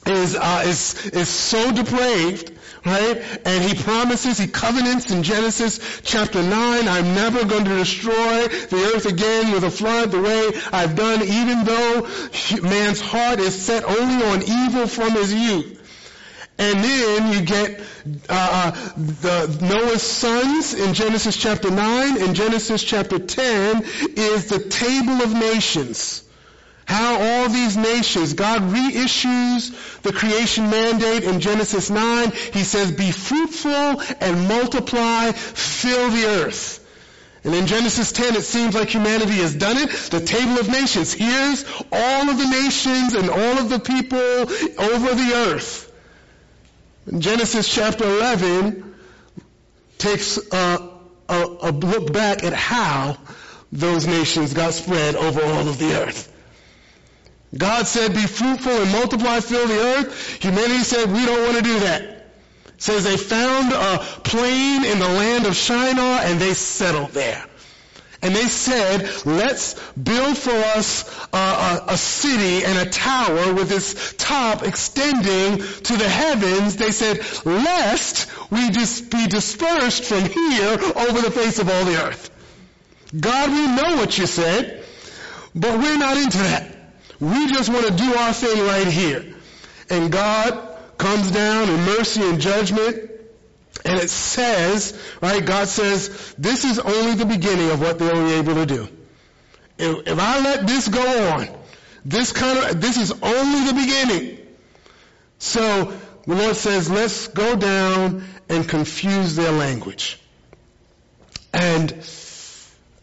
is, 0.06 0.38
uh, 0.38 0.64
is, 0.66 1.06
is 1.08 1.28
so 1.28 1.74
depraved 1.74 2.59
right? 2.86 3.40
And 3.46 3.64
he 3.64 3.82
promises, 3.82 4.38
he 4.38 4.48
covenants 4.48 5.12
in 5.12 5.24
Genesis 5.24 6.02
chapter 6.04 6.42
9, 6.42 6.88
I'm 6.88 7.16
never 7.16 7.46
going 7.46 7.66
to 7.66 7.78
destroy 7.78 8.48
the 8.48 8.92
earth 8.96 9.06
again 9.06 9.52
with 9.52 9.64
a 9.64 9.72
flood 9.72 10.12
the 10.12 10.22
way 10.22 10.52
I've 10.72 10.96
done, 10.96 11.24
even 11.24 11.66
though 11.66 12.08
man's 12.62 13.02
heart 13.02 13.40
is 13.40 13.60
set 13.60 13.84
only 13.84 14.26
on 14.26 14.44
evil 14.44 14.88
from 14.88 15.12
his 15.12 15.34
youth. 15.34 15.76
And 16.58 16.84
then 16.84 17.32
you 17.32 17.46
get 17.46 17.80
uh, 17.80 17.84
uh 18.30 18.72
the 18.98 19.58
Noah's 19.62 20.04
sons 20.04 20.74
in 20.74 20.94
Genesis 20.94 21.38
chapter 21.38 21.72
9 21.72 22.22
and 22.22 22.36
Genesis 22.36 22.84
chapter 22.84 23.18
10 23.18 23.84
is 24.18 24.48
the 24.48 24.60
table 24.60 25.24
of 25.24 25.34
nations. 25.34 26.29
How 26.90 27.22
all 27.22 27.50
these 27.50 27.78
nations, 27.78 28.34
God 28.34 28.64
reissues 28.64 30.02
the 30.02 30.12
creation 30.12 30.72
mandate 30.72 31.24
in 31.24 31.40
Genesis 31.40 31.92
9. 31.92 32.32
He 32.52 32.64
says, 32.64 32.92
be 32.92 33.12
fruitful 33.12 34.02
and 34.20 34.48
multiply, 34.48 35.32
fill 35.32 36.10
the 36.10 36.26
earth. 36.26 36.84
And 37.44 37.54
in 37.54 37.68
Genesis 37.68 38.12
10, 38.12 38.36
it 38.36 38.42
seems 38.42 38.74
like 38.74 38.90
humanity 38.90 39.34
has 39.34 39.54
done 39.54 39.78
it. 39.78 39.92
The 40.10 40.20
table 40.20 40.58
of 40.58 40.68
nations. 40.68 41.14
Here's 41.14 41.64
all 41.92 42.28
of 42.28 42.40
the 42.40 42.50
nations 42.50 43.14
and 43.14 43.30
all 43.30 43.60
of 43.60 43.70
the 43.70 43.80
people 43.80 44.18
over 44.18 45.14
the 45.14 45.32
earth. 45.36 45.94
In 47.06 47.22
Genesis 47.22 47.72
chapter 47.72 48.04
11 48.04 48.96
takes 50.00 50.40
a, 50.52 50.90
a, 51.30 51.46
a 51.62 51.72
look 51.72 52.12
back 52.12 52.44
at 52.44 52.54
how 52.54 53.16
those 53.72 54.08
nations 54.08 54.56
got 54.56 54.74
spread 54.74 55.16
over 55.16 55.40
all 55.40 55.68
of 55.68 55.78
the 55.78 55.94
earth. 56.02 56.34
God 57.58 57.88
said, 57.88 58.14
be 58.14 58.28
fruitful 58.28 58.72
and 58.72 58.92
multiply, 58.92 59.40
fill 59.40 59.68
the 59.68 59.80
earth. 59.80 60.42
Humanity 60.42 60.84
said, 60.84 61.12
we 61.12 61.26
don't 61.26 61.44
want 61.44 61.58
to 61.58 61.64
do 61.64 61.80
that. 61.80 62.02
It 62.04 62.24
says 62.78 63.04
they 63.04 63.18
found 63.18 63.74
a 63.74 63.98
plain 64.24 64.86
in 64.86 65.00
the 65.00 65.08
land 65.08 65.46
of 65.46 65.56
Shinar 65.56 66.22
and 66.22 66.40
they 66.40 66.54
settled 66.54 67.12
there. 67.12 67.44
And 68.22 68.36
they 68.36 68.50
said, 68.50 69.10
let's 69.26 69.76
build 69.92 70.38
for 70.38 70.52
us 70.52 71.28
a, 71.32 71.38
a, 71.38 71.84
a, 71.90 71.98
city 71.98 72.66
and 72.66 72.78
a 72.78 72.92
tower 72.92 73.54
with 73.54 73.72
its 73.72 74.14
top 74.14 74.64
extending 74.64 75.60
to 75.60 75.98
the 75.98 76.08
heavens. 76.08 76.76
They 76.76 76.92
said, 76.92 77.20
lest 77.46 78.30
we 78.52 78.72
just 78.72 79.10
be 79.10 79.26
dispersed 79.28 80.04
from 80.04 80.26
here 80.26 80.74
over 80.98 81.22
the 81.22 81.32
face 81.32 81.60
of 81.60 81.70
all 81.70 81.86
the 81.86 82.04
earth. 82.04 82.30
God, 83.18 83.50
we 83.50 83.68
know 83.82 83.96
what 83.96 84.18
you 84.18 84.28
said, 84.28 84.84
but 85.56 85.80
we're 85.80 85.98
not 85.98 86.18
into 86.18 86.38
that. 86.40 86.79
We 87.20 87.48
just 87.48 87.70
want 87.70 87.86
to 87.86 87.94
do 87.94 88.16
our 88.16 88.34
thing 88.34 88.66
right 88.66 88.88
here. 88.88 89.36
And 89.90 90.12
God 90.12 90.78
comes 90.98 91.32
down 91.32 91.70
in 91.70 91.86
mercy 91.86 92.22
and 92.22 92.40
judgment. 92.40 93.12
And 93.86 94.00
it 94.00 94.10
says, 94.10 95.00
right, 95.22 95.46
God 95.46 95.68
says, 95.68 96.34
this 96.38 96.66
is 96.66 96.80
only 96.80 97.16
the 97.16 97.26
beginning 97.26 97.72
of 97.72 97.80
what 97.80 98.00
they'll 98.00 98.26
be 98.26 98.34
able 98.34 98.56
to 98.56 98.66
do. 98.66 98.88
If, 99.78 100.08
if 100.08 100.20
I 100.20 100.40
let 100.40 100.68
this 100.68 100.88
go 100.88 101.32
on, 101.34 101.48
this 102.06 102.32
kind 102.32 102.58
of, 102.60 102.82
this 102.82 102.98
is 102.98 103.12
only 103.12 103.68
the 103.68 103.74
beginning. 103.74 104.38
So 105.38 105.94
the 106.26 106.36
Lord 106.36 106.56
says, 106.56 106.90
let's 106.90 107.28
go 107.28 107.56
down 107.56 108.26
and 108.50 108.68
confuse 108.68 109.36
their 109.36 109.52
language. 109.52 110.20
And, 111.54 111.92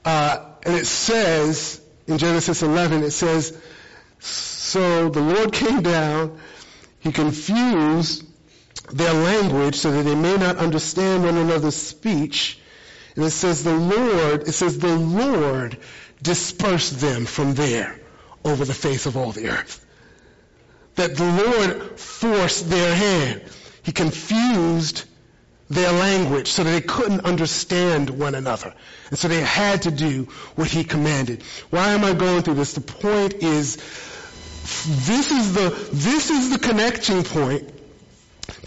uh, 0.04 0.46
And 0.66 0.74
it 0.74 0.86
says, 0.86 1.80
in 2.08 2.18
Genesis 2.18 2.62
11, 2.62 3.04
it 3.04 3.12
says, 3.12 3.56
so 4.18 5.08
the 5.08 5.20
Lord 5.20 5.52
came 5.52 5.82
down, 5.82 6.38
he 7.00 7.12
confused 7.12 8.24
their 8.92 9.12
language 9.12 9.76
so 9.76 9.90
that 9.90 10.02
they 10.02 10.14
may 10.14 10.36
not 10.36 10.56
understand 10.56 11.24
one 11.24 11.36
another's 11.36 11.76
speech. 11.76 12.58
And 13.14 13.24
it 13.24 13.30
says 13.30 13.64
the 13.64 13.74
Lord, 13.74 14.42
it 14.48 14.52
says 14.52 14.78
the 14.78 14.96
Lord 14.96 15.78
dispersed 16.22 17.00
them 17.00 17.26
from 17.26 17.54
there 17.54 17.98
over 18.44 18.64
the 18.64 18.74
face 18.74 19.06
of 19.06 19.16
all 19.16 19.32
the 19.32 19.48
earth. 19.48 19.84
That 20.94 21.16
the 21.16 21.24
Lord 21.24 21.98
forced 21.98 22.70
their 22.70 22.94
hand. 22.94 23.42
He 23.82 23.92
confused 23.92 25.04
their 25.68 25.90
language 25.92 26.48
so 26.48 26.64
that 26.64 26.70
they 26.70 26.80
couldn't 26.80 27.24
understand 27.24 28.10
one 28.10 28.34
another. 28.34 28.72
And 29.10 29.18
so 29.18 29.28
they 29.28 29.40
had 29.40 29.82
to 29.82 29.90
do 29.90 30.24
what 30.54 30.68
he 30.70 30.84
commanded. 30.84 31.42
Why 31.70 31.88
am 31.88 32.04
I 32.04 32.12
going 32.12 32.42
through 32.42 32.54
this? 32.54 32.74
The 32.74 32.80
point 32.80 33.34
is, 33.34 33.76
this 33.76 35.30
is 35.30 35.54
the, 35.54 35.70
this 35.92 36.30
is 36.30 36.50
the 36.50 36.58
connecting 36.58 37.24
point 37.24 37.72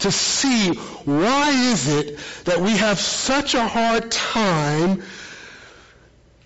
to 0.00 0.12
see 0.12 0.74
why 1.04 1.50
is 1.50 1.88
it 1.88 2.18
that 2.44 2.60
we 2.60 2.70
have 2.72 2.98
such 2.98 3.54
a 3.54 3.66
hard 3.66 4.10
time 4.10 5.02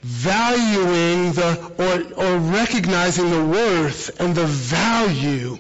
valuing 0.03 1.33
the, 1.33 1.73
or, 1.79 2.25
or 2.25 2.39
recognizing 2.39 3.31
the 3.31 3.45
worth 3.45 4.21
and 4.21 4.35
the 4.35 4.45
value, 4.47 5.59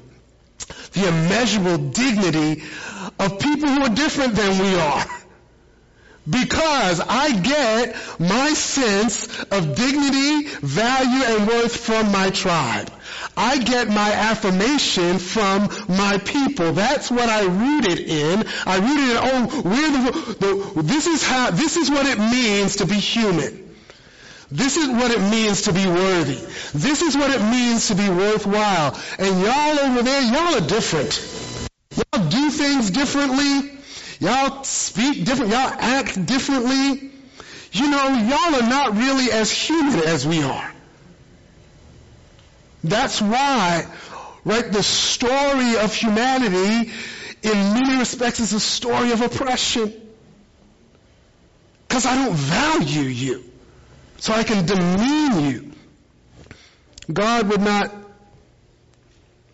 the 0.92 1.08
immeasurable 1.08 1.78
dignity 1.78 2.62
of 3.18 3.38
people 3.38 3.68
who 3.68 3.82
are 3.82 3.94
different 3.94 4.34
than 4.34 4.58
we 4.58 4.74
are. 4.78 5.04
Because 6.28 7.00
I 7.00 7.38
get 7.38 7.96
my 8.18 8.54
sense 8.54 9.26
of 9.44 9.76
dignity, 9.76 10.48
value, 10.62 11.22
and 11.22 11.46
worth 11.46 11.76
from 11.76 12.10
my 12.12 12.30
tribe. 12.30 12.90
I 13.36 13.58
get 13.58 13.88
my 13.88 14.12
affirmation 14.12 15.18
from 15.18 15.68
my 15.88 16.18
people. 16.24 16.72
That's 16.72 17.10
what 17.10 17.28
I 17.28 17.44
rooted 17.44 17.98
in. 17.98 18.44
I 18.64 18.78
rooted 18.78 19.10
in, 19.10 19.18
oh, 19.20 19.62
we're 19.64 19.90
the, 19.90 20.72
the, 20.74 20.82
this 20.82 21.06
is 21.06 21.22
how, 21.22 21.50
this 21.50 21.76
is 21.76 21.90
what 21.90 22.06
it 22.06 22.18
means 22.18 22.76
to 22.76 22.86
be 22.86 22.94
human. 22.94 23.60
This 24.50 24.76
is 24.76 24.88
what 24.88 25.10
it 25.10 25.20
means 25.20 25.62
to 25.62 25.72
be 25.72 25.86
worthy. 25.86 26.38
This 26.78 27.02
is 27.02 27.16
what 27.16 27.30
it 27.30 27.42
means 27.42 27.88
to 27.88 27.96
be 27.96 28.08
worthwhile. 28.08 28.98
And 29.18 29.40
y'all 29.42 29.80
over 29.80 30.02
there, 30.02 30.22
y'all 30.22 30.54
are 30.54 30.66
different. 30.66 31.43
Y'all 31.96 32.28
do 32.28 32.50
things 32.50 32.90
differently. 32.90 33.70
Y'all 34.20 34.64
speak 34.64 35.24
different. 35.24 35.52
Y'all 35.52 35.74
act 35.78 36.24
differently. 36.26 37.10
You 37.72 37.90
know, 37.90 38.08
y'all 38.08 38.54
are 38.62 38.68
not 38.68 38.96
really 38.96 39.30
as 39.32 39.50
human 39.50 40.00
as 40.00 40.26
we 40.26 40.42
are. 40.42 40.72
That's 42.84 43.20
why, 43.20 43.86
right, 44.44 44.70
the 44.70 44.82
story 44.82 45.76
of 45.78 45.94
humanity 45.94 46.92
in 47.42 47.72
many 47.74 47.98
respects 47.98 48.40
is 48.40 48.52
a 48.52 48.60
story 48.60 49.12
of 49.12 49.20
oppression. 49.20 49.92
Because 51.88 52.06
I 52.06 52.14
don't 52.14 52.34
value 52.34 53.08
you. 53.08 53.44
So 54.18 54.32
I 54.32 54.44
can 54.44 54.66
demean 54.66 55.50
you. 55.50 55.72
God 57.12 57.48
would 57.48 57.60
not 57.60 57.92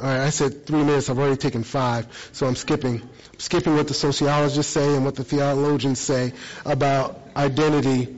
all 0.00 0.06
right, 0.06 0.20
I 0.20 0.30
said 0.30 0.64
three 0.64 0.82
minutes. 0.82 1.10
I've 1.10 1.18
already 1.18 1.36
taken 1.36 1.62
five, 1.62 2.06
so 2.32 2.46
I'm 2.46 2.56
skipping. 2.56 3.02
I'm 3.02 3.38
skipping 3.38 3.76
what 3.76 3.86
the 3.86 3.92
sociologists 3.94 4.72
say 4.72 4.94
and 4.96 5.04
what 5.04 5.14
the 5.14 5.24
theologians 5.24 5.98
say 6.00 6.32
about 6.64 7.20
identity 7.36 8.16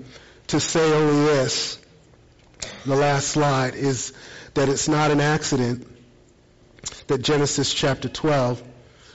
to 0.49 0.61
say 0.61 0.93
only 0.93 1.25
this. 1.25 1.79
The 2.87 2.95
last 2.95 3.29
slide 3.29 3.75
is 3.75 4.13
that 4.55 4.69
it's 4.69 4.89
not 4.89 5.11
an 5.11 5.21
accident 5.21 5.89
that 7.09 7.19
Genesis 7.19 7.75
chapter 7.75 8.09
12 8.09 8.63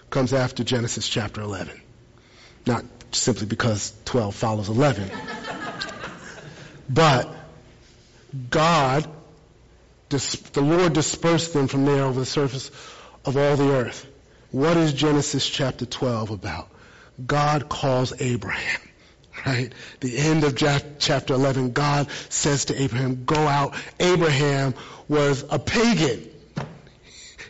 comes 0.09 0.33
after 0.33 0.65
Genesis 0.65 1.07
chapter 1.07 1.39
11. 1.39 1.79
Not 2.65 2.83
simply 3.11 3.45
because 3.45 3.93
12 4.03 4.35
follows 4.35 4.67
11. 4.67 5.09
but 6.89 7.33
God 8.49 9.09
the 10.09 10.61
Lord 10.61 10.93
dispersed 10.93 11.53
them 11.53 11.67
from 11.67 11.85
there 11.85 12.03
over 12.03 12.19
the 12.19 12.25
surface 12.25 12.71
of 13.25 13.37
all 13.37 13.55
the 13.55 13.71
earth. 13.73 14.05
What 14.51 14.77
is 14.77 14.93
Genesis 14.93 15.47
chapter 15.47 15.85
12 15.85 16.31
about? 16.31 16.69
God 17.25 17.67
calls 17.67 18.13
Abraham, 18.21 18.81
right? 19.45 19.73
The 19.99 20.17
end 20.17 20.43
of 20.43 20.55
chapter 20.99 21.33
11, 21.33 21.71
God 21.71 22.09
says 22.29 22.65
to 22.65 22.81
Abraham, 22.81 23.25
go 23.25 23.35
out. 23.35 23.75
Abraham 23.99 24.75
was 25.09 25.43
a 25.49 25.59
pagan. 25.59 26.29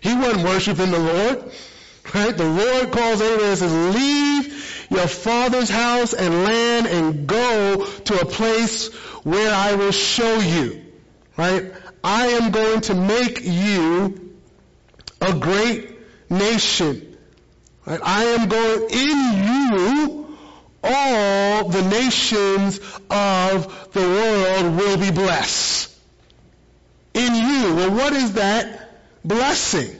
He 0.01 0.13
wasn't 0.15 0.43
worshiping 0.43 0.91
the 0.91 0.99
Lord, 0.99 1.51
right? 2.15 2.35
The 2.35 2.49
Lord 2.49 2.91
calls 2.91 3.21
Abraham 3.21 3.49
and 3.49 3.57
says, 3.57 3.95
leave 3.95 4.87
your 4.89 5.07
father's 5.07 5.69
house 5.69 6.13
and 6.13 6.43
land 6.43 6.87
and 6.87 7.27
go 7.27 7.85
to 7.85 8.19
a 8.19 8.25
place 8.25 8.93
where 9.23 9.53
I 9.53 9.75
will 9.75 9.91
show 9.91 10.39
you, 10.39 10.81
right? 11.35 11.71
I 12.03 12.27
am 12.27 12.51
going 12.51 12.81
to 12.81 12.95
make 12.95 13.41
you 13.43 14.35
a 15.21 15.33
great 15.33 15.97
nation. 16.29 17.17
Right? 17.85 17.99
I 18.03 18.23
am 18.25 18.49
going 18.49 18.89
in 18.89 19.43
you, 19.43 20.37
all 20.83 21.69
the 21.69 21.83
nations 21.83 22.79
of 23.09 23.91
the 23.93 24.01
world 24.01 24.77
will 24.77 24.97
be 24.97 25.11
blessed. 25.11 25.93
In 27.13 27.33
you. 27.33 27.75
Well, 27.75 27.91
what 27.91 28.13
is 28.13 28.33
that 28.33 28.91
blessing? 29.25 29.95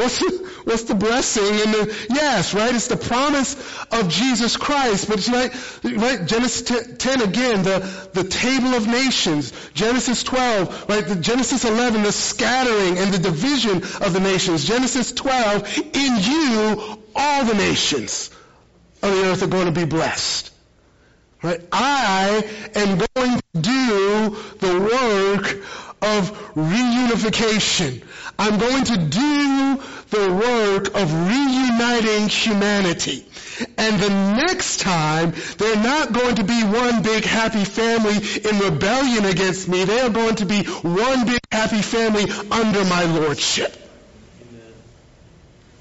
What's 0.00 0.18
the, 0.18 0.50
what's 0.64 0.82
the 0.84 0.94
blessing 0.94 1.44
in 1.44 1.72
the, 1.72 1.82
uh, 1.82 1.94
yes, 2.08 2.54
right? 2.54 2.74
It's 2.74 2.88
the 2.88 2.96
promise 2.96 3.54
of 3.92 4.08
Jesus 4.08 4.56
Christ. 4.56 5.08
But 5.08 5.18
it's 5.18 5.28
right, 5.28 5.52
right, 5.84 6.26
Genesis 6.26 6.96
10 6.96 7.20
again, 7.20 7.62
the, 7.62 8.08
the 8.14 8.24
table 8.24 8.74
of 8.74 8.86
nations. 8.86 9.52
Genesis 9.74 10.22
12, 10.22 10.88
right, 10.88 11.06
the 11.06 11.16
Genesis 11.16 11.66
11, 11.66 12.02
the 12.02 12.12
scattering 12.12 12.96
and 12.96 13.12
the 13.12 13.18
division 13.18 13.76
of 13.76 14.14
the 14.14 14.20
nations. 14.20 14.64
Genesis 14.64 15.12
12, 15.12 15.78
in 15.92 16.16
you, 16.18 17.02
all 17.14 17.44
the 17.44 17.54
nations 17.54 18.30
of 19.02 19.10
the 19.10 19.26
earth 19.26 19.42
are 19.42 19.48
going 19.48 19.66
to 19.66 19.72
be 19.72 19.84
blessed. 19.84 20.50
Right? 21.42 21.60
I 21.72 22.42
am 22.74 22.98
going 22.98 23.38
to 23.38 23.60
do 23.60 24.36
the 24.60 24.80
work 24.80 25.89
of 26.02 26.54
reunification. 26.54 28.02
I'm 28.38 28.58
going 28.58 28.84
to 28.84 28.96
do 28.96 29.82
the 30.10 30.32
work 30.32 30.94
of 30.94 31.12
reuniting 31.28 32.28
humanity. 32.28 33.26
And 33.76 34.00
the 34.00 34.08
next 34.08 34.80
time, 34.80 35.34
they're 35.58 35.82
not 35.82 36.12
going 36.12 36.36
to 36.36 36.44
be 36.44 36.62
one 36.62 37.02
big 37.02 37.24
happy 37.24 37.64
family 37.64 38.16
in 38.16 38.58
rebellion 38.58 39.26
against 39.26 39.68
me. 39.68 39.84
They 39.84 40.00
are 40.00 40.08
going 40.08 40.36
to 40.36 40.46
be 40.46 40.64
one 40.64 41.26
big 41.26 41.40
happy 41.52 41.82
family 41.82 42.24
under 42.50 42.84
my 42.84 43.04
lordship. 43.04 43.76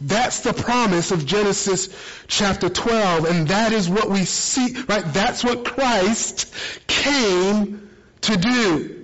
That's 0.02 0.42
the 0.42 0.54
promise 0.54 1.12
of 1.12 1.26
Genesis 1.26 1.90
chapter 2.28 2.70
12, 2.70 3.26
and 3.26 3.48
that 3.50 3.74
is 3.74 3.90
what 3.90 4.10
we 4.10 4.24
see, 4.24 4.76
right? 4.88 5.04
That's 5.06 5.44
what 5.44 5.66
Christ 5.66 6.54
came 6.88 7.90
to 8.22 8.38
do. 8.38 8.99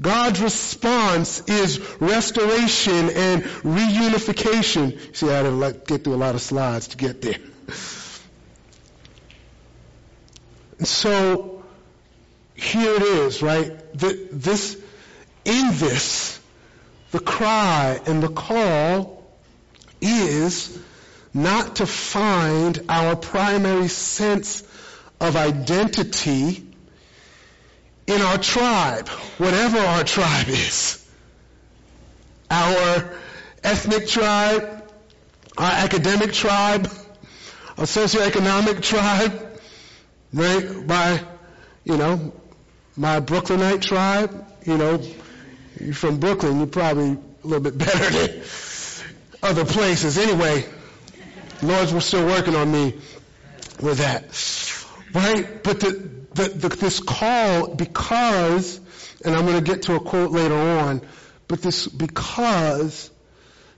God's 0.00 0.40
response 0.40 1.40
is 1.46 1.78
restoration 2.00 3.10
and 3.10 3.42
reunification. 3.42 5.14
See, 5.14 5.28
I 5.28 5.42
had 5.42 5.42
to 5.42 5.80
get 5.86 6.04
through 6.04 6.14
a 6.14 6.16
lot 6.16 6.34
of 6.34 6.40
slides 6.40 6.88
to 6.88 6.96
get 6.96 7.20
there. 7.20 7.36
so, 10.82 11.62
here 12.54 12.94
it 12.94 13.02
is, 13.02 13.42
right? 13.42 13.92
This, 13.92 14.76
in 15.44 15.68
this, 15.72 16.40
the 17.10 17.20
cry 17.20 18.00
and 18.06 18.22
the 18.22 18.28
call 18.28 19.30
is 20.00 20.78
not 21.34 21.76
to 21.76 21.86
find 21.86 22.82
our 22.88 23.16
primary 23.16 23.88
sense 23.88 24.62
of 25.20 25.36
identity 25.36 26.69
in 28.06 28.20
our 28.22 28.38
tribe, 28.38 29.08
whatever 29.38 29.78
our 29.78 30.04
tribe 30.04 30.48
is. 30.48 30.96
Our 32.50 33.14
ethnic 33.62 34.08
tribe, 34.08 34.90
our 35.56 35.70
academic 35.70 36.32
tribe, 36.32 36.90
our 37.78 37.84
socioeconomic 37.84 38.82
tribe, 38.82 39.60
right? 40.32 40.86
My, 40.86 41.22
you 41.84 41.96
know, 41.96 42.32
my 42.96 43.20
Brooklynite 43.20 43.82
tribe, 43.82 44.46
you 44.66 44.76
know, 44.76 45.02
you're 45.80 45.94
from 45.94 46.18
Brooklyn, 46.18 46.58
you're 46.58 46.66
probably 46.66 47.12
a 47.12 47.46
little 47.46 47.62
bit 47.62 47.78
better 47.78 48.10
than 48.10 48.42
other 49.42 49.64
places. 49.64 50.18
Anyway, 50.18 50.64
Lord's 51.62 52.04
still 52.04 52.26
working 52.26 52.54
on 52.54 52.70
me 52.70 52.94
with 53.80 53.98
that. 53.98 54.24
Right? 55.14 55.62
But 55.62 55.80
the, 55.80 56.19
the, 56.34 56.48
the, 56.48 56.68
this 56.68 57.00
call 57.00 57.74
because, 57.74 58.80
and 59.24 59.34
I'm 59.34 59.46
going 59.46 59.62
to 59.62 59.70
get 59.70 59.82
to 59.82 59.96
a 59.96 60.00
quote 60.00 60.30
later 60.30 60.54
on, 60.54 61.02
but 61.48 61.62
this 61.62 61.86
because 61.86 63.10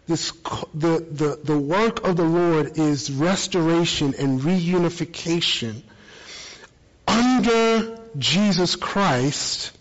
this 0.07 0.32
the, 0.74 1.07
the, 1.11 1.40
the 1.42 1.59
work 1.59 2.07
of 2.07 2.16
the 2.16 2.24
Lord 2.24 2.78
is 2.78 3.11
restoration 3.11 4.14
and 4.18 4.40
reunification 4.40 5.82
under 7.07 7.98
Jesus 8.18 8.76
Christ. 8.76 9.72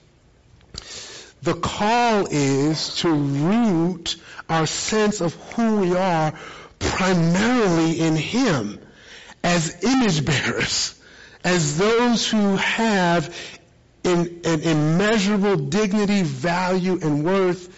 The 1.42 1.56
call 1.56 2.28
is 2.30 2.98
to 2.98 3.12
root 3.12 4.16
our 4.48 4.68
sense 4.68 5.22
of 5.22 5.34
who 5.34 5.78
we 5.78 5.96
are 5.96 6.34
primarily 6.78 8.00
in 8.00 8.16
Him 8.16 8.80
as 9.44 9.84
image 9.84 10.24
bearers, 10.24 11.01
as 11.44 11.78
those 11.78 12.30
who 12.30 12.56
have 12.58 13.36
in, 14.04 14.42
an 14.46 14.62
immeasurable 14.62 15.56
dignity, 15.56 16.24
value, 16.24 17.00
and 17.02 17.24
worth 17.24 17.70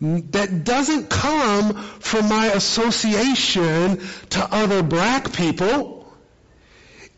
that 0.00 0.64
doesn't 0.64 1.08
come 1.08 1.74
from 1.74 2.28
my 2.28 2.46
association 2.46 4.00
to 4.30 4.40
other 4.50 4.82
black 4.82 5.32
people. 5.32 6.12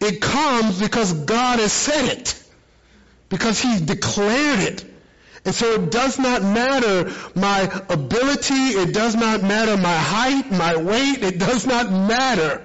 It 0.00 0.20
comes 0.20 0.80
because 0.80 1.12
God 1.12 1.60
has 1.60 1.72
said 1.72 2.18
it. 2.18 2.42
Because 3.28 3.60
He 3.60 3.80
declared 3.80 4.60
it. 4.60 4.84
And 5.46 5.54
so 5.54 5.72
it 5.72 5.90
does 5.90 6.18
not 6.18 6.42
matter 6.42 7.12
my 7.34 7.60
ability, 7.88 8.54
it 8.54 8.94
does 8.94 9.14
not 9.14 9.42
matter 9.42 9.76
my 9.76 9.96
height, 9.96 10.50
my 10.50 10.76
weight, 10.76 11.22
it 11.22 11.38
does 11.38 11.66
not 11.66 11.90
matter. 11.90 12.64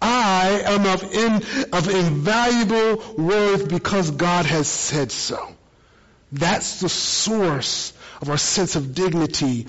I 0.00 0.62
am 0.64 0.86
of, 0.86 1.02
in, 1.12 1.34
of 1.72 1.88
invaluable 1.88 3.14
worth 3.16 3.68
because 3.68 4.10
God 4.10 4.46
has 4.46 4.66
said 4.68 5.12
so. 5.12 5.54
That's 6.32 6.80
the 6.80 6.88
source 6.88 7.92
of 8.20 8.30
our 8.30 8.38
sense 8.38 8.76
of 8.76 8.94
dignity 8.94 9.66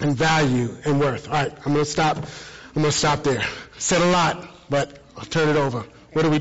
and 0.00 0.16
value 0.16 0.76
and 0.84 1.00
worth. 1.00 1.28
All 1.28 1.34
right, 1.34 1.52
I'm 1.64 1.72
going 1.72 1.84
to 1.84 1.90
stop. 1.90 2.16
I'm 2.16 2.82
going 2.82 2.86
to 2.86 2.92
stop 2.92 3.22
there. 3.22 3.44
Said 3.78 4.02
a 4.02 4.10
lot, 4.10 4.48
but 4.68 4.98
I'll 5.16 5.24
turn 5.24 5.48
it 5.48 5.56
over. 5.56 5.84
What 6.12 6.22
do 6.22 6.28
we 6.28 6.32